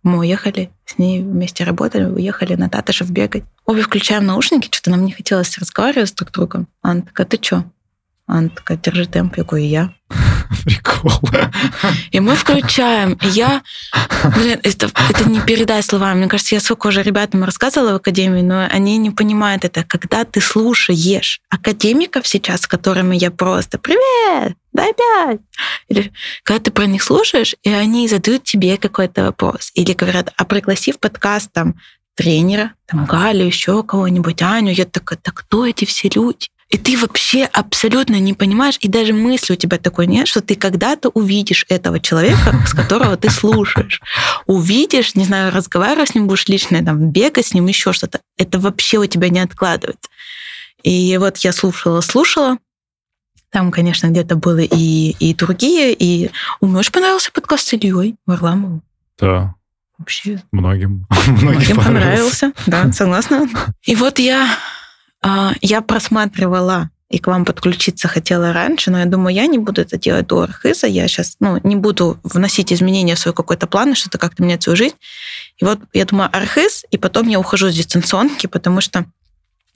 Мы 0.05 0.19
уехали, 0.19 0.71
с 0.85 0.99
ней 0.99 1.21
вместе 1.21 1.65
работали, 1.65 2.05
уехали 2.05 2.55
на 2.55 2.69
Татышев 2.69 3.11
бегать. 3.11 3.43
Обе 3.65 3.83
включаем 3.83 4.25
наушники, 4.25 4.69
что-то 4.71 4.91
нам 4.93 5.05
не 5.05 5.11
хотелось 5.11 5.59
разговаривать 5.59 6.15
друг 6.15 6.31
с 6.31 6.33
другом. 6.33 6.69
Она 6.81 7.03
такая, 7.03 7.27
ты 7.27 7.39
чё? 7.39 7.65
Она 8.27 8.49
такая, 8.49 8.77
держи 8.77 9.07
темп, 9.07 9.37
я 9.37 9.45
говорю, 9.45 9.67
я. 9.67 9.95
Прикол. 10.65 11.13
И 12.11 12.19
мы 12.19 12.35
включаем. 12.35 13.13
И 13.23 13.29
я... 13.29 13.63
Блин, 14.35 14.59
это, 14.65 14.91
это 15.11 15.29
не 15.29 15.41
передать 15.41 15.85
словами. 15.85 16.19
Мне 16.19 16.29
кажется, 16.29 16.57
я 16.57 16.61
сколько 16.61 16.89
уже 16.89 17.03
ребятам 17.03 17.45
рассказывала 17.45 17.93
в 17.93 17.97
Академии, 17.97 18.43
но 18.43 18.67
они 18.69 18.97
не 18.99 19.11
понимают 19.11 19.65
это. 19.65 19.85
Когда 19.85 20.25
ты 20.25 20.41
слушаешь 20.41 21.41
академиков 21.51 22.27
сейчас, 22.27 22.63
с 22.63 22.67
которыми 22.67 23.15
я 23.17 23.31
просто 23.31 23.79
«Привет! 23.79 24.57
Дай 24.73 24.93
пять!» 24.93 25.41
Или 25.89 26.13
когда 26.43 26.65
ты 26.65 26.71
про 26.73 26.87
них 26.87 27.05
слушаешь, 27.05 27.55
и 27.63 27.71
они 27.71 28.09
задают 28.09 28.43
тебе 28.43 28.77
какой-то 28.77 29.25
вопрос. 29.25 29.71
Или 29.75 29.93
говорят, 29.93 30.33
а 30.37 30.45
пригласи 30.45 30.91
в 30.91 30.99
подкаст 30.99 31.53
там 31.53 31.77
тренера, 32.17 32.73
там 32.87 33.05
Галю, 33.05 33.45
еще 33.45 33.85
кого-нибудь, 33.85 34.43
Аню. 34.43 34.73
Я 34.73 34.85
такая, 34.85 35.19
да 35.23 35.31
кто 35.33 35.65
эти 35.65 35.85
все 35.85 36.11
люди? 36.13 36.49
И 36.69 36.79
ты 36.79 36.99
вообще 36.99 37.45
абсолютно 37.45 38.19
не 38.19 38.35
понимаешь, 38.35 38.77
и 38.81 38.89
даже 38.89 39.13
мысли 39.13 39.53
у 39.53 39.57
тебя 39.57 39.79
такой 39.79 40.09
нет, 40.09 40.27
что 40.27 40.41
ты 40.41 40.57
когда-то 40.57 41.11
увидишь 41.11 41.65
этого 41.69 42.01
человека, 42.01 42.61
с 42.67 42.75
которого 42.75 43.17
ты 43.17 43.31
слушаешь. 43.31 44.01
Увидишь, 44.47 45.15
не 45.15 45.25
знаю, 45.25 45.53
разговаривать 45.53 46.11
с 46.11 46.15
ним 46.15 46.27
будешь 46.27 46.49
лично, 46.49 46.85
там, 46.85 47.11
бегать 47.11 47.47
с 47.47 47.55
ним, 47.55 47.67
еще 47.67 47.93
что-то. 47.93 48.21
Это 48.37 48.59
вообще 48.59 48.99
у 48.99 49.07
тебя 49.07 49.29
не 49.29 49.39
откладывается. 49.39 50.11
И 50.83 51.17
вот 51.19 51.37
я 51.39 51.53
слушала, 51.53 52.01
слушала. 52.01 52.59
Там, 53.51 53.71
конечно, 53.71 54.09
где-то 54.09 54.35
было 54.35 54.59
и, 54.59 55.11
и 55.21 55.35
другие, 55.35 55.95
и 55.95 56.31
у 56.61 56.67
меня 56.67 56.79
очень 56.81 56.93
понравился 56.93 57.31
подкаст 57.33 57.69
с 57.69 57.73
Ильей 57.75 58.17
Варламовым. 58.27 58.83
Да. 59.19 59.55
Вообще. 59.99 60.43
Многим. 60.51 61.07
Многим 61.27 61.77
понравился. 61.77 62.53
Да, 62.67 62.93
согласна. 62.93 63.49
И 63.85 63.95
вот 63.95 64.19
я 64.19 64.49
я 65.61 65.81
просматривала 65.83 66.91
и 67.09 67.19
к 67.19 67.29
вам 67.29 67.45
подключиться 67.45 68.09
хотела 68.09 68.53
раньше, 68.53 68.91
но 68.91 68.99
я 68.99 69.07
думаю, 69.07 69.35
я 69.35 69.47
не 69.47 69.59
буду 69.59 69.81
это 69.81 69.97
делать 69.97 70.27
до 70.27 70.43
Архиза, 70.43 70.87
я 70.87 71.07
сейчас 71.07 71.37
ну, 71.39 71.61
не 71.63 71.77
буду 71.77 72.19
вносить 72.25 72.73
изменения 72.73 73.15
в 73.15 73.19
свой 73.19 73.33
какой-то 73.33 73.67
план, 73.67 73.95
что-то 73.95 74.19
как-то 74.19 74.43
менять 74.43 74.65
свою 74.65 74.77
жизнь. 74.77 74.97
И 75.59 75.65
вот 75.65 75.79
я 75.93 76.05
думаю, 76.05 76.31
Архиз, 76.33 76.85
и 76.91 76.99
потом 76.99 77.29
я 77.29 77.39
ухожу 77.39 77.71
с 77.71 77.75
дистанционки, 77.75 78.47
потому 78.47 78.81
что 78.81 79.05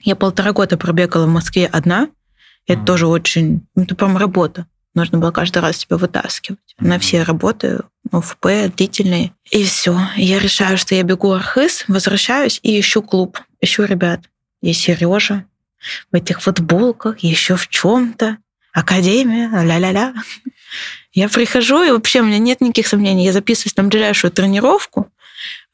я 0.01 0.15
полтора 0.15 0.51
года 0.51 0.77
пробегала 0.77 1.25
в 1.25 1.29
Москве 1.29 1.67
одна, 1.67 2.09
это 2.67 2.81
mm-hmm. 2.81 2.85
тоже 2.85 3.07
очень, 3.07 3.65
ну, 3.75 3.83
это 3.83 3.95
прям 3.95 4.17
работа. 4.17 4.65
Нужно 4.93 5.19
было 5.19 5.31
каждый 5.31 5.59
раз 5.59 5.77
себя 5.77 5.95
вытаскивать. 5.95 6.59
Mm-hmm. 6.59 6.87
На 6.87 6.99
все 6.99 7.23
работы, 7.23 7.79
ОФП, 8.11 8.47
длительные. 8.75 9.31
И 9.49 9.63
все. 9.63 9.97
Я 10.17 10.39
решаю, 10.39 10.77
что 10.77 10.95
я 10.95 11.03
бегу 11.03 11.31
Архиз, 11.31 11.85
возвращаюсь 11.87 12.59
и 12.61 12.77
ищу 12.79 13.01
клуб, 13.01 13.39
ищу 13.61 13.85
ребят 13.85 14.21
и 14.61 14.73
Сережа 14.73 15.45
в 16.11 16.15
этих 16.15 16.41
футболках, 16.41 17.19
еще 17.19 17.55
в 17.55 17.67
чем-то. 17.67 18.37
Академия, 18.73 19.49
ля-ля-ля. 19.49 20.13
Я 21.13 21.27
прихожу, 21.27 21.83
и 21.83 21.91
вообще 21.91 22.21
у 22.21 22.25
меня 22.25 22.37
нет 22.37 22.61
никаких 22.61 22.87
сомнений. 22.87 23.25
Я 23.25 23.33
записываюсь 23.33 23.75
на 23.75 23.83
ближайшую 23.83 24.31
тренировку. 24.31 25.11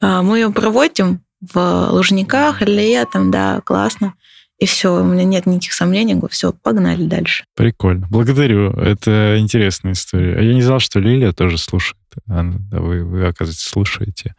А, 0.00 0.22
мы 0.22 0.38
ее 0.38 0.50
проводим 0.50 1.20
в 1.40 1.90
Лужниках, 1.92 2.62
летом, 2.62 3.30
да, 3.30 3.60
классно. 3.60 4.14
И 4.58 4.66
все, 4.66 5.00
у 5.00 5.04
меня 5.04 5.22
нет 5.22 5.46
никаких 5.46 5.72
сомнений. 5.72 6.14
Говорю, 6.14 6.32
все, 6.32 6.52
погнали 6.52 7.04
дальше. 7.04 7.44
Прикольно. 7.54 8.08
Благодарю. 8.10 8.72
Это 8.72 9.36
интересная 9.38 9.92
история. 9.92 10.36
А 10.36 10.42
я 10.42 10.52
не 10.52 10.62
знал, 10.62 10.80
что 10.80 10.98
Лилия 10.98 11.30
тоже 11.30 11.58
слушает. 11.58 12.02
Вы, 12.26 13.04
вы, 13.04 13.26
оказывается, 13.26 13.68
слушаете. 13.68 14.34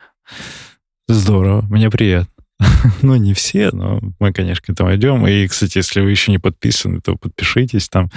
Здорово. 1.07 1.61
Мне 1.69 1.89
приятно. 1.89 2.33
ну, 3.01 3.15
не 3.15 3.33
все, 3.33 3.71
но 3.71 4.01
мы, 4.19 4.33
конечно, 4.33 4.63
к 4.65 4.69
этому 4.69 4.93
идем. 4.95 5.25
И, 5.27 5.47
кстати, 5.47 5.77
если 5.77 6.01
вы 6.01 6.11
еще 6.11 6.31
не 6.31 6.39
подписаны, 6.39 7.01
то 7.01 7.15
подпишитесь 7.15 7.89
там, 7.89 8.09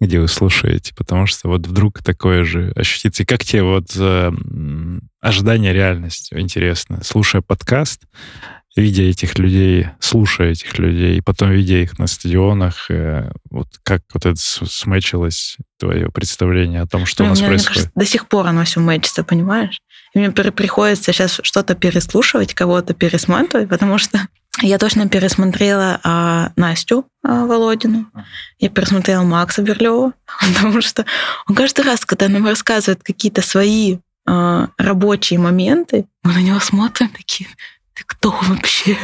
где 0.00 0.20
вы 0.20 0.28
слушаете, 0.28 0.94
потому 0.94 1.26
что 1.26 1.48
вот 1.48 1.66
вдруг 1.66 2.02
такое 2.02 2.44
же 2.44 2.72
ощутится. 2.76 3.22
И 3.22 3.26
как 3.26 3.44
тебе 3.44 3.62
вот 3.62 3.94
э, 3.96 4.32
ожидание 5.20 5.72
реальности 5.72 6.34
интересно? 6.38 7.00
Слушая 7.02 7.42
подкаст, 7.42 8.02
видя 8.76 9.02
этих 9.02 9.38
людей, 9.38 9.88
слушая 9.98 10.52
этих 10.52 10.78
людей, 10.78 11.18
и 11.18 11.20
потом 11.20 11.50
видя 11.50 11.78
их 11.78 11.98
на 11.98 12.06
стадионах, 12.06 12.90
э, 12.90 13.32
вот 13.50 13.68
как 13.82 14.02
вот 14.14 14.24
это 14.24 14.36
смечилось 14.38 15.56
твое 15.78 16.10
представление 16.10 16.82
о 16.82 16.86
том, 16.86 17.06
что 17.06 17.24
Блин, 17.24 17.32
у 17.32 17.34
нас 17.34 17.40
происходит? 17.40 17.68
Кажется, 17.68 17.92
до 17.94 18.06
сих 18.06 18.28
пор 18.28 18.46
оно 18.46 18.64
все 18.64 18.80
мэчится, 18.80 19.24
понимаешь? 19.24 19.80
Мне 20.14 20.30
приходится 20.30 21.12
сейчас 21.12 21.40
что-то 21.42 21.74
переслушивать, 21.74 22.54
кого-то 22.54 22.94
пересматривать, 22.94 23.68
потому 23.68 23.98
что 23.98 24.26
я 24.62 24.78
точно 24.78 25.08
пересмотрела 25.08 26.00
а, 26.02 26.52
Настю 26.56 27.06
а, 27.22 27.46
Володину, 27.46 28.10
я 28.58 28.68
пересмотрела 28.68 29.22
Макса 29.22 29.62
Берлева, 29.62 30.12
потому 30.40 30.80
что 30.80 31.04
он 31.46 31.54
каждый 31.54 31.84
раз, 31.84 32.04
когда 32.04 32.28
нам 32.28 32.46
рассказывает 32.46 33.02
какие-то 33.02 33.42
свои 33.42 33.98
а, 34.26 34.68
рабочие 34.78 35.38
моменты, 35.38 36.06
мы 36.22 36.34
на 36.34 36.42
него 36.42 36.60
смотрим 36.60 37.08
такие, 37.08 37.48
ты 37.94 38.04
кто 38.06 38.30
вообще? 38.30 38.96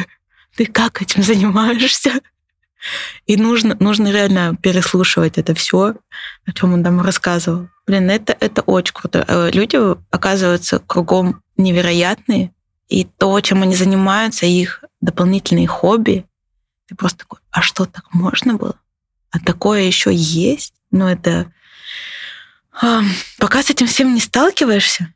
Ты 0.56 0.66
как 0.66 1.02
этим 1.02 1.22
занимаешься? 1.22 2.12
И 3.26 3.36
нужно, 3.36 3.76
нужно 3.80 4.10
реально 4.10 4.56
переслушивать 4.56 5.38
это 5.38 5.54
все, 5.54 5.94
о 6.46 6.52
чем 6.52 6.74
он 6.74 6.84
там 6.84 7.00
рассказывал. 7.00 7.68
Блин, 7.86 8.10
это, 8.10 8.36
это 8.40 8.62
очень 8.62 8.94
круто. 8.94 9.24
Э, 9.28 9.50
люди, 9.52 9.78
оказываются, 10.10 10.80
кругом 10.80 11.42
невероятные, 11.56 12.52
и 12.88 13.04
то, 13.04 13.40
чем 13.40 13.62
они 13.62 13.74
занимаются, 13.74 14.46
их 14.46 14.84
дополнительные 15.00 15.66
хобби, 15.66 16.26
ты 16.86 16.94
просто 16.94 17.20
такой, 17.20 17.38
а 17.50 17.62
что, 17.62 17.84
так 17.84 18.12
можно 18.12 18.54
было? 18.54 18.76
А 19.30 19.38
такое 19.38 19.82
еще 19.82 20.12
есть? 20.12 20.74
Ну, 20.90 21.06
это... 21.06 21.52
Пока 23.38 23.62
с 23.62 23.70
этим 23.70 23.86
всем 23.86 24.14
не 24.14 24.20
сталкиваешься, 24.20 25.14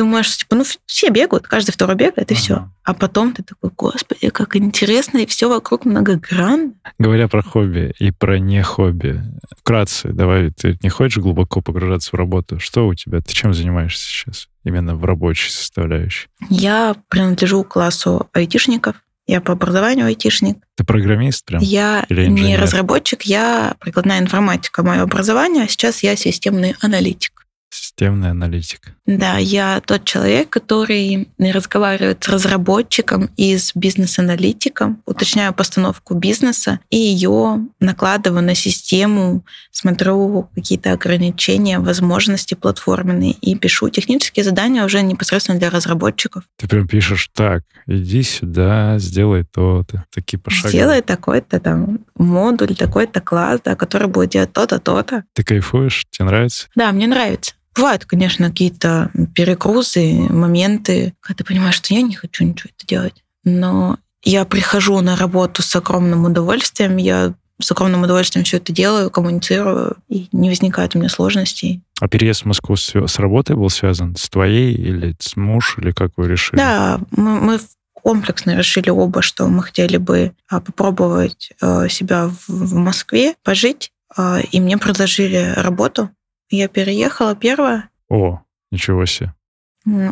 думаешь, 0.00 0.36
типа, 0.36 0.56
ну, 0.56 0.64
все 0.86 1.10
бегают, 1.10 1.46
каждый 1.46 1.72
второй 1.72 1.94
бегает, 1.94 2.30
и 2.30 2.34
Ага. 2.34 2.40
все. 2.40 2.68
А 2.84 2.94
потом 2.94 3.32
ты 3.32 3.42
такой, 3.42 3.70
господи, 3.76 4.30
как 4.30 4.56
интересно, 4.56 5.18
и 5.18 5.26
все 5.26 5.48
вокруг 5.48 5.84
многогранно. 5.84 6.72
Говоря 6.98 7.28
про 7.28 7.42
хобби 7.42 7.94
и 7.98 8.10
про 8.10 8.38
не 8.38 8.62
хобби, 8.62 9.22
вкратце, 9.58 10.08
давай, 10.08 10.50
ты 10.50 10.78
не 10.82 10.88
хочешь 10.88 11.22
глубоко 11.22 11.60
погружаться 11.60 12.10
в 12.12 12.14
работу? 12.14 12.58
Что 12.58 12.86
у 12.86 12.94
тебя? 12.94 13.20
Ты 13.20 13.32
чем 13.34 13.52
занимаешься 13.52 14.04
сейчас? 14.04 14.48
Именно 14.64 14.94
в 14.96 15.04
рабочей 15.04 15.50
составляющей. 15.50 16.28
Я 16.48 16.96
принадлежу 17.08 17.62
классу 17.64 18.28
айтишников. 18.32 18.96
Я 19.26 19.40
по 19.40 19.52
образованию 19.52 20.06
айтишник. 20.06 20.56
Ты 20.76 20.82
программист 20.84 21.44
прям? 21.44 21.62
Я 21.62 22.04
Или 22.08 22.26
не 22.26 22.56
разработчик, 22.56 23.22
я 23.22 23.74
прикладная 23.78 24.18
информатика. 24.18 24.82
Мое 24.82 25.02
образование, 25.02 25.64
а 25.64 25.68
сейчас 25.68 26.02
я 26.02 26.16
системный 26.16 26.74
аналитик. 26.80 27.39
Системный 27.70 28.30
аналитик. 28.30 28.92
Да, 29.06 29.38
я 29.38 29.80
тот 29.80 30.04
человек, 30.04 30.50
который 30.50 31.28
разговаривает 31.38 32.22
с 32.24 32.28
разработчиком 32.28 33.30
и 33.36 33.56
с 33.56 33.72
бизнес-аналитиком, 33.76 35.02
уточняю 35.06 35.54
постановку 35.54 36.14
бизнеса 36.14 36.80
и 36.90 36.96
ее 36.96 37.66
накладываю 37.78 38.42
на 38.42 38.56
систему, 38.56 39.44
смотрю 39.70 40.48
какие-то 40.54 40.92
ограничения, 40.92 41.78
возможности 41.78 42.54
платформенные 42.54 43.32
и 43.32 43.54
пишу 43.54 43.88
технические 43.88 44.44
задания 44.44 44.84
уже 44.84 45.02
непосредственно 45.02 45.58
для 45.58 45.70
разработчиков. 45.70 46.44
Ты 46.56 46.66
прям 46.66 46.88
пишешь 46.88 47.30
так, 47.32 47.62
иди 47.86 48.22
сюда, 48.24 48.98
сделай 48.98 49.44
то-то. 49.44 50.04
Такие 50.12 50.38
пошаговые. 50.38 50.72
Сделай 50.72 51.02
такой-то 51.02 51.60
там 51.60 52.00
модуль, 52.16 52.74
такой-то 52.74 53.20
класс, 53.20 53.60
да, 53.64 53.76
который 53.76 54.08
будет 54.08 54.30
делать 54.30 54.52
то-то, 54.52 54.80
то-то. 54.80 55.24
Ты 55.34 55.44
кайфуешь? 55.44 56.06
Тебе 56.10 56.26
нравится? 56.26 56.66
Да, 56.74 56.90
мне 56.90 57.06
нравится. 57.06 57.54
Бывают, 57.74 58.04
конечно, 58.04 58.48
какие-то 58.48 59.10
перекрузы, 59.34 60.12
моменты, 60.28 61.14
когда 61.20 61.38
ты 61.38 61.44
понимаешь, 61.44 61.76
что 61.76 61.94
я 61.94 62.02
не 62.02 62.14
хочу 62.14 62.44
ничего 62.44 62.70
это 62.76 62.86
делать. 62.86 63.24
Но 63.44 63.98
я 64.22 64.44
прихожу 64.44 65.00
на 65.00 65.16
работу 65.16 65.62
с 65.62 65.74
огромным 65.76 66.24
удовольствием, 66.24 66.96
я 66.96 67.34
с 67.60 67.70
огромным 67.72 68.02
удовольствием 68.02 68.44
все 68.44 68.56
это 68.56 68.72
делаю, 68.72 69.10
коммуницирую, 69.10 69.96
и 70.08 70.28
не 70.32 70.48
возникает 70.48 70.94
у 70.94 70.98
меня 70.98 71.08
сложностей. 71.08 71.82
А 72.00 72.08
переезд 72.08 72.42
в 72.42 72.46
Москву 72.46 72.76
с, 72.76 72.94
с 72.94 73.18
работой 73.18 73.56
был 73.56 73.68
связан? 73.70 74.16
С 74.16 74.28
твоей 74.28 74.74
или 74.74 75.14
с 75.18 75.36
муж? 75.36 75.76
Или 75.78 75.92
как 75.92 76.12
вы 76.16 76.28
решили? 76.28 76.58
Да, 76.58 77.00
мы, 77.10 77.40
мы 77.40 77.60
комплексно 77.92 78.56
решили 78.56 78.90
оба, 78.90 79.22
что 79.22 79.46
мы 79.48 79.62
хотели 79.62 79.98
бы 79.98 80.32
а, 80.48 80.60
попробовать 80.60 81.52
а, 81.60 81.88
себя 81.88 82.28
в, 82.28 82.48
в 82.48 82.74
Москве, 82.74 83.34
пожить, 83.42 83.92
а, 84.16 84.40
и 84.40 84.60
мне 84.60 84.78
предложили 84.78 85.52
работу. 85.56 86.10
Я 86.50 86.68
переехала 86.68 87.34
первая, 87.36 87.88
О, 88.08 88.40
ничего 88.70 89.06
себе. 89.06 89.32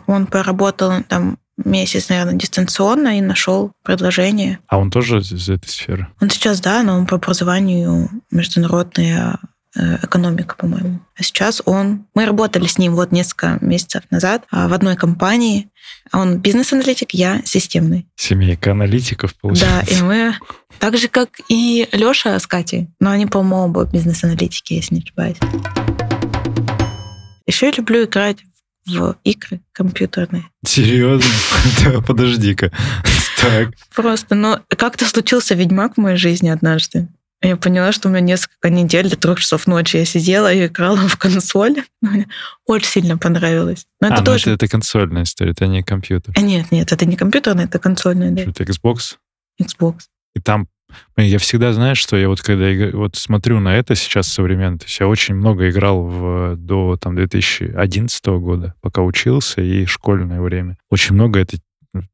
Он 0.06 0.26
поработал 0.26 1.02
там 1.04 1.38
месяц, 1.64 2.08
наверное, 2.08 2.34
дистанционно 2.34 3.18
и 3.18 3.20
нашел 3.20 3.72
предложение. 3.82 4.60
А 4.68 4.78
он 4.78 4.90
тоже 4.90 5.18
из 5.18 5.48
этой 5.48 5.68
сферы? 5.68 6.08
Он 6.20 6.30
сейчас, 6.30 6.60
да, 6.60 6.82
но 6.82 6.96
он 6.96 7.06
по 7.06 7.16
образованию 7.16 8.08
международная 8.30 9.38
э, 9.76 9.96
экономика, 10.04 10.54
по-моему. 10.56 11.00
А 11.16 11.22
сейчас 11.22 11.60
он... 11.64 12.06
Мы 12.14 12.24
работали 12.26 12.66
с 12.66 12.78
ним 12.78 12.94
вот 12.94 13.10
несколько 13.12 13.58
месяцев 13.60 14.04
назад 14.10 14.44
а, 14.50 14.68
в 14.68 14.72
одной 14.72 14.96
компании. 14.96 15.68
А 16.12 16.20
Он 16.20 16.38
бизнес-аналитик, 16.38 17.12
я 17.12 17.42
системный. 17.44 18.06
Семейка 18.14 18.70
аналитиков, 18.70 19.32
Да, 19.32 19.38
получается. 19.42 19.94
и 19.94 20.02
мы... 20.02 20.34
Так 20.78 20.96
же, 20.96 21.08
как 21.08 21.40
и 21.48 21.88
Леша 21.92 22.38
с 22.38 22.46
Катей. 22.46 22.88
Но 23.00 23.10
они, 23.10 23.26
по-моему, 23.26 23.64
оба 23.66 23.84
бизнес-аналитики, 23.84 24.74
если 24.74 24.94
не 24.94 25.00
ошибаюсь. 25.02 25.38
Еще 27.48 27.66
я 27.66 27.72
люблю 27.72 28.04
играть 28.04 28.38
в 28.86 29.16
игры 29.24 29.60
компьютерные. 29.72 30.44
Серьезно? 30.64 31.28
Да, 31.84 32.00
Подожди-ка. 32.02 32.70
Так. 33.40 33.68
Просто, 33.94 34.34
ну, 34.34 34.58
как-то 34.68 35.06
случился 35.06 35.54
Ведьмак 35.54 35.94
в 35.94 36.00
моей 36.00 36.16
жизни 36.16 36.48
однажды. 36.48 37.06
Я 37.40 37.56
поняла, 37.56 37.92
что 37.92 38.08
у 38.08 38.10
меня 38.10 38.20
несколько 38.20 38.68
недель 38.68 39.08
до 39.08 39.16
трех 39.16 39.38
часов 39.38 39.68
ночи 39.68 39.96
я 39.96 40.04
сидела 40.04 40.52
и 40.52 40.66
играла 40.66 40.96
в 40.96 41.16
консоль. 41.16 41.84
Мне 42.02 42.26
очень 42.66 42.88
сильно 42.88 43.16
понравилось. 43.16 43.86
Но 44.00 44.08
А, 44.08 44.10
это 44.10 44.18
ну 44.20 44.24
тоже... 44.24 44.42
это, 44.42 44.50
это 44.64 44.68
консольная 44.68 45.22
история, 45.22 45.52
это 45.52 45.68
не 45.68 45.84
компьютер. 45.84 46.34
А, 46.36 46.40
Нет, 46.40 46.72
нет, 46.72 46.90
это 46.90 47.06
не 47.06 47.14
компьютерный, 47.16 47.64
это 47.64 47.78
консольный, 47.78 48.32
да, 48.32 48.42
это 48.42 48.64
Xbox? 48.64 49.18
Xbox. 49.62 49.94
И 50.34 50.40
там 50.40 50.66
я 51.16 51.38
всегда 51.38 51.72
знаю, 51.72 51.96
что 51.96 52.16
я 52.16 52.28
вот 52.28 52.40
когда 52.40 52.96
вот 52.96 53.16
смотрю 53.16 53.60
на 53.60 53.76
это 53.76 53.94
сейчас 53.94 54.28
современно, 54.28 54.78
то 54.78 54.84
есть 54.84 54.98
я 55.00 55.08
очень 55.08 55.34
много 55.34 55.68
играл 55.68 56.02
в, 56.02 56.56
до 56.56 56.96
там 56.96 57.14
2011 57.16 58.26
года, 58.26 58.74
пока 58.80 59.02
учился 59.02 59.60
и 59.60 59.84
школьное 59.84 60.40
время. 60.40 60.76
Очень 60.90 61.14
много 61.14 61.40
это 61.40 61.58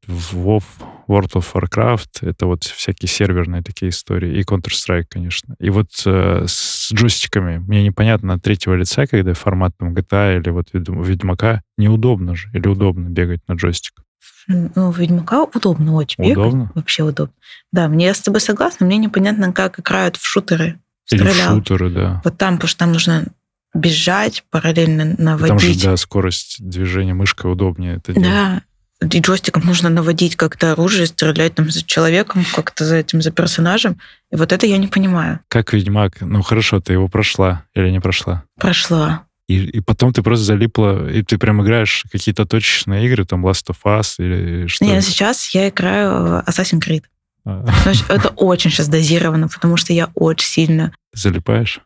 в 0.07 0.35
WoW, 0.35 0.63
World 1.07 1.33
of 1.33 1.45
Warcraft, 1.53 2.27
это 2.27 2.45
вот 2.45 2.63
всякие 2.63 3.09
серверные 3.09 3.61
такие 3.61 3.89
истории, 3.89 4.39
и 4.39 4.43
Counter-Strike, 4.43 5.05
конечно. 5.09 5.55
И 5.59 5.69
вот 5.69 5.89
э, 6.05 6.45
с 6.47 6.91
джойстиками 6.93 7.57
мне 7.57 7.83
непонятно 7.83 8.33
от 8.35 8.41
третьего 8.41 8.73
лица, 8.73 9.05
когда 9.05 9.33
формат 9.33 9.73
там 9.77 9.93
GTA 9.93 10.39
или 10.39 10.49
вот 10.49 10.69
Ведьм- 10.73 11.03
Ведьмака, 11.03 11.61
неудобно 11.77 12.35
же, 12.35 12.49
или 12.53 12.67
удобно 12.67 13.09
бегать 13.09 13.41
на 13.47 13.53
джойстик. 13.53 14.04
Ну, 14.47 14.91
в 14.91 14.99
Ведьмака 14.99 15.43
удобно 15.43 15.95
очень 15.95 16.23
бегать. 16.23 16.37
Удобно? 16.37 16.71
Вообще 16.75 17.03
удобно. 17.03 17.33
Да, 17.71 17.87
мне 17.87 18.05
я 18.05 18.13
с 18.13 18.21
тобой 18.21 18.41
согласна, 18.41 18.85
мне 18.85 18.97
непонятно, 18.97 19.51
как 19.51 19.79
играют 19.79 20.17
в 20.17 20.25
шутеры. 20.25 20.79
Или 21.11 21.23
в 21.23 21.33
шутеры, 21.33 21.89
да. 21.89 22.21
Вот 22.23 22.37
там, 22.37 22.55
потому 22.55 22.67
что 22.67 22.79
там 22.79 22.91
нужно 22.91 23.25
бежать, 23.73 24.43
параллельно 24.49 25.13
И 25.13 25.15
Там 25.17 25.37
же, 25.39 25.45
наводить. 25.47 25.83
да, 25.83 25.97
скорость 25.97 26.57
движения 26.59 27.13
мышкой 27.13 27.51
удобнее 27.51 27.97
это 27.97 28.13
делать. 28.13 28.29
Да. 28.29 28.61
И 29.01 29.19
джойстиком 29.19 29.63
нужно 29.65 29.89
наводить 29.89 30.37
как-то 30.37 30.71
оружие, 30.71 31.05
стрелять 31.05 31.55
там 31.55 31.69
за 31.69 31.83
человеком, 31.83 32.45
как-то 32.55 32.85
за 32.85 32.95
этим, 32.95 33.21
за 33.21 33.31
персонажем. 33.31 33.99
И 34.31 34.37
вот 34.37 34.53
это 34.53 34.65
я 34.65 34.77
не 34.77 34.87
понимаю. 34.87 35.41
Как 35.49 35.73
Ведьмак? 35.73 36.21
Ну 36.21 36.41
хорошо, 36.41 36.79
ты 36.79 36.93
его 36.93 37.09
прошла 37.09 37.63
или 37.73 37.89
не 37.89 37.99
прошла? 37.99 38.43
Прошла. 38.57 39.25
И, 39.47 39.63
и 39.63 39.79
потом 39.79 40.11
ты 40.11 40.23
просто 40.23 40.45
залипла, 40.45 41.09
и 41.09 41.21
ты 41.21 41.37
прям 41.37 41.61
играешь 41.61 42.05
какие-то 42.11 42.45
точечные 42.45 43.05
игры, 43.05 43.25
там 43.25 43.45
Last 43.45 43.67
of 43.69 43.77
Us 43.85 44.15
или 44.17 44.67
что? 44.67 44.85
Не, 44.85 45.01
сейчас 45.01 45.53
я 45.53 45.69
играю 45.69 46.43
Assassin's 46.47 46.81
Creed. 46.81 47.03
А, 47.45 47.63
это 48.09 48.29
очень 48.29 48.71
сейчас 48.71 48.87
дозировано, 48.87 49.47
потому 49.47 49.77
что 49.77 49.93
я 49.93 50.09
очень 50.15 50.47
сильно... 50.47 50.93
залипаешь? 51.13 51.79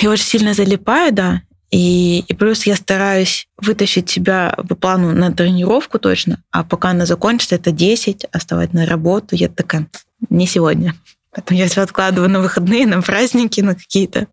Я 0.00 0.10
очень 0.10 0.24
сильно 0.24 0.54
залипаю, 0.54 1.12
да. 1.12 1.42
И, 1.70 2.24
и 2.28 2.34
плюс 2.34 2.66
я 2.66 2.76
стараюсь 2.76 3.48
вытащить 3.56 4.10
себя 4.10 4.54
по 4.68 4.74
плану 4.74 5.12
на 5.12 5.32
тренировку 5.32 5.98
точно, 5.98 6.42
а 6.50 6.64
пока 6.64 6.90
она 6.90 7.06
закончится, 7.06 7.54
это 7.54 7.72
10, 7.72 8.26
оставать 8.30 8.74
на 8.74 8.84
работу. 8.84 9.34
Я 9.34 9.48
такая, 9.48 9.88
не 10.28 10.46
сегодня. 10.46 10.94
Поэтому 11.34 11.58
я 11.58 11.68
все 11.68 11.80
откладываю 11.80 12.28
на 12.28 12.40
выходные, 12.40 12.86
на 12.86 13.00
праздники, 13.00 13.62
на 13.62 13.74
какие-то. 13.74 14.26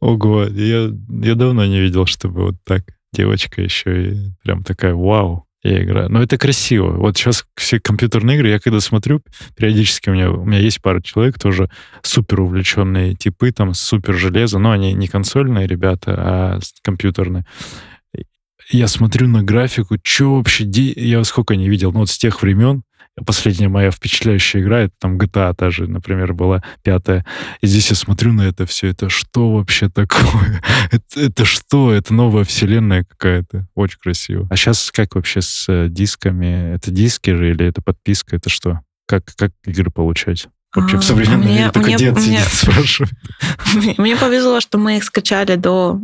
Ого, 0.00 0.44
я, 0.44 0.90
я 1.22 1.34
давно 1.34 1.66
не 1.66 1.80
видел, 1.80 2.06
чтобы 2.06 2.46
вот 2.46 2.56
так 2.64 2.84
девочка 3.12 3.62
еще 3.62 4.10
и 4.10 4.16
прям 4.42 4.62
такая, 4.62 4.94
вау, 4.94 5.46
я 5.62 5.82
играю. 5.82 6.08
Но 6.08 6.22
это 6.22 6.38
красиво. 6.38 6.92
Вот 6.92 7.16
сейчас 7.16 7.44
все 7.56 7.80
компьютерные 7.80 8.36
игры, 8.36 8.48
я 8.48 8.60
когда 8.60 8.80
смотрю, 8.80 9.22
периодически 9.56 10.10
у 10.10 10.12
меня, 10.12 10.30
у 10.30 10.44
меня 10.44 10.58
есть 10.58 10.80
пара 10.80 11.00
человек 11.02 11.38
тоже 11.38 11.68
супер 12.02 12.40
увлеченные 12.40 13.14
типы, 13.14 13.50
там, 13.50 13.74
супер 13.74 14.14
железо, 14.14 14.58
но 14.58 14.70
они 14.70 14.92
не 14.92 15.08
консольные 15.08 15.66
ребята, 15.66 16.14
а 16.16 16.60
компьютерные. 16.82 17.44
Я 18.70 18.86
смотрю 18.86 19.28
на 19.28 19.42
графику, 19.42 19.96
что 20.02 20.36
вообще, 20.36 20.64
я 20.64 21.24
сколько 21.24 21.56
не 21.56 21.68
видел, 21.68 21.90
ну 21.90 22.00
вот 22.00 22.10
с 22.10 22.18
тех 22.18 22.42
времен, 22.42 22.82
последняя 23.26 23.68
моя 23.68 23.90
впечатляющая 23.90 24.60
игра, 24.60 24.80
это 24.80 24.94
там 24.98 25.18
GTA 25.18 25.54
та 25.54 25.70
же, 25.70 25.86
например, 25.86 26.32
была 26.34 26.62
пятая, 26.82 27.24
и 27.60 27.66
здесь 27.66 27.90
я 27.90 27.96
смотрю 27.96 28.32
на 28.32 28.42
это 28.42 28.66
все, 28.66 28.88
это 28.88 29.08
что 29.08 29.52
вообще 29.54 29.88
такое? 29.88 30.62
это, 30.90 31.20
это 31.20 31.44
что? 31.44 31.92
Это 31.92 32.12
новая 32.14 32.44
вселенная 32.44 33.04
какая-то. 33.04 33.66
Очень 33.74 33.98
красиво. 34.00 34.46
А 34.50 34.56
сейчас 34.56 34.90
как 34.92 35.14
вообще 35.14 35.40
с 35.42 35.66
э, 35.68 35.88
дисками? 35.88 36.74
Это 36.74 36.90
диски 36.90 37.30
же 37.34 37.50
или 37.50 37.66
это 37.66 37.82
подписка? 37.82 38.36
Это 38.36 38.50
что? 38.50 38.80
Как, 39.06 39.24
как 39.36 39.52
игры 39.64 39.90
получать? 39.90 40.48
Вообще 40.74 40.96
А, 40.98 41.00
в 41.00 41.04
современном 41.04 41.40
мне- 41.46 41.54
мире 41.60 41.70
только 41.70 41.88
мне- 41.88 41.96
дед 41.96 42.14
мне- 42.16 42.22
сидит, 42.40 42.40
спрашивает. 42.52 43.12
Мне 43.98 44.16
повезло, 44.16 44.60
что 44.60 44.76
мы 44.78 44.98
их 44.98 45.04
скачали 45.04 45.54
до 45.56 46.00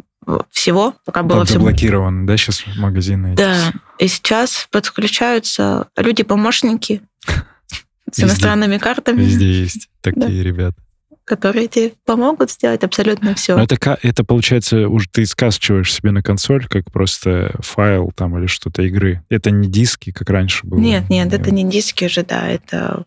всего, 0.50 0.94
пока 1.04 1.22
было 1.22 1.38
Там 1.38 1.46
все... 1.46 1.54
заблокировано, 1.54 2.26
да, 2.26 2.36
сейчас 2.36 2.64
магазины? 2.76 3.34
Да, 3.34 3.72
и 3.98 4.08
сейчас 4.08 4.68
подключаются 4.70 5.88
люди-помощники 5.96 7.02
с 8.10 8.20
иностранными 8.20 8.78
картами. 8.78 9.22
Везде 9.22 9.52
есть 9.62 9.88
такие 10.00 10.42
ребята. 10.42 10.76
которые 11.24 11.68
тебе 11.68 11.92
помогут 12.04 12.50
сделать 12.50 12.84
абсолютно 12.84 13.34
все. 13.34 13.56
Но 13.56 13.62
это, 13.62 13.98
это 14.02 14.24
получается, 14.24 14.88
уже 14.88 15.08
ты 15.10 15.24
скачиваешь 15.26 15.92
себе 15.92 16.10
на 16.10 16.22
консоль, 16.22 16.66
как 16.66 16.90
просто 16.92 17.54
файл 17.60 18.12
там 18.14 18.38
или 18.38 18.46
что-то 18.46 18.82
игры. 18.82 19.22
Это 19.28 19.50
не 19.50 19.68
диски, 19.68 20.12
как 20.12 20.28
раньше 20.30 20.66
было. 20.66 20.78
Нет, 20.78 21.08
нет, 21.08 21.32
это 21.32 21.50
не 21.50 21.64
диски 21.64 22.04
уже, 22.04 22.24
да, 22.24 22.48
это 22.48 23.04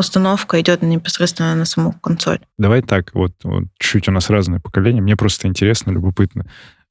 установка 0.00 0.60
идет 0.60 0.82
непосредственно 0.82 1.54
на 1.54 1.64
саму 1.64 1.92
консоль. 1.92 2.40
Давай 2.58 2.82
так, 2.82 3.14
вот, 3.14 3.32
вот 3.44 3.64
чуть 3.78 4.08
у 4.08 4.12
нас 4.12 4.28
разное 4.30 4.58
поколение. 4.60 5.02
Мне 5.02 5.16
просто 5.16 5.46
интересно, 5.46 5.90
любопытно. 5.92 6.46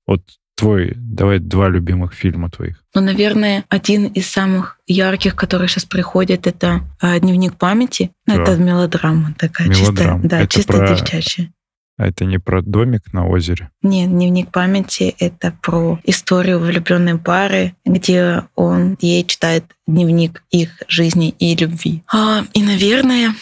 Вот 0.08 0.22
твой, 0.56 0.94
давай 0.96 1.40
два 1.40 1.70
любимых 1.70 2.14
фильма 2.14 2.50
твоих. 2.50 2.84
Ну, 2.94 3.02
наверное, 3.02 3.64
один 3.70 4.08
из 4.08 4.28
самых 4.30 4.78
ярких, 4.88 5.36
который 5.36 5.68
сейчас 5.68 5.86
приходит, 5.86 6.48
это 6.48 6.82
э, 7.02 7.20
«Дневник 7.20 7.56
памяти». 7.56 8.12
Ну, 8.28 8.36
Да. 8.36 8.42
Это 8.44 8.58
мелодрама 8.58 9.34
такая, 9.38 9.68
Мелодрама. 9.70 10.22
чисто, 10.22 10.28
да, 10.30 10.40
Это 10.42 10.48
чисто 10.54 10.74
про- 10.74 10.88
девчачья. 10.90 11.52
А 12.00 12.08
это 12.08 12.24
не 12.24 12.38
про 12.38 12.62
домик 12.62 13.12
на 13.12 13.28
озере? 13.28 13.72
Нет, 13.82 14.10
дневник 14.10 14.52
памяти— 14.52 15.14
это 15.20 15.54
про 15.62 16.00
историю 16.06 16.60
влюбленной 16.60 17.18
пары, 17.18 17.76
где 17.86 18.44
он 18.56 18.98
ей 19.02 19.26
читает 19.26 19.66
дневник 19.86 20.42
их 20.50 20.70
жизни 20.88 21.36
и 21.40 21.54
любви. 21.58 22.04
А, 22.10 22.46
и, 22.54 22.64
наверное, 22.64 23.34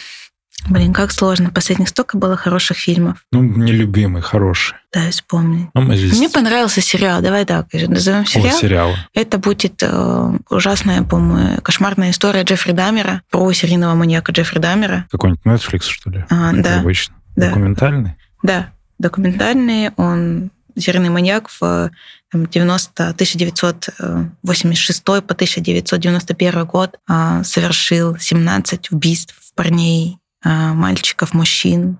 блин, 0.68 0.92
как 0.92 1.12
сложно. 1.12 1.50
Последних 1.50 1.88
столько 1.88 2.18
было 2.18 2.36
хороших 2.36 2.78
фильмов. 2.78 3.18
Ну, 3.30 3.44
нелюбимый, 3.44 4.22
хороший. 4.22 4.74
Да, 4.92 5.08
вспомни. 5.12 5.70
Ну, 5.74 5.82
мы 5.82 5.96
здесь... 5.96 6.18
Мне 6.18 6.28
понравился 6.28 6.80
сериал. 6.80 7.22
Давай 7.22 7.44
так, 7.44 7.68
назовем 7.72 8.22
О, 8.22 8.26
сериал. 8.26 8.58
сериал. 8.58 8.90
Это 9.14 9.38
будет 9.38 9.80
э, 9.84 10.30
ужасная, 10.50 11.04
по-моему, 11.04 11.60
кошмарная 11.62 12.10
история 12.10 12.42
Джеффри 12.42 12.72
Даммера 12.72 13.22
про 13.30 13.52
серийного 13.52 13.94
маньяка 13.94 14.32
Джеффри 14.32 14.58
Даммера. 14.58 15.06
Какой-нибудь 15.12 15.44
Netflix, 15.46 15.82
что 15.82 16.10
ли? 16.10 16.24
А, 16.28 16.50
Как 16.50 16.62
да, 16.62 16.80
Обычно. 16.80 17.14
да. 17.36 17.50
Документальный? 17.50 18.16
Да, 18.42 18.72
документальный. 18.98 19.90
Он 19.96 20.50
серийный 20.76 21.10
маньяк 21.10 21.48
в 21.48 21.90
там, 22.30 22.46
90, 22.46 23.08
1986 23.10 25.04
по 25.04 25.12
1991 25.18 26.64
год 26.66 26.98
а, 27.08 27.42
совершил 27.42 28.16
17 28.18 28.92
убийств 28.92 29.34
парней, 29.54 30.18
а, 30.44 30.72
мальчиков, 30.74 31.34
мужчин, 31.34 31.98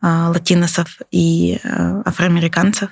а, 0.00 0.28
латиносов 0.30 0.98
и 1.10 1.58
а, 1.64 2.02
афроамериканцев. 2.04 2.90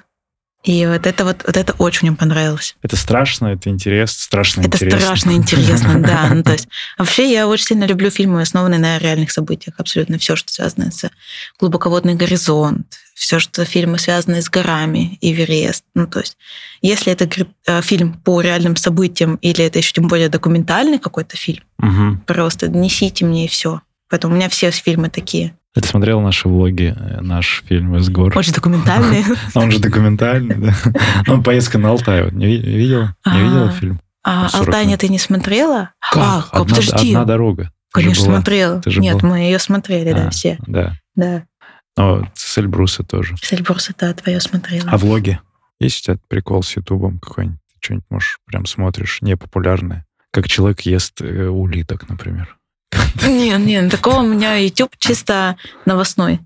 И 0.65 0.87
вот 0.87 1.07
это 1.07 1.25
вот, 1.25 1.45
вот 1.47 1.57
это 1.57 1.73
очень 1.75 2.09
мне 2.09 2.17
понравилось. 2.17 2.75
Это 2.83 2.97
страшно, 2.97 3.49
это 3.49 3.71
интересно, 3.71 4.21
страшно 4.21 4.61
Это 4.63 4.77
интересно. 4.77 5.01
страшно 5.01 5.31
интересно, 5.33 6.03
да. 6.03 6.29
Ну, 6.35 6.43
то 6.43 6.53
есть, 6.53 6.69
вообще 6.99 7.33
я 7.33 7.47
очень 7.47 7.65
сильно 7.67 7.85
люблю 7.85 8.11
фильмы, 8.11 8.43
основанные 8.43 8.81
на 8.81 8.99
реальных 8.99 9.31
событиях. 9.31 9.77
Абсолютно 9.79 10.19
все, 10.19 10.35
что 10.35 10.53
связано 10.53 10.91
с 10.91 11.09
глубоководный 11.61 12.15
горизонт, 12.15 12.99
все, 13.15 13.39
что 13.39 13.65
фильмы, 13.65 13.99
связанные 13.99 14.43
с 14.43 14.51
горами, 14.51 15.17
Эверест. 15.21 15.85
Ну, 15.95 16.07
то 16.09 16.21
есть, 16.21 16.37
если 16.83 17.13
это 17.13 17.29
э, 17.67 17.81
фильм 17.83 18.15
по 18.15 18.41
реальным 18.41 18.75
событиям, 18.77 19.37
или 19.37 19.65
это 19.65 19.79
еще 19.79 19.93
тем 19.93 20.09
более 20.09 20.29
документальный 20.29 20.99
какой-то 20.99 21.37
фильм, 21.37 21.63
Мгм. 21.79 22.23
просто 22.27 22.69
несите 22.69 23.25
мне 23.25 23.45
и 23.45 23.49
все. 23.49 23.81
Поэтому 24.11 24.35
у 24.35 24.37
меня 24.37 24.49
все 24.49 24.71
фильмы 24.73 25.09
такие. 25.09 25.55
Ты 25.75 25.87
смотрел 25.87 26.21
наши 26.21 26.49
влоги, 26.49 26.95
э, 26.97 27.21
наш 27.21 27.63
фильм 27.67 27.97
из 27.97 28.09
гор? 28.09 28.37
Очень 28.37 28.53
документальные. 28.53 29.25
Он 29.55 29.71
же 29.71 29.79
документальный, 29.79 30.57
да? 30.57 30.75
Ну, 31.27 31.43
поездка 31.43 31.79
на 31.79 31.91
Алтай. 31.91 32.31
Не 32.33 32.47
ви- 32.47 32.61
видел? 32.63 33.03
Не 33.03 33.11
А, 33.25 33.39
видела 33.43 33.71
фильм? 33.71 34.01
А 34.25 34.49
40 34.49 34.67
Алтайня 34.69 34.97
ты 34.99 35.09
не 35.09 35.19
смотрела? 35.19 35.91
А, 36.15 36.43
Как? 36.43 36.51
подожди. 36.53 37.11
одна 37.13 37.25
дорога. 37.25 37.65
Же 37.65 37.71
Конечно, 37.93 38.25
смотрела. 38.25 38.83
Же 38.85 39.01
Нет, 39.01 39.23
мы 39.23 39.39
ее 39.41 39.59
смотрели, 39.59 40.13
да, 40.13 40.27
А, 40.27 40.31
все. 40.31 40.59
Да. 40.67 40.95
Да. 41.15 41.45
Но 41.97 42.29
с 42.35 42.59
Эльбруса 42.59 43.03
тоже. 43.03 43.35
Сельбурс, 43.43 43.91
это 43.91 44.13
твое 44.15 44.41
смотрела. 44.41 44.89
А 44.91 44.97
влоги? 44.99 45.41
Есть 45.81 46.01
у 46.09 46.13
тебя 46.13 46.21
прикол 46.29 46.63
с 46.63 46.77
Ютубом 46.77 47.19
какой-нибудь? 47.19 47.59
Что-нибудь, 47.81 48.05
можешь, 48.11 48.39
прям 48.47 48.67
смотришь, 48.67 49.19
непопулярное? 49.23 50.05
Как 50.33 50.49
человек 50.49 50.81
ест 50.83 51.21
э, 51.23 51.47
улиток, 51.49 52.09
например. 52.09 52.58
Нет, 53.27 53.61
нет, 53.61 53.91
такого 53.91 54.21
у 54.21 54.27
меня 54.27 54.57
YouTube 54.57 54.93
чисто 54.99 55.57
новостной. 55.87 56.41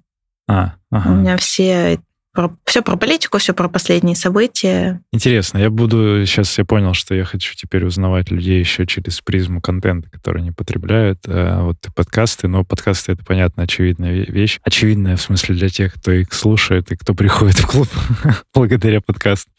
А, 0.48 0.74
У 0.90 0.96
ага. 0.96 1.10
меня 1.10 1.36
все 1.36 2.00
про, 2.32 2.56
все 2.64 2.82
про 2.82 2.96
политику, 2.96 3.38
все 3.38 3.52
про 3.52 3.68
последние 3.68 4.16
события. 4.16 5.02
Интересно. 5.12 5.58
Я 5.58 5.70
буду... 5.70 6.24
Сейчас 6.24 6.56
я 6.58 6.64
понял, 6.64 6.94
что 6.94 7.14
я 7.14 7.24
хочу 7.24 7.54
теперь 7.54 7.84
узнавать 7.84 8.30
людей 8.30 8.58
еще 8.58 8.86
через 8.86 9.20
призму 9.20 9.60
контента, 9.60 10.08
который 10.10 10.40
они 10.40 10.50
потребляют. 10.50 11.20
А 11.26 11.62
Вот 11.62 11.76
и 11.86 11.92
подкасты. 11.92 12.48
Но 12.48 12.64
подкасты— 12.64 13.12
это, 13.12 13.24
понятно, 13.24 13.64
очевидная 13.64 14.14
ве- 14.14 14.30
вещь. 14.30 14.60
Очевидная, 14.62 15.16
в 15.16 15.22
смысле, 15.22 15.54
для 15.56 15.68
тех, 15.68 15.94
кто 15.94 16.10
их 16.10 16.32
слушает 16.32 16.90
и 16.90 16.96
кто 16.96 17.14
приходит 17.14 17.58
в 17.58 17.66
клуб 17.66 17.88
благодаря 18.54 19.00
подкастам. 19.02 19.52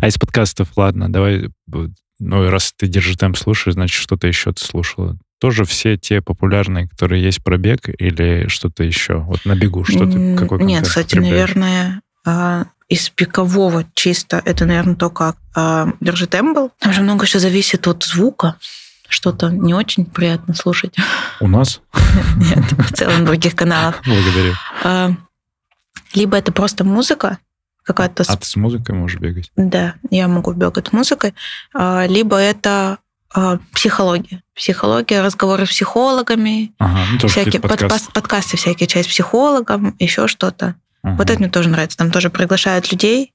А 0.00 0.08
из 0.08 0.18
подкастов, 0.18 0.68
ладно, 0.76 1.10
давай... 1.10 1.48
Ну, 2.18 2.48
раз 2.48 2.72
ты 2.76 2.86
«Держи 2.86 3.14
темп» 3.14 3.36
слушаешь, 3.36 3.74
значит, 3.74 4.00
что-то 4.00 4.26
еще 4.26 4.50
ты 4.52 4.64
слушала. 4.64 5.18
Тоже 5.38 5.64
все 5.64 5.98
те 5.98 6.22
популярные, 6.22 6.88
которые 6.88 7.22
есть 7.22 7.42
про 7.44 7.58
бег 7.58 7.88
или 7.98 8.48
что-то 8.48 8.84
еще? 8.84 9.18
Вот 9.18 9.44
на 9.44 9.54
бегу 9.54 9.84
что 9.84 10.06
ты, 10.06 10.16
М, 10.16 10.36
какой 10.36 10.62
Нет, 10.64 10.86
кстати, 10.86 11.16
наверное, 11.16 12.00
а, 12.24 12.66
из 12.88 13.10
пикового 13.10 13.84
чисто, 13.94 14.40
это, 14.44 14.64
наверное, 14.64 14.94
только 14.94 15.34
а, 15.54 15.88
Держи 16.00 16.26
тембл. 16.26 16.70
Там 16.78 16.92
же 16.92 17.02
много 17.02 17.26
еще 17.26 17.38
зависит 17.38 17.86
от 17.86 18.02
звука. 18.04 18.56
Что-то 19.08 19.50
не 19.50 19.74
очень 19.74 20.06
приятно 20.06 20.54
слушать. 20.54 20.96
У 21.40 21.48
нас? 21.48 21.80
Нет, 22.36 22.72
в 22.72 22.92
целом 22.94 23.24
других 23.24 23.54
каналов. 23.54 24.00
Благодарю. 24.06 24.54
А, 24.84 25.12
Либо 26.14 26.36
это 26.38 26.50
просто 26.50 26.82
музыка, 26.82 27.38
какая-то 27.82 28.24
А 28.26 28.36
ты 28.36 28.46
с 28.46 28.56
музыкой 28.56 28.94
можешь 28.94 29.20
бегать? 29.20 29.52
Да, 29.56 29.94
я 30.10 30.28
могу 30.28 30.52
бегать 30.54 30.92
музыкой. 30.92 31.34
Либо 31.74 32.38
это 32.38 32.98
психология. 33.72 34.42
Психология, 34.54 35.22
разговоры 35.22 35.66
с 35.66 35.70
психологами, 35.70 36.72
Ага, 36.78 37.00
ну 37.22 37.28
всякие 37.28 37.44
какие-то 37.60 37.68
под- 37.68 38.12
подкасты. 38.12 38.56
всякие, 38.56 38.86
часть 38.86 39.08
с 39.08 39.12
психологом, 39.12 39.94
еще 39.98 40.26
что-то. 40.28 40.76
Ага. 41.02 41.16
Вот 41.16 41.30
это 41.30 41.38
мне 41.38 41.48
тоже 41.48 41.68
нравится. 41.68 41.98
Там 41.98 42.10
тоже 42.10 42.30
приглашают 42.30 42.90
людей 42.90 43.32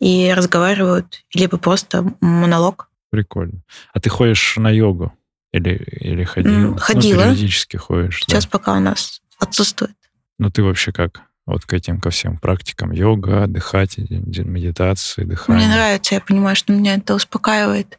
и 0.00 0.32
разговаривают, 0.36 1.24
либо 1.34 1.56
просто 1.58 2.04
монолог. 2.20 2.88
Прикольно. 3.10 3.62
А 3.92 4.00
ты 4.00 4.10
ходишь 4.10 4.56
на 4.56 4.70
йогу? 4.70 5.12
Или, 5.52 5.76
или 6.00 6.24
ходила? 6.24 6.52
М, 6.52 6.70
Ну, 6.72 6.76
ходила. 6.78 7.22
периодически 7.22 7.76
ходишь. 7.76 8.20
да. 8.26 8.34
Сейчас 8.34 8.46
пока 8.46 8.72
у 8.72 8.80
нас 8.80 9.20
отсутствует. 9.38 9.94
Ну, 10.38 10.50
ты 10.50 10.64
вообще 10.64 10.90
как? 10.90 11.22
Вот 11.46 11.64
к 11.64 11.72
этим, 11.74 12.00
ко 12.00 12.10
всем 12.10 12.38
практикам 12.38 12.90
йога, 12.90 13.46
дыхательные, 13.46 14.20
медитации, 14.44 15.22
дыхание. 15.24 15.66
Мне 15.66 15.74
нравится, 15.74 16.14
я 16.16 16.20
понимаю, 16.20 16.56
что 16.56 16.72
меня 16.72 16.94
это 16.96 17.14
успокаивает. 17.14 17.98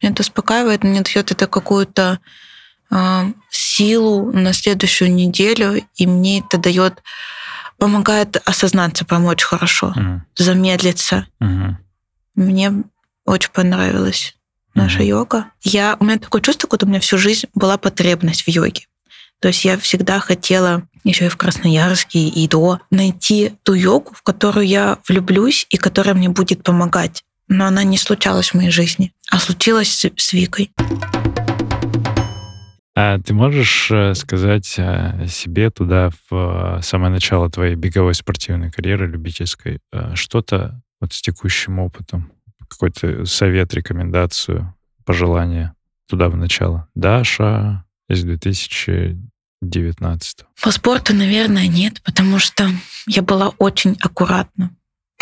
Меня 0.00 0.12
это 0.12 0.22
успокаивает, 0.22 0.84
мне 0.84 1.02
дает 1.02 1.30
это 1.30 1.46
какую-то 1.46 2.18
а, 2.90 3.26
силу 3.50 4.30
на 4.32 4.52
следующую 4.52 5.12
неделю, 5.12 5.82
и 5.96 6.06
мне 6.06 6.40
это 6.40 6.58
дает, 6.58 7.02
помогает 7.78 8.36
осознаться, 8.44 9.04
помочь 9.04 9.42
хорошо, 9.42 9.92
Мгм, 9.96 10.24
замедлиться. 10.36 11.26
мгм, 11.40 11.78
Мне 12.34 12.72
очень 13.24 13.50
понравилась 13.50 14.36
наша 14.74 14.98
Мгм. 14.98 15.06
йога. 15.08 15.46
Я, 15.62 15.96
у 16.00 16.04
меня 16.04 16.18
такое 16.18 16.42
чувство, 16.42 16.66
как 16.68 16.82
у 16.82 16.86
меня 16.86 17.00
всю 17.00 17.16
жизнь 17.18 17.46
была 17.54 17.78
потребность 17.78 18.42
в 18.42 18.48
йоге. 18.48 18.86
То 19.40 19.48
есть 19.48 19.64
я 19.64 19.78
всегда 19.78 20.20
хотела, 20.20 20.82
еще 21.04 21.26
и 21.26 21.28
в 21.28 21.36
Красноярске, 21.36 22.18
и 22.18 22.48
до, 22.48 22.80
найти 22.90 23.54
ту 23.62 23.74
йогу, 23.74 24.12
в 24.14 24.22
которую 24.22 24.66
я 24.66 24.98
влюблюсь 25.08 25.66
и 25.70 25.76
которая 25.76 26.14
мне 26.14 26.28
будет 26.28 26.62
помогать. 26.62 27.24
Но 27.46 27.66
она 27.66 27.84
не 27.84 27.98
случалась 27.98 28.50
в 28.50 28.54
моей 28.54 28.70
жизни, 28.70 29.12
а 29.30 29.38
случилась 29.38 29.88
с, 29.88 30.10
с 30.16 30.32
Викой. 30.32 30.70
А 32.96 33.18
ты 33.18 33.34
можешь 33.34 33.90
э, 33.90 34.14
сказать 34.14 34.76
э, 34.78 35.26
себе 35.28 35.70
туда 35.70 36.10
в 36.30 36.78
э, 36.78 36.82
самое 36.82 37.10
начало 37.10 37.50
твоей 37.50 37.74
беговой 37.74 38.14
спортивной 38.14 38.70
карьеры, 38.70 39.08
любительской, 39.08 39.80
что-то 40.14 40.80
вот 41.00 41.12
с 41.12 41.20
текущим 41.20 41.80
опытом, 41.80 42.30
какой-то 42.68 43.26
совет, 43.26 43.74
рекомендацию, 43.74 44.72
пожелание 45.04 45.74
туда 46.08 46.28
в 46.28 46.36
начало? 46.36 46.86
Даша 46.94 47.84
из 48.08 48.22
2019. 48.22 50.44
По 50.62 50.70
спорту, 50.70 51.14
наверное, 51.14 51.66
нет, 51.66 52.00
потому 52.02 52.38
что 52.38 52.68
я 53.08 53.22
была 53.22 53.48
очень 53.58 53.96
аккуратна. 54.00 54.70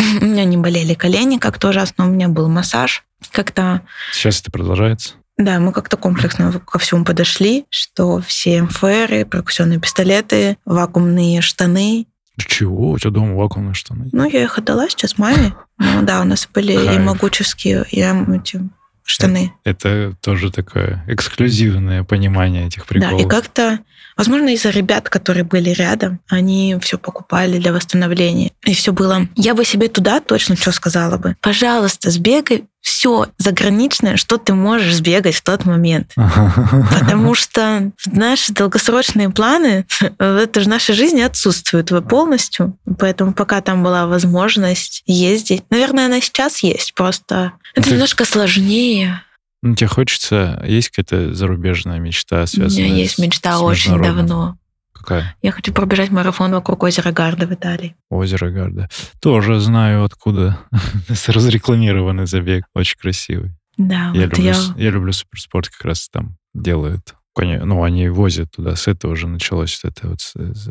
У 0.20 0.24
меня 0.24 0.44
не 0.44 0.56
болели 0.56 0.94
колени 0.94 1.38
как-то 1.38 1.68
ужасно, 1.68 2.06
у 2.06 2.10
меня 2.10 2.28
был 2.28 2.48
массаж. 2.48 3.04
Как-то 3.30 3.82
Сейчас 4.12 4.40
это 4.40 4.50
продолжается? 4.50 5.14
Да, 5.38 5.58
мы 5.58 5.72
как-то 5.72 5.96
комплексно 5.96 6.52
ко 6.52 6.78
всему 6.78 7.04
подошли, 7.04 7.64
что 7.70 8.20
все 8.20 8.62
МФРы, 8.62 9.24
перкуссионные 9.24 9.80
пистолеты, 9.80 10.58
вакуумные 10.64 11.40
штаны. 11.40 12.06
Чего? 12.38 12.90
У 12.92 12.98
тебя 12.98 13.10
дома 13.10 13.34
вакуумные 13.36 13.74
штаны? 13.74 14.08
Ну, 14.12 14.28
я 14.28 14.42
их 14.44 14.58
отдала 14.58 14.88
сейчас 14.88 15.18
маме. 15.18 15.54
Ну 15.78 16.02
да, 16.02 16.20
у 16.20 16.24
нас 16.24 16.48
были 16.52 16.72
и 16.72 16.86
Кайф. 16.86 17.00
могучевские, 17.00 17.84
и 17.90 18.00
ам- 18.00 18.32
эти 18.32 18.60
штаны. 19.04 19.52
Это 19.64 20.14
тоже 20.20 20.50
такое 20.50 21.04
эксклюзивное 21.08 22.04
понимание 22.04 22.66
этих 22.66 22.86
приколов. 22.86 23.18
Да, 23.18 23.24
и 23.24 23.28
как-то, 23.28 23.78
возможно, 24.16 24.48
из-за 24.54 24.70
ребят, 24.70 25.08
которые 25.08 25.44
были 25.44 25.70
рядом, 25.70 26.20
они 26.28 26.76
все 26.80 26.98
покупали 26.98 27.58
для 27.58 27.72
восстановления. 27.72 28.52
И 28.64 28.74
все 28.74 28.92
было. 28.92 29.28
Я 29.36 29.54
бы 29.54 29.64
себе 29.64 29.88
туда 29.88 30.20
точно 30.20 30.56
что 30.56 30.72
сказала 30.72 31.18
бы. 31.18 31.36
Пожалуйста, 31.40 32.10
сбегай 32.10 32.64
все 32.82 33.26
заграничное, 33.38 34.16
что 34.16 34.38
ты 34.38 34.54
можешь 34.54 34.96
сбегать 34.96 35.36
в 35.36 35.42
тот 35.42 35.64
момент. 35.64 36.12
Потому 37.00 37.34
что 37.34 37.92
наши 38.06 38.52
долгосрочные 38.52 39.30
планы, 39.30 39.86
это 40.18 40.60
же 40.60 40.68
нашей 40.68 40.94
жизни 40.94 41.20
отсутствуют 41.20 41.92
полностью. 42.08 42.76
Поэтому 42.98 43.32
пока 43.34 43.60
там 43.60 43.82
была 43.82 44.06
возможность 44.06 45.02
ездить, 45.06 45.62
наверное, 45.70 46.06
она 46.06 46.20
сейчас 46.20 46.62
есть, 46.62 46.94
просто 46.94 47.52
это 47.74 47.88
ты... 47.88 47.90
немножко 47.92 48.24
сложнее. 48.24 49.22
Ну, 49.62 49.74
тебе 49.74 49.88
хочется... 49.88 50.62
Есть 50.66 50.90
какая-то 50.90 51.34
зарубежная 51.34 51.98
мечта, 51.98 52.46
связанная 52.46 52.86
У 52.86 52.90
меня 52.90 53.02
есть 53.02 53.18
мечта 53.18 53.60
очень 53.60 54.00
давно. 54.02 54.56
Какая? 54.92 55.36
Я 55.42 55.50
хочу 55.52 55.72
пробежать 55.72 56.10
марафон 56.10 56.52
вокруг 56.52 56.82
озера 56.82 57.12
Гарда 57.12 57.46
в 57.46 57.52
Италии. 57.52 57.96
Озеро 58.08 58.50
Гарда. 58.50 58.88
Тоже 59.20 59.58
знаю 59.60 60.04
откуда. 60.04 60.58
Разрекламированный 61.26 62.26
забег. 62.26 62.64
Очень 62.74 62.98
красивый. 62.98 63.52
Да, 63.76 64.12
я, 64.14 64.26
вот 64.26 64.38
люблю, 64.38 64.44
я... 64.44 64.54
я 64.76 64.90
люблю 64.90 65.12
суперспорт, 65.12 65.68
как 65.68 65.84
раз 65.84 66.08
там 66.08 66.36
делают. 66.54 67.14
Ну, 67.36 67.82
они 67.82 68.08
возят 68.08 68.50
туда. 68.52 68.76
С 68.76 68.88
этого 68.88 69.12
уже 69.12 69.26
началось 69.26 69.80
это 69.84 70.08
вот 70.08 70.20
с, 70.20 70.34
с, 70.34 70.70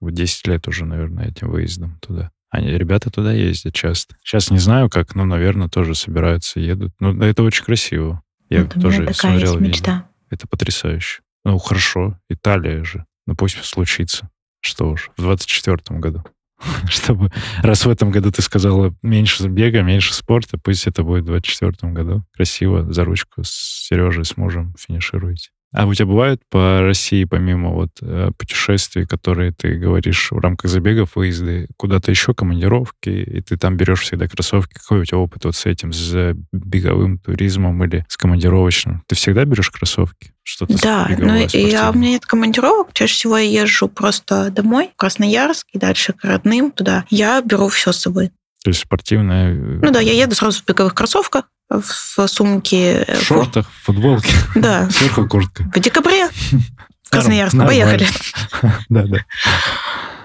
10 0.00 0.46
лет 0.46 0.68
уже, 0.68 0.84
наверное, 0.84 1.28
этим 1.28 1.50
выездом 1.50 1.98
туда. 2.00 2.30
Они, 2.50 2.68
ребята 2.68 3.10
туда 3.10 3.32
ездят 3.32 3.74
часто. 3.74 4.16
Сейчас 4.24 4.50
не 4.50 4.58
знаю 4.58 4.88
как, 4.88 5.14
но, 5.14 5.24
наверное, 5.24 5.68
тоже 5.68 5.94
собираются, 5.94 6.60
едут. 6.60 6.92
Ну, 6.98 7.20
это 7.22 7.42
очень 7.42 7.64
красиво. 7.64 8.22
Я 8.48 8.64
вот 8.64 8.74
тоже 8.80 9.12
смотрел 9.12 9.58
есть 9.58 9.60
мечта. 9.60 9.92
видео. 9.92 10.04
Это 10.30 10.48
потрясающе. 10.48 11.20
Ну, 11.44 11.58
хорошо. 11.58 12.18
Италия 12.28 12.84
же. 12.84 13.04
Ну, 13.26 13.34
пусть 13.36 13.62
случится. 13.64 14.30
Что 14.60 14.90
уж, 14.90 15.10
в 15.16 15.22
24 15.22 15.98
году. 16.00 16.24
Чтобы, 16.88 17.30
раз 17.62 17.84
в 17.84 17.90
этом 17.90 18.10
году 18.10 18.32
ты 18.32 18.42
сказала 18.42 18.94
меньше 19.02 19.46
бега, 19.48 19.82
меньше 19.82 20.14
спорта, 20.14 20.58
пусть 20.58 20.86
это 20.86 21.02
будет 21.02 21.24
в 21.24 21.26
24 21.26 21.92
году. 21.92 22.24
Красиво, 22.34 22.90
за 22.92 23.04
ручку 23.04 23.44
с 23.44 23.86
Сережей, 23.86 24.24
с 24.24 24.36
мужем 24.36 24.74
финишируете. 24.78 25.50
А 25.72 25.86
у 25.86 25.92
тебя 25.92 26.06
бывают 26.06 26.40
по 26.50 26.80
России, 26.80 27.24
помимо 27.24 27.70
вот 27.70 27.90
э, 28.00 28.30
путешествий, 28.38 29.06
которые 29.06 29.52
ты 29.52 29.74
говоришь 29.74 30.28
в 30.30 30.38
рамках 30.38 30.70
забегов, 30.70 31.16
выезды, 31.16 31.68
куда-то 31.76 32.10
еще 32.10 32.32
командировки, 32.32 33.10
и 33.10 33.42
ты 33.42 33.58
там 33.58 33.76
берешь 33.76 34.00
всегда 34.00 34.28
кроссовки? 34.28 34.74
Какой 34.74 35.00
у 35.00 35.04
тебя 35.04 35.18
опыт 35.18 35.44
вот 35.44 35.54
с 35.54 35.66
этим, 35.66 35.92
с 35.92 36.34
беговым 36.52 37.18
туризмом 37.18 37.84
или 37.84 38.06
с 38.08 38.16
командировочным? 38.16 39.02
Ты 39.06 39.14
всегда 39.14 39.44
берешь 39.44 39.70
кроссовки? 39.70 40.32
Что-то 40.42 40.80
да, 40.80 41.10
ну 41.18 41.36
я, 41.52 41.90
у 41.90 41.94
меня 41.94 42.12
нет 42.12 42.24
командировок, 42.24 42.94
чаще 42.94 43.12
всего 43.12 43.36
я 43.36 43.62
езжу 43.62 43.88
просто 43.88 44.50
домой, 44.50 44.90
в 44.94 44.96
Красноярск, 44.96 45.66
и 45.74 45.78
дальше 45.78 46.14
к 46.14 46.24
родным 46.24 46.70
туда. 46.70 47.04
Я 47.10 47.42
беру 47.42 47.68
все 47.68 47.92
с 47.92 47.98
собой. 47.98 48.30
То 48.64 48.70
есть 48.70 48.80
спортивная... 48.80 49.54
Ну 49.54 49.90
да, 49.90 50.00
я 50.00 50.14
еду 50.14 50.34
сразу 50.34 50.62
в 50.62 50.66
беговых 50.66 50.94
кроссовках, 50.94 51.44
в 51.70 52.26
сумке. 52.26 53.04
В 53.20 53.24
шортах, 53.24 53.66
в 53.68 53.84
футболке. 53.84 54.32
Да. 54.54 54.88
Сверху 54.90 55.28
куртка. 55.28 55.64
В 55.74 55.78
декабре. 55.80 56.28
В 57.02 57.10
Красноярск. 57.10 57.56
Поехали. 57.56 58.06
Да, 58.88 59.04
да. 59.04 59.18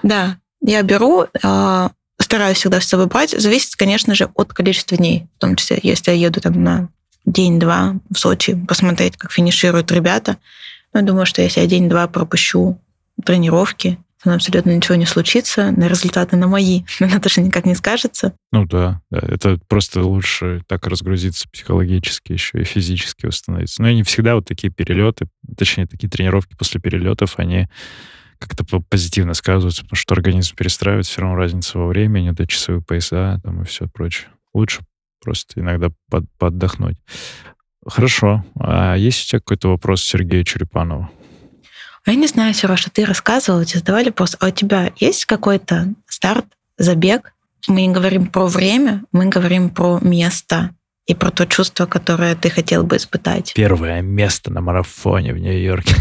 Да, 0.02 0.36
я 0.60 0.82
беру, 0.82 1.26
а, 1.42 1.90
стараюсь 2.18 2.58
всегда 2.58 2.80
с 2.80 2.86
собой 2.86 3.06
брать. 3.06 3.30
Зависит, 3.30 3.76
конечно 3.76 4.14
же, 4.14 4.28
от 4.34 4.52
количества 4.52 4.96
дней. 4.96 5.26
В 5.36 5.40
том 5.40 5.56
числе, 5.56 5.78
если 5.82 6.10
я 6.10 6.16
еду 6.16 6.40
там 6.40 6.62
на 6.62 6.88
день-два 7.26 7.96
в 8.10 8.18
Сочи, 8.18 8.54
посмотреть, 8.66 9.16
как 9.16 9.32
финишируют 9.32 9.92
ребята. 9.92 10.38
Но 10.92 11.00
я 11.00 11.06
думаю, 11.06 11.26
что 11.26 11.42
если 11.42 11.60
я 11.60 11.66
день-два 11.66 12.06
пропущу 12.06 12.80
тренировки, 13.24 13.98
то 14.24 14.34
абсолютно 14.34 14.74
ничего 14.74 14.96
не 14.96 15.06
случится, 15.06 15.70
на 15.72 15.86
результаты 15.86 16.36
на 16.36 16.48
мои, 16.48 16.82
на 17.00 17.20
то, 17.20 17.28
что 17.28 17.40
никак 17.40 17.64
не 17.66 17.74
скажется. 17.74 18.34
Ну 18.52 18.64
да, 18.66 19.00
да, 19.10 19.20
это 19.20 19.58
просто 19.68 20.02
лучше 20.02 20.62
так 20.66 20.86
разгрузиться 20.86 21.48
психологически 21.50 22.32
еще 22.32 22.60
и 22.60 22.64
физически 22.64 23.26
восстановиться. 23.26 23.82
Но 23.82 23.88
и 23.88 23.94
не 23.94 24.02
всегда 24.02 24.34
вот 24.34 24.46
такие 24.46 24.72
перелеты, 24.72 25.26
точнее, 25.56 25.86
такие 25.86 26.08
тренировки 26.08 26.56
после 26.56 26.80
перелетов, 26.80 27.38
они 27.38 27.68
как-то 28.38 28.64
позитивно 28.80 29.34
сказываются, 29.34 29.82
потому 29.82 29.96
что 29.96 30.14
организм 30.14 30.56
перестраивает, 30.56 31.06
все 31.06 31.20
равно 31.20 31.36
разница 31.36 31.78
во 31.78 31.86
времени, 31.86 32.32
это 32.32 32.46
часовые 32.46 32.82
пояса 32.82 33.40
там 33.42 33.62
и 33.62 33.64
все 33.64 33.86
прочее. 33.88 34.28
Лучше 34.52 34.80
просто 35.22 35.60
иногда 35.60 35.88
под, 36.10 36.24
поддохнуть. 36.38 36.96
Хорошо. 37.86 38.44
А 38.58 38.94
есть 38.96 39.26
у 39.26 39.28
тебя 39.28 39.40
какой-то 39.40 39.68
вопрос 39.68 40.02
Сергею 40.02 40.44
Черепанову? 40.44 41.10
А 42.06 42.10
я 42.10 42.16
не 42.16 42.26
знаю, 42.26 42.52
Сережа, 42.52 42.90
ты 42.90 43.04
рассказывал, 43.04 43.64
тебе 43.64 43.80
задавали 43.80 44.06
вопрос, 44.06 44.36
а 44.40 44.48
у 44.48 44.50
тебя 44.50 44.92
есть 44.96 45.24
какой-то 45.24 45.94
старт, 46.06 46.46
забег? 46.76 47.32
Мы 47.66 47.86
не 47.86 47.94
говорим 47.94 48.26
про 48.26 48.46
время, 48.46 49.04
мы 49.10 49.26
говорим 49.26 49.70
про 49.70 49.98
место 50.00 50.74
и 51.06 51.14
про 51.14 51.30
то 51.30 51.46
чувство, 51.46 51.86
которое 51.86 52.34
ты 52.34 52.50
хотел 52.50 52.84
бы 52.84 52.96
испытать. 52.96 53.52
Первое 53.54 54.02
место 54.02 54.50
на 54.50 54.60
марафоне 54.60 55.32
в 55.32 55.38
Нью-Йорке. 55.38 55.94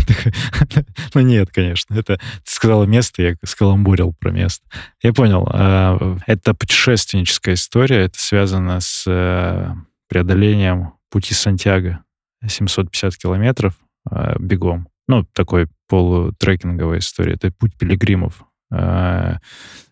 ну 1.14 1.22
нет, 1.22 1.52
конечно. 1.52 1.94
Это 1.94 2.18
ты 2.18 2.22
сказала 2.46 2.86
место, 2.86 3.22
я 3.22 3.36
скаламбурил 3.44 4.14
про 4.18 4.32
место. 4.32 4.66
Я 5.02 5.14
понял. 5.14 5.48
А, 5.52 6.18
это 6.26 6.54
путешественническая 6.54 7.56
история. 7.56 8.06
Это 8.06 8.20
связано 8.20 8.80
с 8.80 9.04
э, 9.06 9.74
преодолением 10.08 10.94
пути 11.10 11.34
Сантьяго. 11.34 12.04
750 12.46 13.18
километров 13.18 13.74
э, 14.10 14.36
бегом. 14.40 14.88
Ну, 15.08 15.26
такой 15.34 15.68
полутрекинговая 15.94 16.98
история. 16.98 17.34
Это 17.34 17.52
путь 17.52 17.78
пилигримов. 17.78 18.46
Э, 18.72 19.36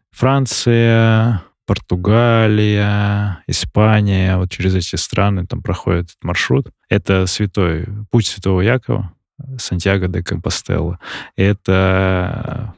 Франция, 0.10 1.43
Португалия, 1.68 3.43
Испания, 3.45 4.38
вот 4.38 4.49
через 4.49 4.74
эти 4.74 4.95
страны 4.95 5.45
там 5.45 5.62
проходит 5.62 6.06
этот 6.06 6.24
маршрут. 6.24 6.72
Это 6.89 7.28
святой, 7.28 7.86
путь 8.10 8.26
святого 8.26 8.62
Якова, 8.62 9.14
Сантьяго 9.60 10.08
де 10.08 10.24
Компостелло. 10.24 10.97
Это 11.36 12.74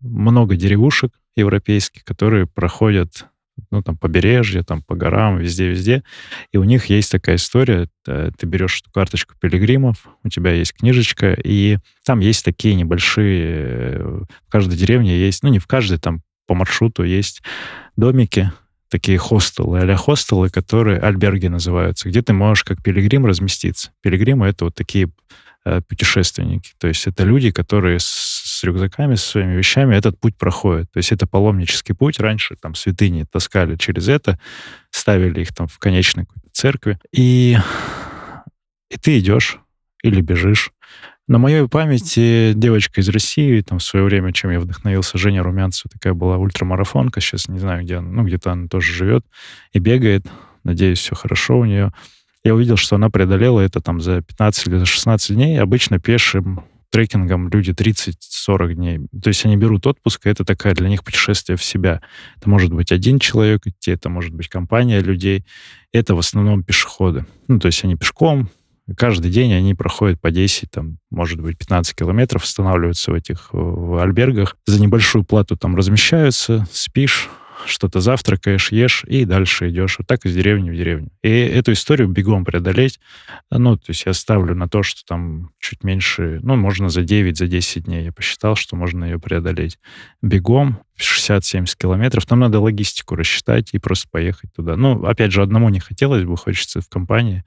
много 0.00 0.54
деревушек 0.54 1.10
европейских, 1.34 2.04
которые 2.04 2.46
проходят 2.46 3.26
ну, 3.70 3.82
там, 3.82 3.96
побережье, 3.96 4.62
там, 4.62 4.82
по 4.82 4.94
горам, 4.94 5.38
везде-везде. 5.38 6.02
И 6.52 6.58
у 6.58 6.64
них 6.64 6.86
есть 6.86 7.10
такая 7.10 7.36
история. 7.36 7.88
Ты 8.04 8.46
берешь 8.46 8.80
эту 8.80 8.90
карточку 8.90 9.34
пилигримов, 9.40 10.08
у 10.24 10.28
тебя 10.28 10.52
есть 10.52 10.74
книжечка, 10.74 11.32
и 11.32 11.78
там 12.04 12.20
есть 12.20 12.44
такие 12.44 12.74
небольшие... 12.74 13.98
В 14.46 14.50
каждой 14.50 14.76
деревне 14.76 15.18
есть... 15.18 15.42
Ну, 15.42 15.50
не 15.50 15.58
в 15.58 15.66
каждой, 15.66 15.98
там 15.98 16.22
по 16.46 16.54
маршруту 16.54 17.04
есть 17.04 17.42
домики, 17.96 18.50
такие 18.88 19.18
хостелы, 19.18 19.80
а 19.80 19.96
хостелы, 19.96 20.48
которые 20.48 20.98
альберги 20.98 21.46
называются, 21.46 22.08
где 22.08 22.22
ты 22.22 22.32
можешь 22.32 22.64
как 22.64 22.82
пилигрим 22.82 23.26
разместиться. 23.26 23.90
Пилигримы— 24.02 24.46
это 24.48 24.64
вот 24.64 24.74
такие 24.74 25.06
э, 25.06 25.10
путешественники. 25.88 26.72
То 26.78 26.88
есть 26.88 27.06
это 27.06 27.24
люди, 27.24 27.50
которые 27.50 27.98
с 27.98 28.38
с 28.58 28.64
рюкзаками, 28.64 29.14
со 29.14 29.30
своими 29.30 29.54
вещами 29.54 29.94
этот 29.94 30.18
путь 30.18 30.36
проходит. 30.36 30.90
То 30.90 30.98
есть 30.98 31.12
это 31.12 31.26
паломнический 31.26 31.94
путь. 31.94 32.18
Раньше 32.18 32.56
там 32.60 32.74
святыни 32.74 33.24
таскали 33.30 33.76
через 33.76 34.08
это, 34.08 34.38
ставили 34.90 35.40
их 35.40 35.54
там 35.54 35.68
в 35.68 35.78
конечной 35.78 36.26
какой-то 36.26 36.48
церкви. 36.52 36.98
И, 37.12 37.56
и 38.90 38.96
ты 38.98 39.18
идешь 39.18 39.58
или 40.02 40.20
бежишь. 40.20 40.72
На 41.28 41.38
моей 41.38 41.68
памяти 41.68 42.52
девочка 42.54 43.00
из 43.00 43.08
России, 43.10 43.60
там 43.60 43.78
в 43.78 43.84
свое 43.84 44.04
время, 44.04 44.32
чем 44.32 44.50
я 44.50 44.60
вдохновился, 44.60 45.18
Женя 45.18 45.42
Румянцева, 45.42 45.90
такая 45.92 46.14
была 46.14 46.38
ультрамарафонка, 46.38 47.20
сейчас 47.20 47.48
не 47.48 47.58
знаю, 47.58 47.82
где 47.84 47.96
она, 47.96 48.08
ну, 48.08 48.24
где-то 48.24 48.52
она 48.52 48.66
тоже 48.66 48.92
живет 48.92 49.26
и 49.72 49.78
бегает. 49.78 50.26
Надеюсь, 50.64 50.98
все 50.98 51.14
хорошо 51.14 51.58
у 51.58 51.64
нее. 51.64 51.92
Я 52.48 52.54
увидел, 52.54 52.78
что 52.78 52.96
она 52.96 53.10
преодолела 53.10 53.60
это 53.60 53.82
там 53.82 54.00
за 54.00 54.22
15 54.22 54.68
или 54.68 54.78
за 54.78 54.86
16 54.86 55.36
дней, 55.36 55.60
обычно 55.60 56.00
пешим 56.00 56.64
трекингом 56.88 57.50
люди 57.50 57.72
30-40 57.72 58.72
дней. 58.72 59.00
То 59.22 59.28
есть 59.28 59.44
они 59.44 59.58
берут 59.58 59.86
отпуск, 59.86 60.24
и 60.26 60.30
это 60.30 60.46
такая 60.46 60.74
для 60.74 60.88
них 60.88 61.04
путешествие 61.04 61.58
в 61.58 61.62
себя. 61.62 62.00
Это 62.38 62.48
может 62.48 62.72
быть 62.72 62.90
один 62.90 63.18
человек 63.18 63.66
идти, 63.66 63.90
это 63.90 64.08
может 64.08 64.32
быть 64.32 64.48
компания 64.48 65.00
людей. 65.00 65.44
Это 65.92 66.14
в 66.14 66.20
основном 66.20 66.62
пешеходы. 66.62 67.26
Ну, 67.48 67.58
то 67.58 67.66
есть 67.66 67.84
они 67.84 67.96
пешком, 67.96 68.48
каждый 68.96 69.30
день 69.30 69.52
они 69.52 69.74
проходят 69.74 70.18
по 70.18 70.30
10, 70.30 70.70
там, 70.70 70.96
может 71.10 71.42
быть, 71.42 71.58
15 71.58 71.94
километров, 71.94 72.44
останавливаются 72.44 73.10
в 73.10 73.14
этих 73.14 73.50
в 73.52 74.02
альбергах. 74.02 74.56
За 74.64 74.80
небольшую 74.80 75.22
плату 75.22 75.58
там 75.58 75.76
размещаются, 75.76 76.66
спишь, 76.72 77.28
что-то 77.68 78.00
завтракаешь, 78.00 78.72
ешь 78.72 79.04
и 79.06 79.24
дальше 79.24 79.70
идешь. 79.70 79.98
Вот 79.98 80.06
так 80.06 80.24
из 80.24 80.34
деревни 80.34 80.70
в 80.70 80.76
деревню. 80.76 81.10
И 81.22 81.28
эту 81.28 81.72
историю 81.72 82.08
бегом 82.08 82.44
преодолеть, 82.44 83.00
ну, 83.50 83.76
то 83.76 83.90
есть 83.90 84.04
я 84.06 84.12
ставлю 84.12 84.54
на 84.54 84.68
то, 84.68 84.82
что 84.82 85.04
там 85.06 85.50
чуть 85.58 85.84
меньше, 85.84 86.40
ну, 86.42 86.56
можно 86.56 86.88
за 86.88 87.02
9, 87.02 87.36
за 87.36 87.46
10 87.46 87.84
дней. 87.84 88.04
Я 88.04 88.12
посчитал, 88.12 88.56
что 88.56 88.76
можно 88.76 89.04
ее 89.04 89.18
преодолеть. 89.18 89.78
Бегом 90.22 90.80
60-70 91.00 91.76
километров. 91.78 92.26
Там 92.26 92.40
надо 92.40 92.60
логистику 92.60 93.14
рассчитать 93.14 93.70
и 93.72 93.78
просто 93.78 94.08
поехать 94.10 94.52
туда. 94.54 94.76
Ну, 94.76 95.04
опять 95.04 95.32
же, 95.32 95.42
одному 95.42 95.68
не 95.68 95.80
хотелось 95.80 96.24
бы, 96.24 96.36
хочется 96.36 96.80
в 96.80 96.88
компании. 96.88 97.44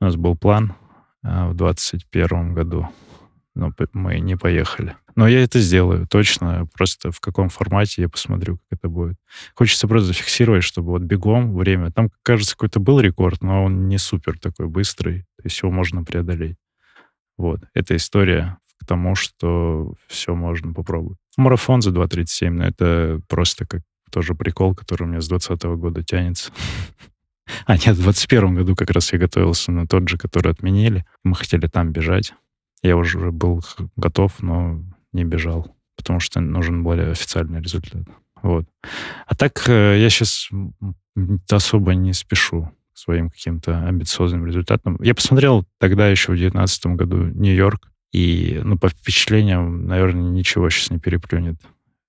У 0.00 0.04
нас 0.04 0.16
был 0.16 0.36
план 0.36 0.74
а, 1.22 1.48
в 1.48 1.54
2021 1.54 2.54
году 2.54 2.88
но 3.54 3.72
мы 3.92 4.20
не 4.20 4.36
поехали. 4.36 4.96
Но 5.14 5.28
я 5.28 5.42
это 5.42 5.60
сделаю, 5.60 6.06
точно. 6.06 6.66
Просто 6.74 7.12
в 7.12 7.20
каком 7.20 7.48
формате 7.48 8.02
я 8.02 8.08
посмотрю, 8.08 8.56
как 8.56 8.78
это 8.78 8.88
будет. 8.88 9.16
Хочется 9.54 9.86
просто 9.86 10.08
зафиксировать, 10.08 10.64
чтобы 10.64 10.90
вот 10.90 11.02
бегом 11.02 11.54
время... 11.54 11.90
Там, 11.90 12.10
кажется, 12.22 12.54
какой-то 12.54 12.80
был 12.80 13.00
рекорд, 13.00 13.42
но 13.42 13.64
он 13.64 13.88
не 13.88 13.98
супер 13.98 14.38
такой 14.38 14.68
быстрый. 14.68 15.26
То 15.36 15.44
есть 15.44 15.60
его 15.62 15.70
можно 15.70 16.02
преодолеть. 16.02 16.56
Вот. 17.36 17.60
Эта 17.74 17.96
история 17.96 18.58
к 18.80 18.86
тому, 18.86 19.14
что 19.14 19.94
все 20.06 20.34
можно 20.34 20.72
попробовать. 20.72 21.18
Марафон 21.36 21.82
за 21.82 21.90
2.37, 21.90 22.50
но 22.50 22.64
это 22.64 23.20
просто 23.28 23.66
как 23.66 23.82
тоже 24.10 24.34
прикол, 24.34 24.74
который 24.74 25.04
у 25.04 25.06
меня 25.06 25.20
с 25.20 25.28
2020 25.28 25.80
года 25.80 26.02
тянется. 26.02 26.52
А, 27.66 27.72
нет, 27.74 27.96
в 27.96 28.02
2021 28.02 28.54
году 28.54 28.76
как 28.76 28.90
раз 28.90 29.12
я 29.12 29.18
готовился 29.18 29.72
на 29.72 29.86
тот 29.86 30.08
же, 30.08 30.16
который 30.16 30.52
отменили. 30.52 31.04
Мы 31.24 31.34
хотели 31.34 31.66
там 31.66 31.92
бежать. 31.92 32.34
Я 32.82 32.96
уже 32.96 33.30
был 33.30 33.62
готов, 33.96 34.42
но 34.42 34.82
не 35.12 35.24
бежал, 35.24 35.74
потому 35.96 36.20
что 36.20 36.40
нужен 36.40 36.82
более 36.82 37.10
официальный 37.10 37.60
результат. 37.60 38.02
Вот. 38.42 38.66
А 39.26 39.34
так 39.36 39.68
э, 39.68 40.00
я 40.00 40.10
сейчас 40.10 40.50
особо 41.50 41.94
не 41.94 42.12
спешу 42.12 42.72
к 42.92 42.98
своим 42.98 43.30
каким-то 43.30 43.86
амбициозным 43.86 44.46
результатам. 44.46 44.98
Я 45.00 45.14
посмотрел 45.14 45.64
тогда 45.78 46.08
еще 46.08 46.32
в 46.32 46.36
2019 46.36 46.86
году 46.86 47.24
Нью-Йорк, 47.26 47.92
и, 48.12 48.60
ну, 48.62 48.78
по 48.78 48.88
впечатлениям, 48.88 49.86
наверное, 49.86 50.30
ничего 50.30 50.68
сейчас 50.68 50.90
не 50.90 50.98
переплюнет. 50.98 51.56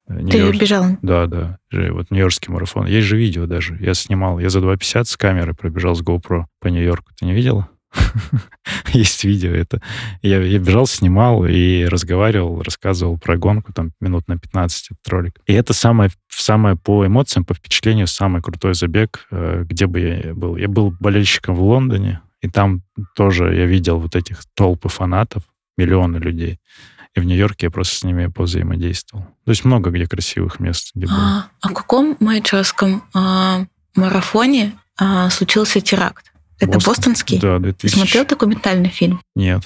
Ты 0.07 0.51
бежал? 0.51 0.97
Да, 1.01 1.27
да. 1.27 1.59
Вот 1.71 2.11
Нью-Йоркский 2.11 2.51
марафон. 2.51 2.87
Есть 2.87 3.07
же 3.07 3.15
видео 3.15 3.45
даже. 3.45 3.77
Я 3.79 3.93
снимал. 3.93 4.39
Я 4.39 4.49
за 4.49 4.59
2.50 4.59 5.05
с 5.05 5.15
камеры 5.15 5.53
пробежал 5.53 5.95
с 5.95 6.03
GoPro 6.03 6.45
по 6.59 6.67
Нью-Йорку. 6.67 7.11
Ты 7.17 7.25
не 7.25 7.33
видела? 7.33 7.69
Есть 8.93 9.23
видео 9.23 9.51
это. 9.51 9.81
Я, 10.21 10.41
я 10.41 10.59
бежал, 10.59 10.85
снимал 10.87 11.45
и 11.45 11.85
разговаривал, 11.85 12.61
рассказывал 12.61 13.17
про 13.17 13.37
гонку, 13.37 13.73
там, 13.73 13.91
минут 13.99 14.27
на 14.27 14.37
15 14.37 14.91
этот 14.91 15.07
ролик. 15.07 15.39
И 15.45 15.53
это 15.53 15.73
самое, 15.73 16.11
самое 16.29 16.75
по 16.75 17.05
эмоциям, 17.05 17.45
по 17.45 17.53
впечатлению, 17.53 18.07
самый 18.07 18.41
крутой 18.41 18.73
забег, 18.73 19.27
э, 19.31 19.63
где 19.67 19.87
бы 19.87 19.99
я 19.99 20.33
был. 20.33 20.57
Я 20.57 20.67
был 20.67 20.91
болельщиком 20.99 21.55
в 21.55 21.61
Лондоне, 21.61 22.21
и 22.41 22.49
там 22.49 22.81
тоже 23.15 23.55
я 23.55 23.65
видел 23.65 23.99
вот 23.99 24.15
этих 24.15 24.41
толпы 24.55 24.89
фанатов, 24.89 25.43
миллионы 25.77 26.17
людей. 26.17 26.59
И 27.15 27.19
в 27.19 27.23
Нью-Йорке 27.25 27.67
я 27.67 27.71
просто 27.71 27.95
с 27.95 28.03
ними 28.03 28.31
взаимодействовал. 28.35 29.25
То 29.45 29.51
есть 29.51 29.65
много 29.65 29.91
где 29.91 30.07
красивых 30.07 30.59
мест. 30.59 30.91
Где 30.95 31.07
а, 31.09 31.47
а 31.61 31.69
в 31.69 31.73
каком 31.73 32.17
майчарском 32.19 33.03
а, 33.13 33.65
марафоне 33.95 34.73
а, 34.97 35.29
случился 35.29 35.79
теракт? 35.79 36.32
Это 36.63 36.73
Бостон. 36.73 36.93
бостонский? 36.93 37.39
Да, 37.39 37.59
2000. 37.59 37.81
Ты 37.81 37.99
смотрел 37.99 38.25
документальный 38.25 38.89
фильм? 38.89 39.21
Нет. 39.35 39.63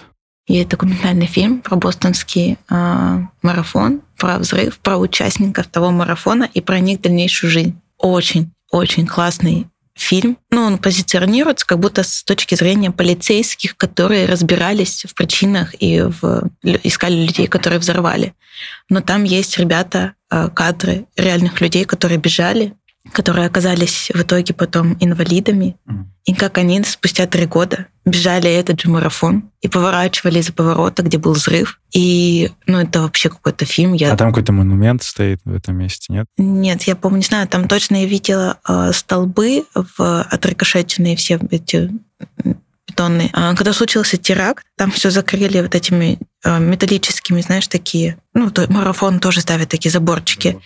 Есть 0.47 0.69
документальный 0.69 1.27
фильм 1.27 1.61
про 1.61 1.75
бостонский 1.75 2.57
э, 2.69 3.19
марафон, 3.41 4.01
про 4.17 4.39
взрыв, 4.39 4.79
про 4.79 4.97
участников 4.97 5.67
того 5.67 5.91
марафона 5.91 6.49
и 6.53 6.61
про 6.61 6.79
них 6.79 7.01
дальнейшую 7.01 7.51
жизнь. 7.51 7.79
Очень, 7.97 8.51
очень 8.71 9.05
классный 9.05 9.67
фильм. 9.93 10.37
Ну, 10.51 10.61
он 10.61 10.77
позиционируется 10.77 11.65
как 11.65 11.79
будто 11.79 12.03
с 12.03 12.23
точки 12.23 12.55
зрения 12.55 12.91
полицейских, 12.91 13.75
которые 13.75 14.25
разбирались 14.25 15.05
в 15.07 15.13
причинах 15.15 15.75
и 15.79 16.01
в... 16.01 16.49
искали 16.63 17.25
людей, 17.25 17.47
которые 17.47 17.79
взорвали. 17.79 18.33
Но 18.89 19.01
там 19.01 19.23
есть 19.23 19.57
ребята, 19.57 20.13
э, 20.31 20.49
кадры 20.53 21.05
реальных 21.17 21.59
людей, 21.61 21.83
которые 21.83 22.19
бежали, 22.19 22.73
которые 23.11 23.47
оказались 23.47 24.11
в 24.13 24.21
итоге 24.21 24.53
потом 24.53 24.97
инвалидами, 24.99 25.75
mm. 25.87 26.03
и 26.25 26.33
как 26.33 26.57
они 26.57 26.83
спустя 26.83 27.25
три 27.27 27.45
года 27.45 27.87
бежали 28.05 28.49
этот 28.49 28.79
же 28.81 28.89
марафон 28.89 29.51
и 29.61 29.67
поворачивали 29.67 30.39
из-за 30.39 30.53
поворота, 30.53 31.03
где 31.03 31.17
был 31.17 31.33
взрыв. 31.33 31.79
И, 31.91 32.51
ну, 32.65 32.79
это 32.79 33.01
вообще 33.01 33.29
какой-то 33.29 33.65
фильм. 33.65 33.93
Я... 33.93 34.13
А 34.13 34.17
там 34.17 34.29
какой-то 34.29 34.53
монумент 34.53 35.03
стоит 35.03 35.39
в 35.45 35.53
этом 35.53 35.77
месте, 35.77 36.13
нет? 36.13 36.27
Нет, 36.37 36.83
я 36.83 36.95
помню, 36.95 37.17
не 37.17 37.23
знаю, 37.23 37.47
там 37.47 37.67
точно 37.67 37.97
я 37.97 38.05
видела 38.05 38.59
э, 38.67 38.91
столбы 38.93 39.65
в 39.73 40.21
отрикошеченные 40.21 41.15
все 41.15 41.39
эти 41.51 41.91
бетонные. 42.87 43.29
А 43.33 43.53
когда 43.55 43.73
случился 43.73 44.17
теракт, 44.17 44.65
там 44.77 44.91
все 44.91 45.09
закрыли 45.09 45.61
вот 45.61 45.75
этими 45.75 46.19
э, 46.43 46.59
металлическими, 46.59 47.41
знаешь, 47.41 47.67
такие, 47.67 48.17
ну, 48.33 48.49
то, 48.51 48.71
марафон 48.71 49.19
тоже 49.19 49.41
ставят 49.41 49.69
такие 49.69 49.91
заборчики. 49.91 50.49
Mm 50.49 50.61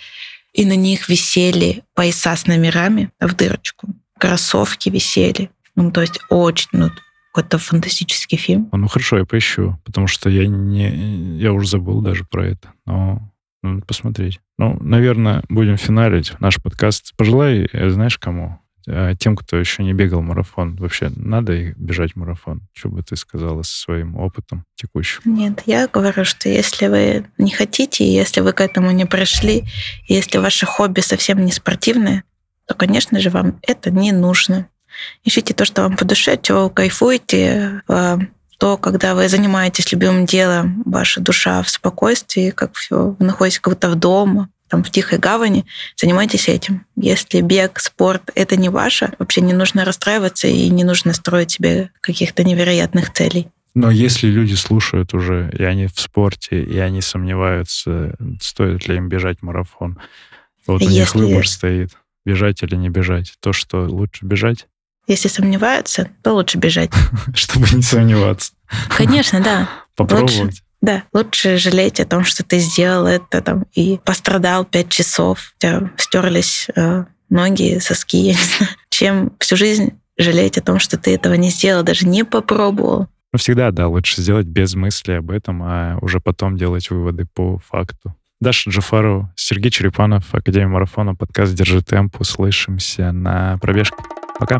и 0.54 0.66
на 0.66 0.76
них 0.76 1.10
висели 1.10 1.84
пояса 1.94 2.36
с 2.36 2.46
номерами 2.48 3.10
в 3.20 3.36
дырочку. 3.36 3.90
Кроссовки 4.20 4.90
висели. 4.90 5.50
Ну, 5.76 5.92
то 5.92 6.02
есть 6.02 6.20
очень, 6.30 6.70
ну, 6.74 6.90
какой-то 7.34 7.58
фантастический 7.58 8.38
фильм. 8.38 8.70
Ну, 8.72 8.88
хорошо, 8.88 9.18
я 9.18 9.26
поищу, 9.26 9.80
потому 9.86 10.08
что 10.08 10.30
я 10.30 10.48
не... 10.48 11.38
Я 11.38 11.54
уже 11.54 11.68
забыл 11.68 12.02
даже 12.02 12.26
про 12.26 12.48
это, 12.48 12.74
но 12.86 13.32
надо 13.64 13.86
посмотреть. 13.86 14.40
Ну, 14.58 14.78
наверное, 14.82 15.44
будем 15.50 15.78
финалить 15.78 16.34
наш 16.40 16.62
подкаст. 16.62 17.14
Пожелай, 17.16 17.70
э, 17.72 17.90
знаешь, 17.90 18.18
кому? 18.18 18.60
А 18.88 19.16
тем, 19.16 19.36
кто 19.36 19.58
еще 19.58 19.84
не 19.84 19.94
бегал 19.94 20.22
марафон, 20.22 20.76
вообще 20.76 21.12
надо 21.16 21.74
бежать 21.74 22.16
марафон? 22.16 22.62
Что 22.74 22.90
бы 22.90 23.04
ты 23.04 23.16
сказала 23.16 23.64
со 23.64 23.78
своим 23.78 24.18
опытом 24.18 24.66
текущим? 24.76 25.22
Нет, 25.26 25.64
я 25.66 25.88
говорю, 25.88 26.26
что 26.26 26.50
если 26.50 26.88
вы 26.88 27.26
не 27.38 27.52
хотите, 27.52 28.12
если 28.12 28.42
вы 28.42 28.54
к 28.54 28.62
этому 28.62 28.92
не 28.92 29.06
пришли, 29.06 29.64
если 30.08 30.38
ваше 30.38 30.66
хобби 30.66 31.02
совсем 31.02 31.44
не 31.46 31.52
спортивное, 31.52 32.24
то, 32.66 32.74
конечно 32.74 33.20
же, 33.20 33.30
вам 33.30 33.60
это 33.64 33.92
не 33.92 34.12
нужно. 34.12 34.68
Ищите 35.24 35.54
то, 35.54 35.66
что 35.66 35.84
вам 35.84 35.96
по 35.96 36.06
душе, 36.06 36.40
чего 36.42 36.66
вы 36.66 36.70
кайфуете, 36.70 37.82
а, 37.88 38.20
то, 38.58 38.78
когда 38.78 39.16
вы 39.16 39.28
занимаетесь 39.28 39.92
любимым 39.92 40.26
делом, 40.26 40.84
ваша 40.86 41.20
душа 41.20 41.64
в 41.64 41.70
спокойствии, 41.70 42.52
как 42.52 42.76
все, 42.76 43.16
вы 43.18 43.26
находитесь 43.26 43.60
как 43.60 43.74
будто 43.74 43.90
в 43.90 43.96
дома, 43.96 44.50
там, 44.72 44.84
в 44.86 44.90
тихой 44.90 45.20
гавани, 45.20 45.66
занимайтесь 45.98 46.48
этим. 46.48 46.86
Если 46.96 47.42
бег, 47.42 47.78
спорт— 47.80 48.32
это 48.36 48.56
не 48.56 48.70
ваше, 48.70 49.12
вообще 49.20 49.42
не 49.42 49.52
нужно 49.52 49.84
расстраиваться 49.84 50.48
и 50.48 50.70
не 50.70 50.86
нужно 50.86 51.14
строить 51.14 51.52
себе 51.52 51.92
каких-то 52.00 52.46
невероятных 52.46 53.12
целей. 53.12 53.50
Но 53.74 53.92
если 53.92 54.28
люди 54.28 54.54
слушают 54.54 55.14
уже, 55.14 55.52
и 55.58 55.64
они 55.64 55.88
в 55.88 56.00
спорте, 56.00 56.64
и 56.64 56.78
они 56.78 57.02
сомневаются, 57.02 58.16
стоит 58.42 58.88
ли 58.88 58.96
им 58.96 59.10
бежать 59.10 59.42
марафон, 59.42 60.00
вот 60.66 60.82
если... 60.82 60.96
у 60.96 61.00
них 61.00 61.16
выбор 61.16 61.48
стоит, 61.48 61.92
бежать 62.26 62.64
или 62.64 62.76
не 62.76 62.90
бежать. 62.90 63.34
То, 63.42 63.52
что 63.52 63.84
лучше 63.84 64.26
бежать? 64.26 64.68
Если 65.06 65.28
сомневаются, 65.28 66.10
то 66.24 66.34
лучше 66.34 66.58
бежать. 66.58 66.92
Чтобы 67.34 67.68
не 67.74 67.82
сомневаться. 67.82 68.54
Конечно, 68.90 69.42
да. 69.42 69.70
Попробовать. 69.98 70.64
Да, 70.82 71.04
лучше 71.14 71.58
жалеть 71.58 72.00
о 72.00 72.06
том, 72.06 72.24
что 72.24 72.44
ты 72.44 72.58
сделал 72.58 73.06
это 73.06 73.42
там 73.42 73.66
и 73.74 74.00
пострадал 74.04 74.66
пять 74.66 74.90
часов, 74.90 75.54
у 75.56 75.62
тебя 75.62 75.92
стерлись 75.98 76.68
э, 76.76 77.06
ноги, 77.30 77.80
соски, 77.80 78.18
я 78.18 78.34
не 78.34 78.40
знаю, 78.40 78.72
чем 78.90 79.34
всю 79.40 79.56
жизнь 79.56 79.94
жалеть 80.18 80.58
о 80.58 80.62
том, 80.62 80.80
что 80.80 80.98
ты 80.98 81.14
этого 81.14 81.36
не 81.36 81.50
сделал, 81.50 81.84
даже 81.84 82.08
не 82.08 82.24
попробовал. 82.24 83.08
Ну, 83.34 83.40
всегда, 83.40 83.72
да, 83.72 83.88
лучше 83.88 84.22
сделать 84.22 84.48
без 84.48 84.76
мысли 84.76 85.14
об 85.14 85.32
этом, 85.32 85.62
а 85.64 85.98
уже 86.02 86.20
потом 86.20 86.58
делать 86.58 86.90
выводы 86.90 87.26
по 87.34 87.60
факту. 87.60 88.16
Даша 88.42 88.72
Джафаров, 88.72 89.28
Сергей 89.36 89.70
Черепанов, 89.72 90.34
Академия 90.34 90.68
марафона, 90.68 91.16
подкаст 91.16 91.54
«Держи 91.54 91.82
темп». 91.82 92.20
Услышимся 92.20 93.12
на 93.12 93.58
пробежке. 93.60 93.96
Пока. 94.40 94.60